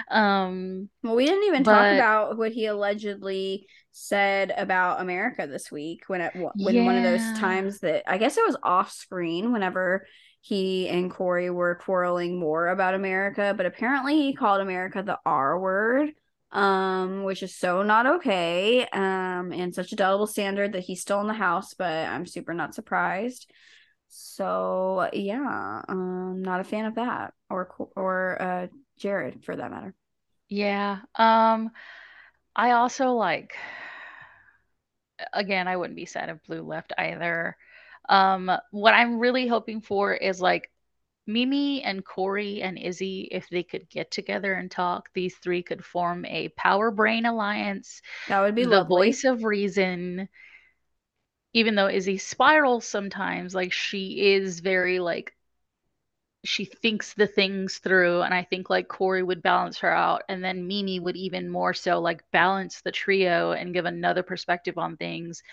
Um, 0.10 0.90
well, 1.04 1.16
we 1.16 1.26
didn't 1.26 1.46
even 1.46 1.64
talk 1.64 1.92
about 1.92 2.38
what 2.38 2.52
he 2.52 2.66
allegedly 2.66 3.68
said 3.92 4.52
about 4.56 5.02
America 5.02 5.48
this 5.48 5.72
week 5.72 6.04
when 6.08 6.22
it 6.22 6.34
when 6.58 6.84
one 6.84 6.98
of 6.98 7.04
those 7.04 7.32
times 7.32 7.80
that 7.80 8.04
I 8.10 8.18
guess 8.18 8.38
it 8.38 8.46
was 8.46 8.58
off 8.64 8.92
screen 8.92 9.52
whenever 9.54 10.06
he 10.42 10.88
and 10.88 11.12
Corey 11.12 11.50
were 11.50 11.76
quarreling 11.76 12.40
more 12.40 12.70
about 12.70 12.94
America, 12.94 13.54
but 13.56 13.66
apparently 13.66 14.16
he 14.16 14.34
called 14.34 14.62
America 14.62 15.04
the 15.04 15.20
R 15.26 15.60
word, 15.60 16.12
um, 16.52 17.24
which 17.24 17.44
is 17.44 17.56
so 17.56 17.84
not 17.84 18.06
okay, 18.06 18.88
um, 18.88 19.52
and 19.52 19.76
such 19.76 19.92
a 19.92 19.98
double 19.98 20.28
standard 20.28 20.74
that 20.74 20.84
he's 20.84 21.02
still 21.02 21.22
in 21.22 21.28
the 21.28 21.34
house, 21.34 21.74
but 21.74 21.92
I'm 21.92 22.26
super 22.26 22.54
not 22.54 22.74
surprised. 22.74 23.52
So 24.08 25.10
yeah, 25.14 25.82
um, 25.88 26.42
not 26.42 26.62
a 26.62 26.64
fan 26.64 26.86
of 26.86 26.96
that, 26.96 27.34
or 27.50 27.70
or 27.96 28.42
uh, 28.42 28.68
Jared 28.98 29.44
for 29.44 29.56
that 29.56 29.72
matter. 29.72 29.94
Yeah. 30.48 31.00
Um, 31.16 31.70
I 32.56 32.72
also 32.72 33.12
like 33.12 33.56
again, 35.34 35.68
I 35.68 35.76
wouldn't 35.76 35.98
be 35.98 36.06
sad 36.06 36.30
if 36.30 36.44
Blue 36.48 36.62
left 36.62 36.94
either. 36.98 37.58
Um, 38.10 38.52
what 38.72 38.94
I'm 38.96 39.20
really 39.20 39.48
hoping 39.48 39.82
for 39.82 40.14
is 40.16 40.42
like 40.42 40.72
Mimi 41.28 41.84
and 41.84 42.06
Corey 42.06 42.62
and 42.64 42.78
Izzy, 42.80 43.30
if 43.32 43.50
they 43.50 43.64
could 43.64 43.90
get 43.90 44.12
together 44.12 44.54
and 44.54 44.72
talk, 44.72 45.10
these 45.14 45.38
three 45.38 45.64
could 45.64 45.86
form 45.86 46.26
a 46.26 46.50
power 46.50 46.92
brain 46.92 47.26
alliance, 47.26 48.02
That 48.28 48.40
would 48.42 48.56
be 48.56 48.64
the 48.66 48.82
lovely. 48.84 48.84
voice 48.84 49.24
of 49.26 49.44
reason. 49.44 50.30
Even 51.54 51.76
though 51.76 51.88
Izzy 51.88 52.18
spirals 52.18 52.88
sometimes, 52.88 53.54
like 53.54 53.72
she 53.72 54.34
is 54.34 54.62
very 54.62 54.98
like 55.00 55.36
she 56.46 56.64
thinks 56.66 57.14
the 57.14 57.28
things 57.28 57.80
through, 57.80 58.22
and 58.22 58.34
I 58.34 58.44
think 58.44 58.70
like 58.70 58.88
Corey 58.88 59.24
would 59.24 59.42
balance 59.42 59.80
her 59.80 59.92
out, 59.92 60.24
and 60.30 60.44
then 60.44 60.68
Mimi 60.68 61.00
would 61.00 61.18
even 61.18 61.50
more 61.50 61.74
so 61.74 62.00
like 62.00 62.24
balance 62.32 62.82
the 62.82 62.92
trio 62.92 63.52
and 63.52 63.74
give 63.74 63.86
another 63.86 64.24
perspective 64.24 64.78
on 64.78 64.96
things. 64.98 65.44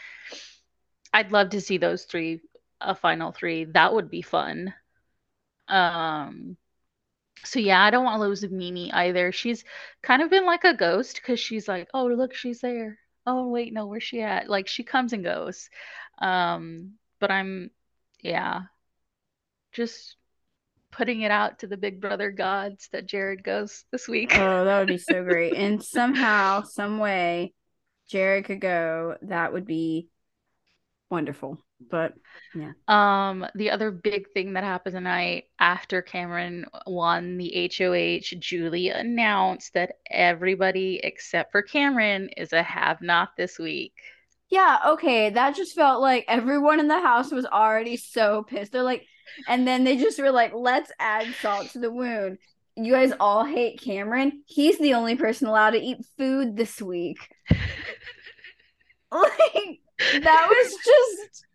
I'd 1.17 1.33
love 1.33 1.51
to 1.51 1.61
see 1.61 1.79
those 1.79 2.05
three, 2.05 2.43
a 2.81 2.95
final 2.95 3.33
three. 3.33 3.65
That 3.65 3.95
would 3.95 4.11
be 4.11 4.23
fun. 4.23 4.75
Um, 5.69 6.57
So 7.45 7.61
yeah, 7.61 7.83
I 7.83 7.91
don't 7.91 8.05
want 8.05 8.19
to 8.21 8.23
lose 8.29 8.43
Mimi 8.51 8.93
either. 8.93 9.33
She's 9.33 9.65
kind 10.03 10.23
of 10.23 10.31
been 10.31 10.47
like 10.47 10.65
a 10.65 10.75
ghost 10.75 11.17
because 11.17 11.41
she's 11.41 11.69
like, 11.69 11.89
oh, 11.95 12.07
look, 12.07 12.35
she's 12.35 12.61
there. 12.61 12.99
Oh, 13.27 13.49
wait, 13.49 13.73
no, 13.73 13.87
where's 13.87 14.03
she 14.05 14.21
at? 14.23 14.49
Like 14.49 14.69
she 14.69 14.85
comes 14.85 15.13
and 15.13 15.25
goes. 15.25 15.71
Um, 16.19 16.95
but 17.21 17.31
I'm, 17.31 17.71
yeah, 18.21 18.63
just 19.73 20.17
putting 20.93 21.23
it 21.23 21.31
out 21.31 21.61
to 21.61 21.67
the 21.67 21.77
Big 21.77 22.01
Brother 22.01 22.31
gods 22.31 22.89
that 22.93 23.07
Jared 23.07 23.45
goes 23.45 23.85
this 23.93 24.09
week. 24.09 24.33
Oh, 24.35 24.65
that 24.65 24.79
would 24.81 24.89
be 24.89 24.99
so 24.99 25.23
great. 25.25 25.55
And 25.55 25.83
somehow, 25.85 26.63
some 26.63 26.99
way, 26.99 27.55
Jared 28.09 28.47
could 28.47 28.61
go. 28.61 29.17
That 29.23 29.53
would 29.53 29.67
be 29.67 30.09
wonderful. 31.11 31.59
But 31.91 32.15
yeah. 32.55 32.73
Um, 32.89 33.47
the 33.55 33.71
other 33.71 33.91
big 33.91 34.31
thing 34.33 34.55
that 34.55 34.65
happened 34.65 34.95
tonight 34.95 35.45
after 35.59 36.03
Cameron 36.03 36.67
won 36.87 37.37
the 37.37 37.71
HOH, 37.77 38.37
Julie 38.39 38.91
announced 38.91 39.75
that 39.75 39.97
everybody 40.11 41.01
except 41.03 41.53
for 41.53 41.63
Cameron 41.63 42.31
is 42.37 42.53
a 42.53 42.63
have 42.63 43.03
not 43.03 43.31
this 43.37 43.59
week. 43.59 43.93
Yeah, 44.49 44.79
okay. 44.87 45.31
That 45.31 45.57
just 45.57 45.75
felt 45.75 46.01
like 46.01 46.25
everyone 46.29 46.81
in 46.81 46.89
the 46.89 47.01
house 47.01 47.31
was 47.31 47.47
already 47.47 47.97
so 47.97 48.45
pissed. 48.45 48.73
They're 48.73 48.83
like, 48.83 49.05
and 49.49 49.67
then 49.67 49.85
they 49.85 49.97
just 49.97 50.21
were 50.21 50.31
like, 50.31 50.53
let's 50.55 50.93
add 50.99 51.27
salt 51.43 51.71
to 51.71 51.81
the 51.81 51.91
wound. 51.91 52.39
You 52.77 52.93
guys 52.93 53.13
all 53.19 53.45
hate 53.45 53.81
Cameron. 53.81 54.45
He's 54.47 54.79
the 54.79 54.95
only 54.95 55.17
person 55.17 55.49
allowed 55.49 55.71
to 55.71 55.79
eat 55.79 55.99
food 56.17 56.57
this 56.57 56.81
week. 56.81 57.19
Like, 59.13 59.81
that 59.99 60.47
was 60.49 60.75
just 60.85 61.47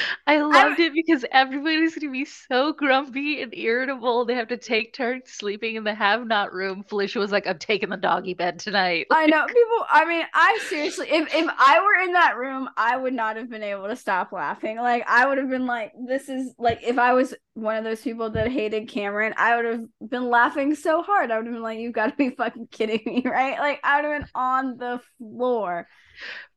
I 0.26 0.40
loved 0.40 0.80
it 0.80 0.92
because 0.94 1.24
everybody's 1.30 1.94
gonna 1.94 2.12
be 2.12 2.24
so 2.24 2.72
grumpy 2.72 3.42
and 3.42 3.54
irritable. 3.54 4.24
They 4.24 4.34
have 4.34 4.48
to 4.48 4.56
take 4.56 4.94
turns 4.94 5.30
sleeping 5.30 5.76
in 5.76 5.84
the 5.84 5.94
have 5.94 6.26
not 6.26 6.52
room. 6.52 6.82
Felicia 6.82 7.18
was 7.18 7.32
like, 7.32 7.46
I'm 7.46 7.58
taking 7.58 7.90
the 7.90 7.96
doggy 7.96 8.34
bed 8.34 8.58
tonight. 8.58 9.06
I 9.10 9.26
know 9.26 9.46
people. 9.46 9.86
I 9.90 10.04
mean, 10.06 10.24
I 10.34 10.58
seriously, 10.68 11.08
if 11.10 11.34
if 11.34 11.50
I 11.58 11.80
were 11.80 12.04
in 12.04 12.12
that 12.12 12.36
room, 12.36 12.68
I 12.76 12.96
would 12.96 13.14
not 13.14 13.36
have 13.36 13.50
been 13.50 13.62
able 13.62 13.88
to 13.88 13.96
stop 13.96 14.32
laughing. 14.32 14.76
Like, 14.76 15.04
I 15.06 15.26
would 15.26 15.38
have 15.38 15.50
been 15.50 15.66
like, 15.66 15.92
"This 16.06 16.28
is 16.28 16.54
like," 16.58 16.80
if 16.82 16.98
I 16.98 17.12
was 17.12 17.34
one 17.54 17.76
of 17.76 17.84
those 17.84 18.00
people 18.00 18.30
that 18.30 18.50
hated 18.50 18.88
Cameron, 18.88 19.34
I 19.36 19.56
would 19.56 19.64
have 19.64 19.84
been 20.08 20.28
laughing 20.30 20.74
so 20.74 21.02
hard. 21.02 21.30
I 21.30 21.36
would 21.36 21.46
have 21.46 21.54
been 21.54 21.62
like, 21.62 21.78
"You 21.78 21.92
got 21.92 22.10
to 22.10 22.16
be 22.16 22.30
fucking 22.30 22.68
kidding 22.70 23.02
me, 23.04 23.22
right?" 23.26 23.58
Like, 23.58 23.80
I 23.84 24.00
would 24.00 24.10
have 24.10 24.22
been 24.22 24.28
on 24.34 24.76
the 24.78 25.00
floor 25.18 25.86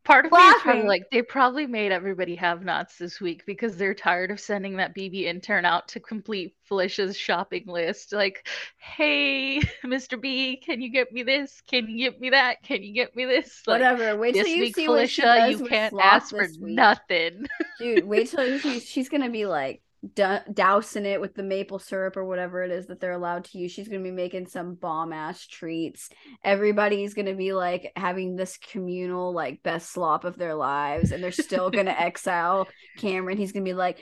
Part 0.06 0.26
of 0.28 0.38
me 0.38 0.47
is 0.47 0.56
probably 0.62 0.84
laughing. 0.84 0.88
like, 0.88 1.10
they 1.12 1.24
probably 1.24 1.66
made 1.68 1.91
everybody 1.91 2.36
have 2.36 2.64
nots 2.64 2.97
this 2.97 3.20
week 3.20 3.43
because 3.45 3.76
they're 3.76 3.95
tired 3.95 4.32
of 4.32 4.39
sending 4.39 4.78
that 4.78 4.95
BB 4.95 5.24
intern 5.24 5.66
out 5.66 5.88
to 5.89 5.99
complete 5.99 6.56
Felicia's 6.64 7.18
shopping 7.18 7.66
list. 7.66 8.14
Like, 8.14 8.47
hey, 8.78 9.60
Mr. 9.84 10.22
B, 10.22 10.58
can 10.58 10.80
you 10.82 10.91
get 10.91 11.12
me 11.12 11.24
this? 11.24 11.62
Can 11.68 11.89
you 11.89 12.12
get 12.12 12.22
me 12.22 12.30
that? 12.30 12.62
Can 12.64 12.84
you 12.84 12.93
get 12.93 13.16
me 13.16 13.26
this? 13.26 13.64
Like, 13.66 13.82
Whatever. 13.82 14.16
Wait 14.16 14.36
till 14.36 14.47
you 14.47 14.72
see 14.72 14.88
what 14.88 15.10
she 15.10 15.22
Felicia, 15.24 15.51
does 15.51 15.60
you 15.60 15.68
can't 15.68 15.95
ask 15.99 16.30
for 16.30 16.47
nothing. 16.60 17.47
Dude, 17.80 18.06
wait 18.06 18.30
till 18.30 18.47
you 18.47 18.80
she's 18.80 19.10
gonna 19.10 19.30
be 19.30 19.45
like 19.45 19.82
d- 20.14 20.51
dousing 20.53 21.06
it 21.06 21.20
with 21.20 21.34
the 21.34 21.43
maple 21.43 21.80
syrup 21.80 22.18
or 22.18 22.26
whatever 22.26 22.64
it 22.64 22.72
is 22.72 22.88
that 22.88 22.99
they're 22.99 23.12
allowed 23.12 23.45
to 23.45 23.58
use. 23.58 23.72
She's 23.72 23.88
gonna 23.88 24.03
be 24.03 24.12
making 24.12 24.47
some 24.47 24.76
bomb 24.76 25.14
ass 25.14 25.45
treats. 25.45 26.10
Everybody's 26.43 27.14
gonna 27.14 27.36
be 27.36 27.53
like 27.53 27.91
having 27.95 28.36
this 28.36 28.58
communal 28.58 29.34
like 29.34 29.64
best 29.64 29.91
slop 29.91 30.26
of 30.26 30.38
their 30.38 30.56
lives, 30.56 31.12
and 31.12 31.24
they're 31.24 31.32
still 31.32 31.70
gonna 31.70 31.91
exile 31.97 32.68
Cameron. 32.97 33.38
He's 33.38 33.51
gonna 33.51 33.66
be 33.66 33.74
like, 33.74 33.99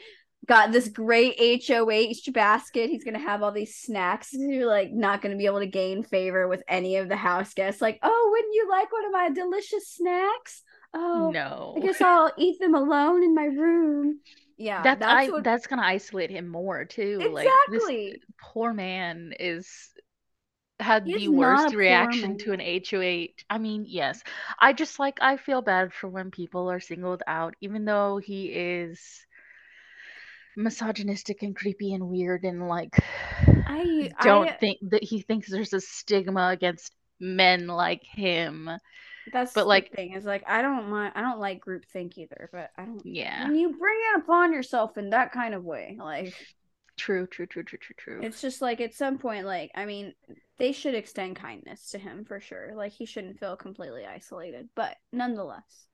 got 0.47 0.72
this 0.72 0.89
great 0.89 1.66
HOH 1.68 2.32
basket. 2.34 2.89
He's 2.89 3.04
gonna 3.04 3.20
have 3.20 3.43
all 3.43 3.51
these 3.51 3.76
snacks. 3.76 4.30
You're 4.34 4.68
like 4.68 4.91
not 4.91 5.22
gonna 5.22 5.38
be 5.38 5.45
able 5.45 5.60
to 5.60 5.68
gain 5.68 6.04
favor 6.04 6.47
with 6.47 6.64
any 6.68 6.97
of 6.97 7.10
the 7.10 7.16
house 7.16 7.54
guests. 7.54 7.82
Like, 7.82 7.99
oh, 8.04 8.30
wouldn't 8.32 8.54
you 8.54 8.68
like 8.70 8.91
one 8.91 9.06
of 9.06 9.12
my 9.12 9.30
delicious 9.30 9.89
snacks? 9.89 10.64
Oh, 10.93 11.32
no. 11.34 11.74
I 11.76 11.80
guess 11.80 12.01
I'll 12.01 12.32
eat 12.38 12.60
them 12.60 12.76
alone 12.76 13.24
in 13.24 13.34
my 13.34 13.45
room. 13.45 14.20
Yeah, 14.58 14.84
That's 14.84 14.99
that's 14.99 15.30
I 15.30 15.32
what 15.32 15.43
that's 15.43 15.68
gonna 15.68 15.84
isolate 15.84 16.30
him 16.30 16.47
more 16.47 16.86
too. 16.86 17.20
Like 17.32 17.47
this 17.70 17.84
exactly. 17.84 18.22
poor 18.39 18.74
man 18.74 19.34
is 19.39 19.68
had 20.80 21.06
He's 21.06 21.22
the 21.22 21.28
worst 21.30 21.74
reaction 21.74 22.38
to 22.39 22.54
an 22.54 22.60
HOH. 22.60 23.43
I 23.49 23.58
mean, 23.58 23.86
yes. 23.88 24.22
I 24.60 24.74
just 24.74 24.99
like 24.99 25.18
I 25.22 25.38
feel 25.38 25.62
bad 25.62 25.93
for 25.93 26.08
when 26.08 26.32
people 26.32 26.70
are 26.70 26.80
singled 26.80 27.24
out, 27.28 27.56
even 27.62 27.86
though 27.86 28.18
he 28.18 28.45
is 28.47 29.26
misogynistic 30.56 31.41
and 31.41 31.56
creepy 31.56 31.93
and 31.93 32.08
weird 32.08 32.43
and 32.43 32.68
like 32.68 32.95
I 33.66 34.12
don't 34.22 34.49
I 34.49 34.54
think 34.54 34.78
that 34.91 35.04
he 35.04 35.22
thinks 35.22 35.49
there's 35.49 35.74
a 35.74 35.82
stigma 35.82 36.49
against 36.49 36.93
men 37.20 37.68
like 37.68 38.04
him. 38.04 38.70
That's 39.32 39.55
But 39.55 39.67
the 39.67 39.67
like, 39.67 39.91
thing 39.95 40.13
is 40.13 40.26
like 40.26 40.43
I 40.47 40.61
don't 40.61 40.89
mind 40.89 41.13
I 41.15 41.21
don't 41.21 41.39
like 41.39 41.59
group 41.61 41.86
think 41.86 42.17
either, 42.17 42.49
but 42.51 42.71
I 42.78 42.86
don't 42.86 43.03
yeah. 43.03 43.47
when 43.47 43.55
you 43.55 43.69
bring 43.78 43.97
it 44.15 44.21
upon 44.21 44.53
yourself 44.53 44.97
in 44.97 45.09
that 45.11 45.32
kind 45.32 45.53
of 45.53 45.63
way, 45.63 45.97
like 45.99 46.36
True, 46.97 47.28
true, 47.28 47.45
true, 47.45 47.63
true, 47.63 47.78
true, 47.78 47.95
true. 47.95 48.21
it's 48.21 48.41
just 48.41 48.61
like 48.61 48.82
at 48.82 48.93
some 48.93 49.17
point, 49.17 49.45
like 49.45 49.71
I 49.76 49.86
mean, 49.86 50.13
they 50.57 50.71
should 50.71 50.95
extend 50.95 51.36
kindness 51.36 51.89
to 51.91 51.99
him 51.99 52.26
for 52.26 52.39
sure. 52.39 52.74
Like 52.76 52.93
he 52.93 53.05
shouldn't 53.05 53.39
feel 53.39 53.55
completely 53.57 54.05
isolated, 54.05 54.69
but 54.76 54.97
nonetheless, 55.11 55.88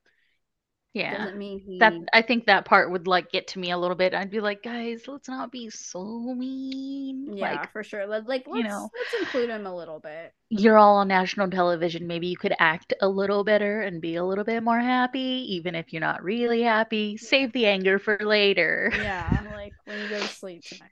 Yeah. 0.92 1.16
doesn't 1.18 1.38
mean 1.38 1.78
That 1.78 1.92
I 2.12 2.22
think 2.22 2.46
that 2.46 2.64
part 2.64 2.90
would 2.90 3.06
like 3.06 3.30
get 3.30 3.46
to 3.48 3.58
me 3.58 3.70
a 3.70 3.78
little 3.78 3.96
bit. 3.96 4.12
I'd 4.14 4.30
be 4.30 4.40
like, 4.40 4.62
guys, 4.62 5.06
let's 5.06 5.28
not 5.28 5.52
be 5.52 5.70
so 5.70 6.34
mean. 6.34 7.36
yeah, 7.36 7.52
Like, 7.52 7.72
for 7.72 7.84
sure. 7.84 8.06
Let, 8.06 8.26
like 8.26 8.46
you 8.46 8.54
let's 8.54 8.68
know, 8.68 8.90
let's 8.98 9.14
include 9.22 9.50
him 9.50 9.66
a 9.66 9.74
little 9.74 10.00
bit. 10.00 10.32
you're 10.48 10.76
all 10.78 10.96
on 10.96 11.08
national 11.08 11.48
television. 11.48 12.06
Maybe 12.08 12.26
you 12.26 12.36
could 12.36 12.54
act 12.58 12.92
a 13.00 13.08
little 13.08 13.44
better 13.44 13.82
and 13.82 14.00
be 14.00 14.16
a 14.16 14.24
little 14.24 14.44
bit 14.44 14.62
more 14.64 14.80
happy, 14.80 15.54
even 15.54 15.74
if 15.76 15.92
you're 15.92 16.00
not 16.00 16.24
really 16.24 16.62
happy. 16.62 17.16
Save 17.16 17.52
the 17.52 17.66
anger 17.66 17.98
for 17.98 18.18
later. 18.20 18.92
Yeah, 18.96 19.46
like 19.54 19.72
when 19.84 20.00
you 20.02 20.08
go 20.08 20.18
to 20.18 20.28
sleep 20.28 20.62
tonight. 20.64 20.90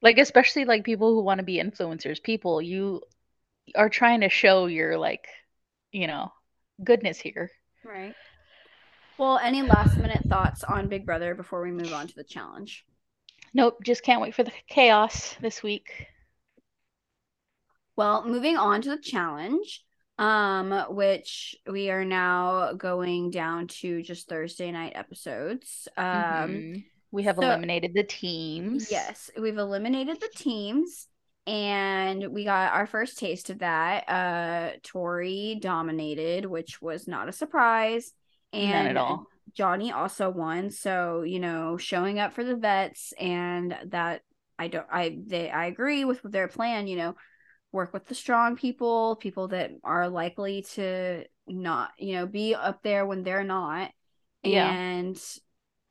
Like, 0.00 0.18
especially 0.18 0.64
like 0.64 0.84
people 0.84 1.12
who 1.14 1.22
want 1.22 1.38
to 1.38 1.44
be 1.44 1.60
influencers, 1.60 2.22
people, 2.22 2.62
you 2.62 3.02
are 3.74 3.88
trying 3.88 4.20
to 4.20 4.28
show 4.28 4.66
your 4.66 4.96
like, 4.96 5.26
you 5.90 6.06
know, 6.06 6.32
goodness 6.82 7.18
here. 7.18 7.50
Right. 7.84 8.14
Well, 9.18 9.38
any 9.38 9.62
last 9.62 9.96
minute 9.96 10.22
thoughts 10.28 10.62
on 10.62 10.86
Big 10.86 11.04
Brother 11.04 11.34
before 11.34 11.60
we 11.60 11.72
move 11.72 11.92
on 11.92 12.06
to 12.06 12.14
the 12.14 12.22
challenge? 12.22 12.84
Nope, 13.52 13.78
just 13.82 14.04
can't 14.04 14.22
wait 14.22 14.32
for 14.32 14.44
the 14.44 14.52
chaos 14.68 15.34
this 15.40 15.60
week. 15.60 16.06
Well, 17.96 18.24
moving 18.24 18.56
on 18.56 18.80
to 18.82 18.90
the 18.90 19.02
challenge, 19.02 19.84
um, 20.18 20.70
which 20.90 21.56
we 21.66 21.90
are 21.90 22.04
now 22.04 22.74
going 22.74 23.30
down 23.30 23.66
to 23.66 24.02
just 24.02 24.28
Thursday 24.28 24.70
night 24.70 24.92
episodes. 24.94 25.88
Um, 25.96 26.06
mm-hmm. 26.06 26.78
we 27.10 27.24
have 27.24 27.36
so, 27.36 27.42
eliminated 27.42 27.94
the 27.94 28.04
teams. 28.04 28.88
Yes, 28.88 29.32
we've 29.36 29.58
eliminated 29.58 30.20
the 30.20 30.30
teams, 30.36 31.08
and 31.44 32.28
we 32.28 32.44
got 32.44 32.72
our 32.72 32.86
first 32.86 33.18
taste 33.18 33.50
of 33.50 33.58
that. 33.58 34.08
Uh, 34.08 34.76
Tori 34.84 35.58
dominated, 35.60 36.44
which 36.46 36.80
was 36.80 37.08
not 37.08 37.28
a 37.28 37.32
surprise. 37.32 38.12
And 38.52 38.70
None 38.70 38.86
at 38.86 38.96
all. 38.96 39.26
Johnny 39.54 39.92
also 39.92 40.30
won, 40.30 40.70
so 40.70 41.22
you 41.22 41.40
know, 41.40 41.76
showing 41.76 42.18
up 42.18 42.32
for 42.32 42.44
the 42.44 42.56
vets, 42.56 43.12
and 43.18 43.76
that 43.86 44.22
I 44.58 44.68
don't, 44.68 44.86
I 44.90 45.18
they, 45.26 45.50
I 45.50 45.66
agree 45.66 46.04
with 46.04 46.20
their 46.22 46.48
plan. 46.48 46.86
You 46.86 46.96
know, 46.96 47.16
work 47.72 47.92
with 47.92 48.06
the 48.06 48.14
strong 48.14 48.56
people, 48.56 49.16
people 49.16 49.48
that 49.48 49.70
are 49.84 50.08
likely 50.08 50.62
to 50.74 51.24
not, 51.46 51.90
you 51.98 52.14
know, 52.14 52.26
be 52.26 52.54
up 52.54 52.82
there 52.82 53.06
when 53.06 53.22
they're 53.22 53.44
not, 53.44 53.90
yeah. 54.42 54.70
and 54.70 55.20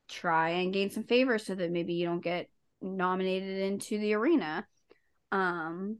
try 0.07 0.49
and 0.49 0.73
gain 0.73 0.89
some 0.89 1.03
favor 1.03 1.37
so 1.37 1.55
that 1.55 1.71
maybe 1.71 1.93
you 1.93 2.05
don't 2.05 2.23
get 2.23 2.49
nominated 2.81 3.57
into 3.59 3.97
the 3.99 4.13
arena. 4.13 4.65
Um, 5.31 5.97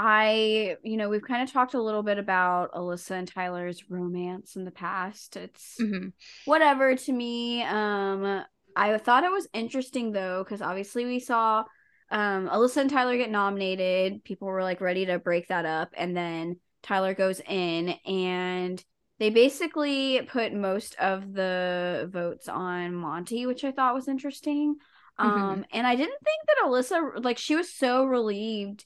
I, 0.00 0.76
you 0.84 0.96
know, 0.96 1.08
we've 1.08 1.22
kind 1.22 1.42
of 1.42 1.52
talked 1.52 1.74
a 1.74 1.82
little 1.82 2.04
bit 2.04 2.18
about 2.18 2.72
Alyssa 2.72 3.10
and 3.10 3.26
Tyler's 3.26 3.90
romance 3.90 4.54
in 4.54 4.64
the 4.64 4.70
past. 4.70 5.36
It's 5.36 5.74
mm-hmm. 5.80 6.10
whatever 6.44 6.94
to 6.94 7.12
me. 7.12 7.64
Um, 7.64 8.44
I 8.76 8.96
thought 8.98 9.24
it 9.24 9.32
was 9.32 9.48
interesting 9.52 10.12
though, 10.12 10.44
because 10.44 10.62
obviously 10.62 11.04
we 11.04 11.18
saw 11.18 11.64
um 12.10 12.48
Alyssa 12.48 12.78
and 12.78 12.90
Tyler 12.90 13.16
get 13.16 13.30
nominated. 13.30 14.22
People 14.22 14.46
were 14.46 14.62
like 14.62 14.80
ready 14.80 15.06
to 15.06 15.18
break 15.18 15.48
that 15.48 15.66
up, 15.66 15.90
and 15.96 16.16
then 16.16 16.60
Tyler 16.84 17.12
goes 17.12 17.40
in 17.40 17.88
and 18.06 18.82
they 19.18 19.30
basically 19.30 20.22
put 20.28 20.54
most 20.54 20.94
of 21.00 21.32
the 21.32 22.08
votes 22.12 22.48
on 22.48 22.94
Monte, 22.94 23.46
which 23.46 23.64
I 23.64 23.72
thought 23.72 23.96
was 23.96 24.06
interesting. 24.06 24.76
Mm-hmm. 25.18 25.42
Um, 25.42 25.64
and 25.72 25.88
I 25.88 25.96
didn't 25.96 26.20
think 26.22 26.46
that 26.46 26.66
Alyssa 26.66 27.24
like 27.24 27.38
she 27.38 27.56
was 27.56 27.74
so 27.74 28.04
relieved 28.04 28.84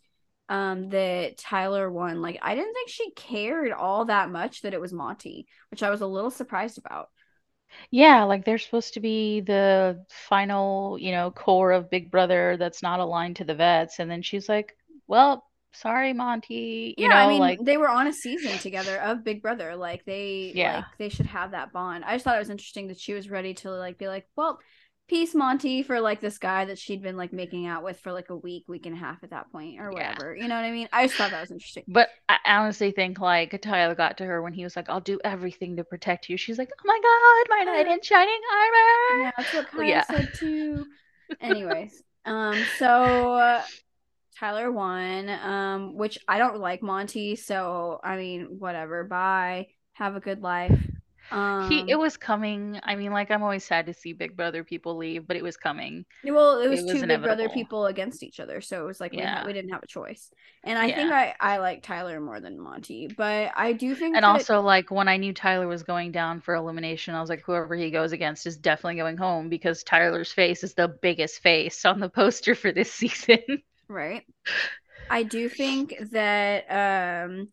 um 0.52 0.90
that 0.90 1.38
Tyler 1.38 1.90
won. 1.90 2.20
Like 2.20 2.38
I 2.42 2.54
didn't 2.54 2.74
think 2.74 2.90
she 2.90 3.10
cared 3.12 3.72
all 3.72 4.04
that 4.04 4.30
much 4.30 4.62
that 4.62 4.74
it 4.74 4.80
was 4.80 4.92
Monte, 4.92 5.46
which 5.70 5.82
I 5.82 5.90
was 5.90 6.02
a 6.02 6.06
little 6.06 6.30
surprised 6.30 6.78
about. 6.78 7.08
Yeah, 7.90 8.24
like 8.24 8.44
they're 8.44 8.58
supposed 8.58 8.94
to 8.94 9.00
be 9.00 9.40
the 9.40 10.04
final, 10.28 10.98
you 10.98 11.10
know, 11.10 11.30
core 11.30 11.72
of 11.72 11.88
Big 11.88 12.10
Brother 12.10 12.58
that's 12.58 12.82
not 12.82 13.00
aligned 13.00 13.36
to 13.36 13.44
the 13.44 13.54
vets. 13.54 13.98
And 13.98 14.10
then 14.10 14.20
she's 14.20 14.46
like, 14.46 14.76
Well, 15.06 15.42
sorry, 15.72 16.12
Monte. 16.12 16.94
You 16.98 17.06
yeah, 17.06 17.08
know, 17.08 17.14
I 17.16 17.28
mean, 17.28 17.40
like 17.40 17.58
they 17.62 17.78
were 17.78 17.88
on 17.88 18.06
a 18.06 18.12
season 18.12 18.58
together 18.58 19.00
of 19.00 19.24
Big 19.24 19.40
Brother. 19.40 19.74
Like 19.74 20.04
they 20.04 20.52
yeah. 20.54 20.76
like 20.76 20.84
they 20.98 21.08
should 21.08 21.26
have 21.26 21.52
that 21.52 21.72
bond. 21.72 22.04
I 22.04 22.12
just 22.14 22.24
thought 22.26 22.36
it 22.36 22.40
was 22.40 22.50
interesting 22.50 22.88
that 22.88 23.00
she 23.00 23.14
was 23.14 23.30
ready 23.30 23.54
to 23.54 23.70
like 23.70 23.96
be 23.96 24.06
like, 24.06 24.28
Well, 24.36 24.60
peace 25.12 25.34
monte 25.34 25.82
for 25.82 26.00
like 26.00 26.22
this 26.22 26.38
guy 26.38 26.64
that 26.64 26.78
she'd 26.78 27.02
been 27.02 27.18
like 27.18 27.34
making 27.34 27.66
out 27.66 27.84
with 27.84 28.00
for 28.00 28.12
like 28.12 28.30
a 28.30 28.36
week 28.36 28.64
week 28.66 28.86
and 28.86 28.96
a 28.96 28.98
half 28.98 29.22
at 29.22 29.28
that 29.28 29.52
point 29.52 29.78
or 29.78 29.90
whatever 29.90 30.34
yeah. 30.34 30.42
you 30.42 30.48
know 30.48 30.54
what 30.54 30.64
i 30.64 30.72
mean? 30.72 30.88
I 30.90 31.06
just 31.06 31.18
thought 31.18 31.32
that 31.32 31.40
was 31.42 31.50
interesting. 31.50 31.84
But 31.86 32.08
i 32.30 32.38
honestly 32.46 32.92
think 32.92 33.20
like 33.20 33.60
tyler 33.60 33.94
got 33.94 34.16
to 34.16 34.24
her 34.24 34.40
when 34.40 34.54
he 34.54 34.64
was 34.64 34.74
like 34.74 34.88
i'll 34.88 35.00
do 35.00 35.20
everything 35.22 35.76
to 35.76 35.84
protect 35.84 36.30
you. 36.30 36.38
She's 36.38 36.56
like 36.56 36.70
oh 36.72 36.82
my 36.86 36.98
god 37.02 37.58
my 37.58 37.72
knight 37.72 37.92
in 37.92 38.00
shining 38.00 38.40
armor. 38.50 39.22
Yeah 39.22 39.32
that's 39.36 39.52
what 39.52 39.70
Kyle 39.70 39.84
yeah. 39.84 40.04
said 40.04 40.30
too. 40.34 40.86
Anyways 41.42 42.02
um 42.24 42.56
so 42.78 43.34
uh, 43.34 43.62
tyler 44.38 44.72
won 44.72 45.28
um 45.28 45.94
which 45.94 46.18
i 46.26 46.38
don't 46.38 46.58
like 46.58 46.82
monte 46.82 47.36
so 47.36 48.00
i 48.02 48.16
mean 48.16 48.46
whatever 48.58 49.04
bye 49.04 49.66
have 49.92 50.16
a 50.16 50.20
good 50.20 50.40
life 50.40 50.91
um, 51.32 51.70
he 51.70 51.80
it 51.90 51.94
um, 51.94 52.00
was 52.00 52.16
coming. 52.16 52.78
I 52.82 52.94
mean, 52.94 53.12
like 53.12 53.30
I'm 53.30 53.42
always 53.42 53.64
sad 53.64 53.86
to 53.86 53.94
see 53.94 54.12
Big 54.12 54.36
Brother 54.36 54.62
people 54.62 54.96
leave, 54.96 55.26
but 55.26 55.36
it 55.36 55.42
was 55.42 55.56
coming. 55.56 56.04
Well, 56.24 56.60
it 56.60 56.68
was 56.68 56.80
it 56.80 56.88
two 56.88 56.94
was 56.94 57.02
Big 57.02 57.22
Brother 57.22 57.48
people 57.48 57.86
against 57.86 58.22
each 58.22 58.38
other, 58.38 58.60
so 58.60 58.82
it 58.82 58.86
was 58.86 59.00
like 59.00 59.14
yeah. 59.14 59.42
we, 59.42 59.48
we 59.48 59.52
didn't 59.54 59.70
have 59.70 59.82
a 59.82 59.86
choice. 59.86 60.30
And 60.62 60.78
I 60.78 60.86
yeah. 60.86 60.94
think 60.94 61.12
I 61.12 61.34
I 61.40 61.56
like 61.58 61.82
Tyler 61.82 62.20
more 62.20 62.40
than 62.40 62.60
Monte, 62.60 63.08
but 63.16 63.50
I 63.56 63.72
do 63.72 63.94
think. 63.94 64.14
And 64.14 64.24
that... 64.24 64.28
also, 64.28 64.60
like 64.60 64.90
when 64.90 65.08
I 65.08 65.16
knew 65.16 65.32
Tyler 65.32 65.66
was 65.66 65.82
going 65.82 66.12
down 66.12 66.40
for 66.40 66.54
elimination, 66.54 67.14
I 67.14 67.20
was 67.20 67.30
like, 67.30 67.42
whoever 67.42 67.74
he 67.74 67.90
goes 67.90 68.12
against 68.12 68.46
is 68.46 68.58
definitely 68.58 68.96
going 68.96 69.16
home 69.16 69.48
because 69.48 69.82
Tyler's 69.82 70.32
face 70.32 70.62
is 70.62 70.74
the 70.74 70.88
biggest 70.88 71.40
face 71.40 71.84
on 71.84 71.98
the 71.98 72.10
poster 72.10 72.54
for 72.54 72.72
this 72.72 72.92
season. 72.92 73.62
right. 73.88 74.26
I 75.08 75.22
do 75.22 75.48
think 75.48 75.94
that 76.12 77.26
um 77.26 77.48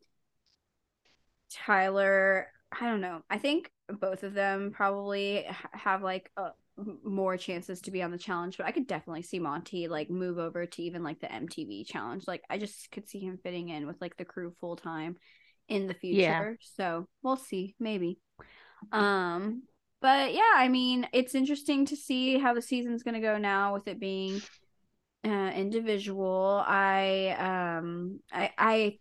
Tyler 1.49 2.47
I 2.71 2.85
don't 2.85 3.01
know. 3.01 3.21
I 3.29 3.37
think 3.37 3.71
both 3.89 4.23
of 4.23 4.33
them 4.33 4.71
probably 4.71 5.45
have 5.73 6.03
like 6.03 6.31
a, 6.37 6.51
more 7.03 7.35
chances 7.37 7.81
to 7.81 7.91
be 7.91 8.01
on 8.01 8.11
the 8.11 8.17
challenge, 8.17 8.57
but 8.57 8.65
I 8.65 8.71
could 8.71 8.87
definitely 8.87 9.23
see 9.23 9.39
Monte 9.39 9.87
like 9.87 10.09
move 10.09 10.37
over 10.37 10.65
to 10.65 10.81
even 10.81 11.03
like 11.03 11.19
the 11.19 11.31
MTV 11.31 11.87
challenge. 11.87 12.25
Like 12.27 12.43
I 12.49 12.57
just 12.57 12.91
could 12.91 13.09
see 13.09 13.19
him 13.19 13.39
fitting 13.41 13.69
in 13.69 13.87
with 13.87 13.97
like 13.99 14.17
the 14.17 14.25
crew 14.25 14.53
full 14.59 14.75
time 14.75 15.17
in 15.67 15.87
the 15.87 15.93
future. 15.93 16.17
Yeah. 16.19 16.65
So 16.75 17.07
we'll 17.23 17.37
see, 17.37 17.75
maybe. 17.79 18.19
Um, 18.91 19.63
but 20.01 20.33
yeah, 20.33 20.53
I 20.55 20.69
mean, 20.69 21.07
it's 21.11 21.35
interesting 21.35 21.85
to 21.87 21.95
see 21.95 22.37
how 22.37 22.53
the 22.53 22.61
season's 22.61 23.03
gonna 23.03 23.21
go 23.21 23.37
now 23.37 23.73
with 23.73 23.87
it 23.87 23.99
being 23.99 24.41
uh 25.25 25.51
individual. 25.53 26.63
I 26.65 27.35
um 27.37 28.19
I 28.31 28.51
I 28.57 28.97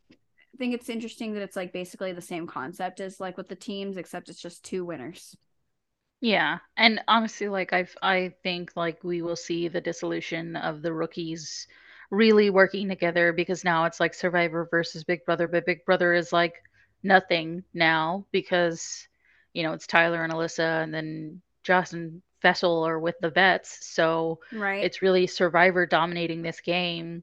think 0.58 0.74
it's 0.74 0.88
interesting 0.88 1.34
that 1.34 1.42
it's 1.42 1.56
like 1.56 1.72
basically 1.72 2.12
the 2.12 2.20
same 2.20 2.46
concept 2.46 3.00
as 3.00 3.20
like 3.20 3.36
with 3.36 3.48
the 3.48 3.56
teams, 3.56 3.96
except 3.96 4.28
it's 4.28 4.40
just 4.40 4.64
two 4.64 4.84
winners. 4.84 5.36
Yeah, 6.20 6.58
and 6.76 7.00
honestly, 7.06 7.48
like 7.48 7.72
I, 7.72 7.86
I 8.02 8.34
think 8.42 8.72
like 8.76 9.04
we 9.04 9.22
will 9.22 9.36
see 9.36 9.68
the 9.68 9.80
dissolution 9.80 10.56
of 10.56 10.82
the 10.82 10.92
rookies 10.92 11.66
really 12.10 12.50
working 12.50 12.88
together 12.88 13.32
because 13.32 13.64
now 13.64 13.84
it's 13.84 14.00
like 14.00 14.14
Survivor 14.14 14.66
versus 14.70 15.04
Big 15.04 15.24
Brother, 15.24 15.46
but 15.46 15.66
Big 15.66 15.84
Brother 15.84 16.14
is 16.14 16.32
like 16.32 16.54
nothing 17.04 17.62
now 17.72 18.26
because 18.32 19.06
you 19.52 19.62
know 19.62 19.72
it's 19.72 19.86
Tyler 19.86 20.24
and 20.24 20.32
Alyssa, 20.32 20.82
and 20.82 20.92
then 20.92 21.40
Joss 21.62 21.92
and 21.92 22.22
Fessel 22.42 22.84
are 22.86 22.98
with 22.98 23.16
the 23.20 23.30
vets, 23.30 23.86
so 23.86 24.40
right, 24.52 24.84
it's 24.84 25.02
really 25.02 25.26
Survivor 25.28 25.86
dominating 25.86 26.42
this 26.42 26.60
game. 26.60 27.22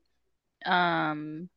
Um, 0.65 1.49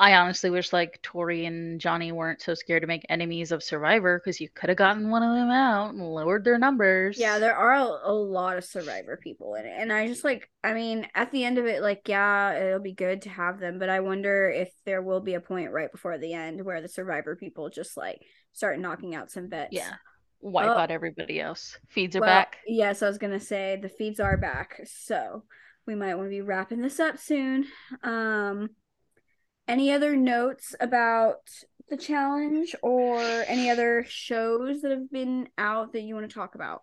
I 0.00 0.14
honestly 0.14 0.48
wish 0.48 0.72
like 0.72 0.98
Tori 1.02 1.44
and 1.44 1.78
Johnny 1.78 2.10
weren't 2.10 2.40
so 2.40 2.54
scared 2.54 2.80
to 2.80 2.86
make 2.86 3.04
enemies 3.10 3.52
of 3.52 3.62
Survivor 3.62 4.18
because 4.18 4.40
you 4.40 4.48
could 4.48 4.70
have 4.70 4.78
gotten 4.78 5.10
one 5.10 5.22
of 5.22 5.34
them 5.34 5.50
out 5.50 5.92
and 5.92 6.00
lowered 6.00 6.42
their 6.42 6.58
numbers. 6.58 7.18
Yeah, 7.18 7.38
there 7.38 7.54
are 7.54 7.74
a, 7.74 8.10
a, 8.10 8.14
lot 8.14 8.56
of 8.56 8.64
Survivor 8.64 9.20
people 9.22 9.56
in 9.56 9.66
it. 9.66 9.74
And 9.76 9.92
I 9.92 10.06
just 10.06 10.24
like, 10.24 10.48
I 10.64 10.72
mean, 10.72 11.06
at 11.14 11.30
the 11.32 11.44
end 11.44 11.58
of 11.58 11.66
it, 11.66 11.82
like, 11.82 12.08
yeah, 12.08 12.54
it'll 12.54 12.80
be 12.80 12.94
good 12.94 13.20
to 13.22 13.28
have 13.28 13.60
them, 13.60 13.78
but 13.78 13.90
I 13.90 14.00
wonder 14.00 14.48
if 14.48 14.70
there 14.86 15.02
will 15.02 15.20
be 15.20 15.34
a 15.34 15.40
point 15.40 15.70
right 15.70 15.92
before 15.92 16.16
the 16.16 16.32
end 16.32 16.64
where 16.64 16.80
the 16.80 16.88
Survivor 16.88 17.36
people 17.36 17.68
just 17.68 17.94
like 17.98 18.22
start 18.54 18.78
knocking 18.78 19.14
out 19.14 19.30
some 19.30 19.50
vets. 19.50 19.68
Yeah. 19.72 19.92
Wipe 20.40 20.66
oh. 20.66 20.78
out 20.78 20.90
everybody 20.90 21.42
else. 21.42 21.78
Feeds 21.90 22.16
are 22.16 22.20
well, 22.20 22.30
back. 22.30 22.56
Yes, 22.66 23.02
I 23.02 23.08
was 23.08 23.18
going 23.18 23.38
to 23.38 23.44
say 23.44 23.78
the 23.80 23.90
feeds 23.90 24.18
are 24.18 24.38
back. 24.38 24.80
So 24.86 25.44
we 25.86 25.94
might 25.94 26.14
want 26.14 26.28
to 26.28 26.30
be 26.30 26.40
wrapping 26.40 26.80
this 26.80 27.00
up 27.00 27.18
soon. 27.18 27.66
Um, 28.02 28.70
any 29.70 29.92
other 29.92 30.16
notes 30.16 30.74
about 30.80 31.48
the 31.88 31.96
challenge 31.96 32.74
or 32.82 33.20
any 33.20 33.70
other 33.70 34.04
shows 34.08 34.82
that 34.82 34.90
have 34.90 35.10
been 35.10 35.48
out 35.56 35.92
that 35.92 36.02
you 36.02 36.14
want 36.14 36.28
to 36.28 36.34
talk 36.34 36.56
about? 36.56 36.82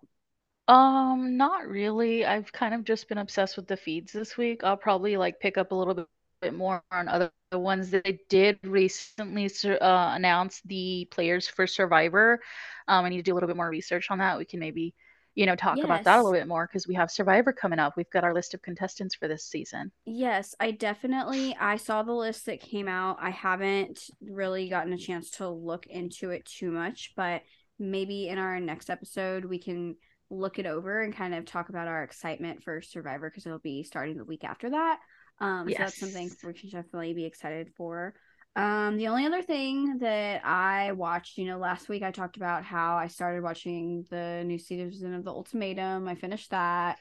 Um, 0.68 1.36
not 1.36 1.68
really. 1.68 2.24
I've 2.24 2.50
kind 2.52 2.74
of 2.74 2.84
just 2.84 3.08
been 3.08 3.18
obsessed 3.18 3.56
with 3.56 3.68
the 3.68 3.76
feeds 3.76 4.12
this 4.12 4.36
week. 4.36 4.64
I'll 4.64 4.76
probably 4.76 5.16
like 5.16 5.38
pick 5.38 5.58
up 5.58 5.70
a 5.70 5.74
little 5.74 5.94
bit, 5.94 6.06
bit 6.40 6.54
more 6.54 6.82
on 6.90 7.08
other 7.08 7.30
ones 7.52 7.90
that 7.90 8.04
they 8.04 8.20
did 8.28 8.58
recently 8.62 9.50
uh, 9.66 10.12
announce 10.14 10.60
the 10.64 11.08
players 11.10 11.46
for 11.46 11.66
Survivor. 11.66 12.40
Um, 12.86 13.04
I 13.04 13.10
need 13.10 13.16
to 13.16 13.22
do 13.22 13.32
a 13.32 13.34
little 13.34 13.48
bit 13.48 13.56
more 13.56 13.68
research 13.68 14.10
on 14.10 14.18
that. 14.18 14.38
We 14.38 14.44
can 14.46 14.60
maybe 14.60 14.94
you 15.38 15.46
know, 15.46 15.54
talk 15.54 15.76
yes. 15.76 15.84
about 15.84 16.02
that 16.02 16.18
a 16.18 16.22
little 16.22 16.36
bit 16.36 16.48
more 16.48 16.66
because 16.66 16.88
we 16.88 16.96
have 16.96 17.12
Survivor 17.12 17.52
coming 17.52 17.78
up. 17.78 17.96
We've 17.96 18.10
got 18.10 18.24
our 18.24 18.34
list 18.34 18.54
of 18.54 18.62
contestants 18.62 19.14
for 19.14 19.28
this 19.28 19.44
season. 19.44 19.92
Yes, 20.04 20.52
I 20.58 20.72
definitely 20.72 21.56
I 21.60 21.76
saw 21.76 22.02
the 22.02 22.12
list 22.12 22.46
that 22.46 22.58
came 22.60 22.88
out. 22.88 23.18
I 23.20 23.30
haven't 23.30 24.00
really 24.20 24.68
gotten 24.68 24.92
a 24.92 24.98
chance 24.98 25.30
to 25.32 25.48
look 25.48 25.86
into 25.86 26.30
it 26.30 26.44
too 26.44 26.72
much, 26.72 27.12
but 27.14 27.42
maybe 27.78 28.26
in 28.26 28.36
our 28.36 28.58
next 28.58 28.90
episode 28.90 29.44
we 29.44 29.60
can 29.60 29.94
look 30.28 30.58
it 30.58 30.66
over 30.66 31.02
and 31.02 31.14
kind 31.14 31.32
of 31.36 31.44
talk 31.44 31.68
about 31.68 31.86
our 31.86 32.02
excitement 32.02 32.64
for 32.64 32.82
Survivor 32.82 33.30
because 33.30 33.46
it'll 33.46 33.60
be 33.60 33.84
starting 33.84 34.16
the 34.16 34.24
week 34.24 34.42
after 34.42 34.70
that. 34.70 34.98
Um, 35.40 35.68
yes. 35.68 35.78
so 35.78 35.82
that's 35.84 36.00
something 36.00 36.30
we 36.42 36.56
should 36.56 36.72
definitely 36.72 37.14
be 37.14 37.26
excited 37.26 37.70
for. 37.76 38.12
Um, 38.58 38.96
the 38.96 39.06
only 39.06 39.24
other 39.24 39.40
thing 39.40 39.98
that 39.98 40.44
I 40.44 40.90
watched, 40.90 41.38
you 41.38 41.44
know, 41.44 41.58
last 41.58 41.88
week 41.88 42.02
I 42.02 42.10
talked 42.10 42.36
about 42.36 42.64
how 42.64 42.96
I 42.96 43.06
started 43.06 43.44
watching 43.44 44.04
the 44.10 44.42
new 44.44 44.58
season 44.58 45.14
of 45.14 45.24
The 45.24 45.30
Ultimatum. 45.30 46.08
I 46.08 46.16
finished 46.16 46.50
that. 46.50 46.98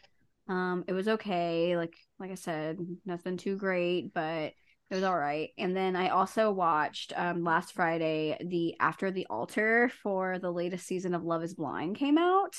Um, 0.48 0.86
it 0.88 0.94
was 0.94 1.08
okay. 1.08 1.76
Like 1.76 1.96
like 2.20 2.30
I 2.30 2.36
said, 2.36 2.78
nothing 3.08 3.38
too 3.38 3.58
great, 3.58 4.14
but 4.14 4.54
it 4.90 4.96
was 4.96 5.04
all 5.04 5.18
right. 5.18 5.50
And 5.58 5.76
then 5.76 5.96
I 5.96 6.10
also 6.10 6.52
watched 6.52 7.12
um 7.18 7.44
last 7.44 7.74
Friday 7.74 8.38
the 8.40 8.76
After 8.80 9.10
the 9.10 9.26
Altar 9.28 9.90
for 10.04 10.38
the 10.38 10.52
latest 10.52 10.86
season 10.86 11.16
of 11.16 11.24
Love 11.24 11.42
Is 11.42 11.56
Blind 11.56 11.96
came 11.96 12.20
out. 12.20 12.56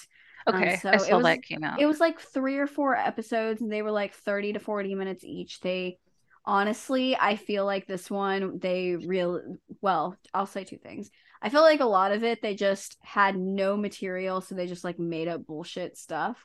Okay, 0.48 0.72
um, 0.72 0.78
so 0.80 0.90
I 0.90 0.96
saw 0.96 1.06
it 1.06 1.14
was, 1.14 1.24
that 1.24 1.42
came 1.44 1.62
out. 1.62 1.80
It 1.80 1.86
was 1.86 2.00
like 2.00 2.18
three 2.18 2.56
or 2.58 2.66
four 2.66 2.96
episodes, 2.96 3.60
and 3.60 3.70
they 3.70 3.82
were 3.82 3.92
like 3.92 4.12
thirty 4.12 4.54
to 4.54 4.58
forty 4.58 4.96
minutes 4.96 5.22
each. 5.22 5.60
They 5.60 5.98
honestly, 6.48 7.14
I 7.14 7.36
feel 7.36 7.66
like 7.66 7.86
this 7.86 8.10
one 8.10 8.58
they 8.58 8.96
real 8.96 9.40
well, 9.82 10.16
I'll 10.34 10.46
say 10.46 10.64
two 10.64 10.78
things. 10.78 11.10
I 11.40 11.50
feel 11.50 11.60
like 11.60 11.78
a 11.78 11.84
lot 11.84 12.10
of 12.10 12.24
it 12.24 12.42
they 12.42 12.54
just 12.54 12.96
had 13.02 13.36
no 13.38 13.76
material, 13.76 14.40
so 14.40 14.54
they 14.54 14.66
just 14.66 14.82
like 14.82 14.98
made 14.98 15.28
up 15.28 15.46
bullshit 15.46 15.96
stuff. 15.96 16.44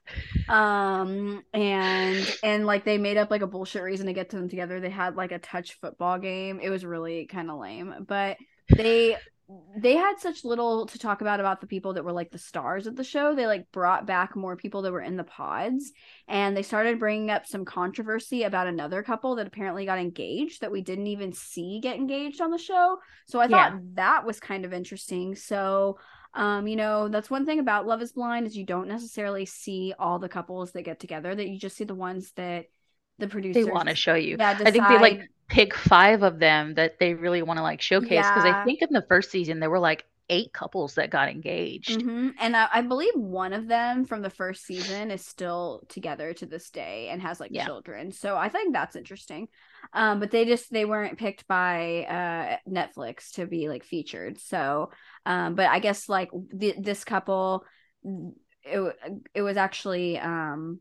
Um 0.49 1.43
and 1.53 2.37
and 2.43 2.65
like 2.65 2.83
they 2.83 2.97
made 2.97 3.17
up 3.17 3.31
like 3.31 3.41
a 3.41 3.47
bullshit 3.47 3.81
reason 3.81 4.07
to 4.07 4.13
get 4.13 4.29
them 4.29 4.49
together. 4.49 4.79
They 4.79 4.89
had 4.89 5.15
like 5.15 5.31
a 5.31 5.39
touch 5.39 5.79
football 5.79 6.19
game. 6.19 6.59
It 6.61 6.69
was 6.69 6.85
really 6.85 7.25
kind 7.25 7.49
of 7.49 7.59
lame, 7.59 8.05
but 8.05 8.37
they 8.75 9.17
they 9.77 9.95
had 9.95 10.19
such 10.19 10.45
little 10.45 10.85
to 10.85 10.97
talk 10.97 11.21
about 11.21 11.39
about 11.39 11.59
the 11.59 11.67
people 11.67 11.93
that 11.93 12.05
were 12.05 12.13
like 12.13 12.31
the 12.31 12.37
stars 12.37 12.87
of 12.87 12.95
the 12.95 13.03
show. 13.03 13.35
They 13.35 13.45
like 13.45 13.71
brought 13.71 14.07
back 14.07 14.35
more 14.35 14.55
people 14.55 14.81
that 14.83 14.91
were 14.91 15.01
in 15.01 15.17
the 15.17 15.23
pods 15.23 15.91
and 16.27 16.55
they 16.55 16.63
started 16.63 16.99
bringing 16.99 17.29
up 17.29 17.45
some 17.45 17.65
controversy 17.65 18.43
about 18.43 18.67
another 18.67 19.03
couple 19.03 19.35
that 19.35 19.47
apparently 19.47 19.85
got 19.85 19.99
engaged 19.99 20.61
that 20.61 20.71
we 20.71 20.81
didn't 20.81 21.07
even 21.07 21.33
see 21.33 21.79
get 21.81 21.97
engaged 21.97 22.39
on 22.39 22.51
the 22.51 22.57
show. 22.57 22.97
So 23.27 23.39
I 23.39 23.47
thought 23.47 23.73
yeah. 23.73 23.79
that 23.95 24.25
was 24.25 24.39
kind 24.39 24.65
of 24.65 24.73
interesting. 24.73 25.35
So 25.35 25.99
um 26.35 26.67
you 26.67 26.75
know 26.75 27.09
that's 27.09 27.29
one 27.29 27.45
thing 27.45 27.59
about 27.59 27.85
love 27.85 28.01
is 28.01 28.13
blind 28.13 28.47
is 28.47 28.57
you 28.57 28.65
don't 28.65 28.87
necessarily 28.87 29.45
see 29.45 29.93
all 29.99 30.17
the 30.17 30.29
couples 30.29 30.71
that 30.71 30.81
get 30.81 30.99
together 30.99 31.35
that 31.35 31.47
you 31.47 31.59
just 31.59 31.77
see 31.77 31.83
the 31.83 31.93
ones 31.93 32.31
that 32.37 32.65
the 33.19 33.27
producers 33.27 33.65
they 33.65 33.71
want 33.71 33.89
to 33.89 33.95
show 33.95 34.15
you. 34.15 34.37
Yeah. 34.39 34.57
I 34.65 34.71
think 34.71 34.87
they 34.87 34.99
like 34.99 35.29
pick 35.53 35.75
five 35.75 36.23
of 36.23 36.39
them 36.39 36.73
that 36.73 36.97
they 36.99 37.13
really 37.13 37.43
want 37.43 37.57
to 37.57 37.63
like 37.63 37.79
showcase 37.79 38.25
because 38.27 38.43
yeah. 38.43 38.59
I 38.59 38.65
think 38.65 38.81
in 38.81 38.89
the 38.91 39.05
first 39.07 39.29
season 39.29 39.59
there 39.59 39.69
were 39.69 39.79
like 39.79 40.03
eight 40.27 40.51
couples 40.51 40.95
that 40.95 41.11
got 41.11 41.29
engaged. 41.29 41.99
Mm-hmm. 41.99 42.29
And 42.39 42.57
I, 42.57 42.67
I, 42.73 42.81
believe 42.81 43.13
one 43.13 43.53
of 43.53 43.67
them 43.67 44.05
from 44.05 44.23
the 44.23 44.31
first 44.31 44.65
season 44.65 45.11
is 45.11 45.23
still 45.23 45.83
together 45.89 46.33
to 46.33 46.47
this 46.47 46.71
day 46.71 47.09
and 47.09 47.21
has 47.21 47.39
like 47.39 47.51
yeah. 47.53 47.65
children. 47.65 48.11
So 48.11 48.35
I 48.35 48.49
think 48.49 48.73
that's 48.73 48.95
interesting. 48.95 49.47
Um, 49.93 50.19
but 50.19 50.31
they 50.31 50.45
just 50.45 50.71
they 50.71 50.85
weren't 50.85 51.19
picked 51.19 51.47
by 51.47 52.05
uh 52.09 52.57
Netflix 52.67 53.33
to 53.33 53.45
be 53.45 53.69
like 53.69 53.83
featured. 53.83 54.39
So 54.39 54.89
um, 55.27 55.53
but 55.53 55.67
I 55.67 55.77
guess 55.77 56.09
like 56.09 56.31
the, 56.51 56.73
this 56.79 57.03
couple 57.03 57.63
it 58.63 58.95
it 59.35 59.41
was 59.43 59.57
actually 59.57 60.17
um 60.17 60.79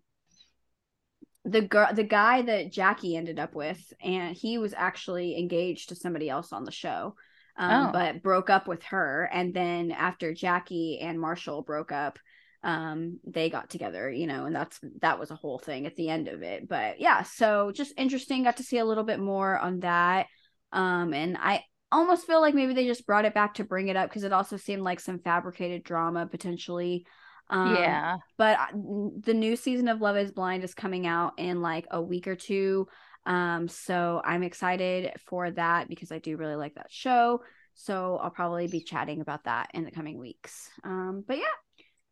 the 1.45 1.63
girl 1.63 1.93
the 1.93 2.05
guy 2.05 2.43
that 2.43 2.73
Jackie 2.73 3.17
ended 3.17 3.39
up 3.39 3.55
with 3.55 3.93
and 4.01 4.37
he 4.37 4.59
was 4.59 4.75
actually 4.77 5.39
engaged 5.39 5.89
to 5.89 5.97
somebody 5.97 6.31
else 6.31 6.53
on 6.53 6.65
the 6.65 6.71
show 6.71 7.15
um, 7.57 7.89
oh. 7.89 7.93
but 7.93 8.23
broke 8.23 8.49
up 8.49 8.67
with 8.67 8.83
her. 8.85 9.29
And 9.33 9.53
then 9.53 9.91
after 9.91 10.33
Jackie 10.33 10.99
and 11.01 11.21
Marshall 11.21 11.63
broke 11.63 11.93
up 11.93 12.19
um 12.65 13.19
they 13.27 13.51
got 13.51 13.69
together 13.69 14.09
you 14.09 14.25
know 14.29 14.45
and 14.45 14.55
that's 14.55 14.79
that 15.01 15.19
was 15.19 15.33
a 15.33 15.35
whole 15.35 15.59
thing 15.59 15.85
at 15.85 15.97
the 15.97 16.09
end 16.09 16.29
of 16.29 16.43
it. 16.43 16.69
But 16.69 17.01
yeah 17.01 17.25
so 17.25 17.73
just 17.73 17.93
interesting 17.97 18.45
got 18.45 18.59
to 18.59 18.63
see 18.63 18.79
a 18.79 18.85
little 18.85 19.03
bit 19.03 19.19
more 19.19 19.59
on 19.59 19.81
that. 19.81 20.27
Um 20.73 21.13
and 21.13 21.37
I 21.37 21.65
almost 21.91 22.25
feel 22.25 22.41
like 22.41 22.55
maybe 22.55 22.73
they 22.73 22.87
just 22.87 23.05
brought 23.05 23.25
it 23.25 23.35
back 23.35 23.55
to 23.55 23.65
bring 23.65 23.89
it 23.89 23.97
up 23.97 24.09
because 24.09 24.23
it 24.23 24.33
also 24.33 24.57
seemed 24.57 24.83
like 24.83 25.01
some 25.01 25.19
fabricated 25.19 25.83
drama 25.83 26.27
potentially 26.27 27.05
um, 27.53 27.77
yeah. 27.77 28.17
But 28.39 28.59
the 28.73 29.35
new 29.35 29.57
season 29.57 29.89
of 29.89 30.01
Love 30.01 30.17
is 30.17 30.33
Blind 30.33 30.65
is 30.65 30.75
coming 30.75 31.07
out 31.07 31.35
in 31.39 31.61
like 31.61 31.87
a 31.91 32.01
week 32.01 32.27
or 32.27 32.35
two. 32.35 32.89
Um, 33.27 33.69
so 33.69 34.21
I'm 34.25 34.43
excited 34.43 35.13
for 35.27 35.51
that 35.53 35.89
because 35.89 36.11
I 36.11 36.19
do 36.19 36.37
really 36.37 36.57
like 36.57 36.75
that 36.75 36.91
show. 36.91 37.43
So 37.75 38.17
I'll 38.17 38.31
probably 38.31 38.67
be 38.67 38.81
chatting 38.81 39.21
about 39.21 39.45
that 39.45 39.71
in 39.75 39.85
the 39.85 39.91
coming 39.91 40.19
weeks. 40.19 40.71
Um, 40.83 41.25
but 41.27 41.39
yeah. 41.39 41.45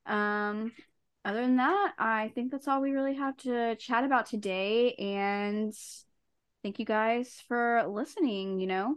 Um, 0.06 0.72
other 1.24 1.42
than 1.42 1.56
that, 1.56 1.94
I 1.98 2.30
think 2.34 2.50
that's 2.50 2.68
all 2.68 2.80
we 2.80 2.92
really 2.92 3.14
have 3.16 3.36
to 3.38 3.76
chat 3.76 4.04
about 4.04 4.26
today. 4.26 4.94
And 4.94 5.74
thank 6.62 6.78
you 6.78 6.84
guys 6.84 7.42
for 7.48 7.84
listening, 7.88 8.58
you 8.58 8.66
know. 8.66 8.96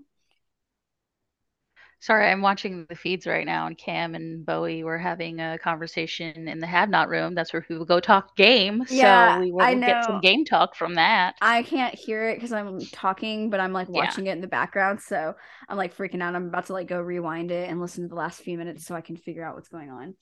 Sorry, 2.03 2.29
I'm 2.29 2.41
watching 2.41 2.85
the 2.89 2.95
feeds 2.95 3.25
right 3.25 3.45
now, 3.45 3.65
and 3.65 3.77
Cam 3.77 4.13
and 4.13 4.45
Bowie 4.45 4.83
were 4.83 4.97
having 4.97 5.39
a 5.39 5.57
conversation 5.57 6.49
in 6.49 6.59
the 6.59 6.67
Have 6.67 6.89
Not 6.89 7.07
room. 7.07 7.33
That's 7.33 7.53
where 7.53 7.65
we 7.69 7.77
will 7.77 7.85
go 7.85 8.01
talk 8.01 8.35
game. 8.35 8.83
Yeah, 8.89 9.37
so 9.37 9.39
we 9.39 9.53
will 9.53 9.79
get 9.79 10.03
some 10.03 10.19
game 10.19 10.43
talk 10.43 10.75
from 10.75 10.95
that. 10.95 11.35
I 11.41 11.63
can't 11.63 11.95
hear 11.95 12.27
it 12.27 12.35
because 12.35 12.51
I'm 12.51 12.81
talking, 12.87 13.49
but 13.49 13.61
I'm 13.61 13.71
like 13.71 13.87
watching 13.87 14.25
yeah. 14.25 14.33
it 14.33 14.35
in 14.35 14.41
the 14.41 14.49
background. 14.49 14.99
So 14.99 15.33
I'm 15.69 15.77
like 15.77 15.95
freaking 15.95 16.21
out. 16.21 16.35
I'm 16.35 16.47
about 16.47 16.65
to 16.65 16.73
like 16.73 16.89
go 16.89 16.99
rewind 16.99 17.51
it 17.51 17.69
and 17.69 17.79
listen 17.79 18.03
to 18.03 18.09
the 18.09 18.15
last 18.15 18.41
few 18.41 18.57
minutes 18.57 18.85
so 18.85 18.95
I 18.95 19.01
can 19.01 19.15
figure 19.15 19.45
out 19.45 19.55
what's 19.55 19.69
going 19.69 19.89
on. 19.89 20.13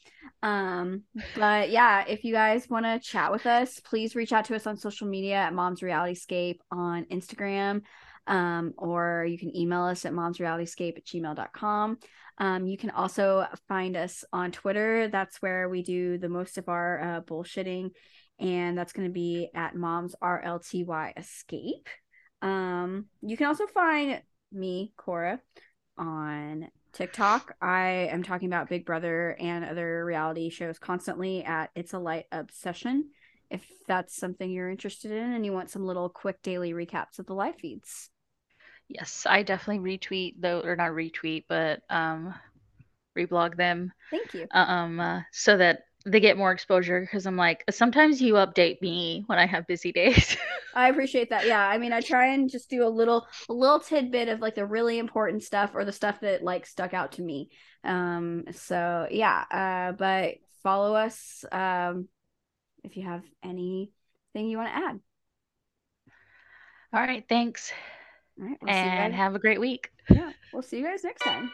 Um, 0.43 1.01
but 1.35 1.71
yeah, 1.71 2.05
if 2.07 2.23
you 2.23 2.31
guys 2.31 2.69
want 2.69 2.85
to 2.85 2.99
chat 2.99 3.31
with 3.31 3.47
us, 3.47 3.79
please 3.79 4.15
reach 4.15 4.33
out 4.33 4.45
to 4.45 4.55
us 4.55 4.67
on 4.67 4.77
social 4.77 5.07
media 5.07 5.37
at 5.37 5.55
Mom's 5.55 5.81
Reality 5.81 6.13
Scape 6.13 6.61
on 6.71 7.05
Instagram 7.05 7.81
um, 8.31 8.73
or 8.77 9.25
you 9.29 9.37
can 9.37 9.55
email 9.55 9.83
us 9.83 10.05
at 10.05 10.13
momsrealityscape 10.13 10.97
at 10.97 11.05
gmail.com. 11.05 11.97
Um, 12.37 12.65
you 12.65 12.77
can 12.77 12.89
also 12.89 13.45
find 13.67 13.97
us 13.97 14.23
on 14.31 14.53
Twitter. 14.53 15.09
That's 15.09 15.41
where 15.41 15.67
we 15.67 15.83
do 15.83 16.17
the 16.17 16.29
most 16.29 16.57
of 16.57 16.69
our 16.69 17.01
uh, 17.01 17.21
bullshitting, 17.21 17.91
and 18.39 18.77
that's 18.77 18.93
going 18.93 19.07
to 19.07 19.13
be 19.13 19.49
at 19.53 19.75
moms 19.75 20.15
RLTY 20.23 21.19
escape. 21.19 21.89
Um, 22.41 23.07
you 23.21 23.35
can 23.35 23.47
also 23.47 23.67
find 23.67 24.21
me, 24.53 24.93
Cora, 24.95 25.41
on 25.97 26.69
TikTok. 26.93 27.55
I 27.61 28.07
am 28.11 28.23
talking 28.23 28.47
about 28.47 28.69
Big 28.69 28.85
Brother 28.85 29.35
and 29.39 29.65
other 29.65 30.05
reality 30.05 30.49
shows 30.49 30.79
constantly 30.79 31.43
at 31.43 31.69
It's 31.75 31.93
a 31.93 31.99
Light 31.99 32.25
Obsession. 32.31 33.09
If 33.49 33.67
that's 33.89 34.15
something 34.15 34.49
you're 34.49 34.69
interested 34.69 35.11
in 35.11 35.33
and 35.33 35.45
you 35.45 35.51
want 35.51 35.69
some 35.69 35.85
little 35.85 36.07
quick 36.07 36.41
daily 36.41 36.71
recaps 36.71 37.19
of 37.19 37.25
the 37.25 37.33
live 37.33 37.57
feeds. 37.57 38.09
Yes, 38.93 39.25
I 39.29 39.43
definitely 39.43 39.97
retweet 39.97 40.35
though, 40.39 40.61
or 40.61 40.75
not 40.75 40.91
retweet, 40.91 41.45
but 41.47 41.81
um, 41.89 42.33
reblog 43.17 43.57
them. 43.57 43.93
Thank 44.11 44.33
you. 44.33 44.49
Um, 44.51 44.99
uh, 44.99 45.21
so 45.31 45.57
that 45.57 45.83
they 46.05 46.19
get 46.19 46.37
more 46.37 46.51
exposure 46.51 47.01
because 47.01 47.25
I'm 47.27 47.37
like 47.37 47.63
sometimes 47.69 48.21
you 48.21 48.35
update 48.35 48.81
me 48.81 49.23
when 49.27 49.39
I 49.39 49.45
have 49.45 49.67
busy 49.67 49.91
days. 49.91 50.37
I 50.73 50.87
appreciate 50.89 51.31
that. 51.31 51.45
Yeah, 51.45 51.59
I 51.59 51.77
mean, 51.77 51.91
I 51.91 51.99
try 52.01 52.27
and 52.27 52.49
just 52.49 52.69
do 52.69 52.85
a 52.85 52.89
little 52.89 53.27
a 53.49 53.53
little 53.53 53.79
tidbit 53.79 54.29
of 54.29 54.39
like 54.39 54.55
the 54.55 54.65
really 54.65 54.99
important 54.99 55.43
stuff 55.43 55.71
or 55.73 55.83
the 55.83 55.91
stuff 55.91 56.21
that 56.21 56.43
like 56.43 56.65
stuck 56.65 56.93
out 56.93 57.13
to 57.13 57.21
me. 57.21 57.49
Um, 57.83 58.45
so 58.51 59.07
yeah, 59.11 59.43
uh, 59.51 59.91
but 59.93 60.35
follow 60.63 60.95
us 60.95 61.43
um 61.51 62.07
if 62.83 62.97
you 62.97 63.03
have 63.05 63.23
anything 63.43 63.91
you 64.35 64.57
want 64.57 64.69
to 64.69 64.75
add. 64.75 64.99
All 66.93 67.01
right, 67.01 67.25
thanks. 67.27 67.71
All 68.39 68.47
right. 68.47 68.57
We'll 68.61 68.71
and 68.71 69.13
have 69.13 69.35
a 69.35 69.39
great 69.39 69.59
week. 69.59 69.91
Yeah. 70.09 70.31
We'll 70.53 70.63
see 70.63 70.77
you 70.79 70.85
guys 70.85 71.03
next 71.03 71.21
time. 71.21 71.51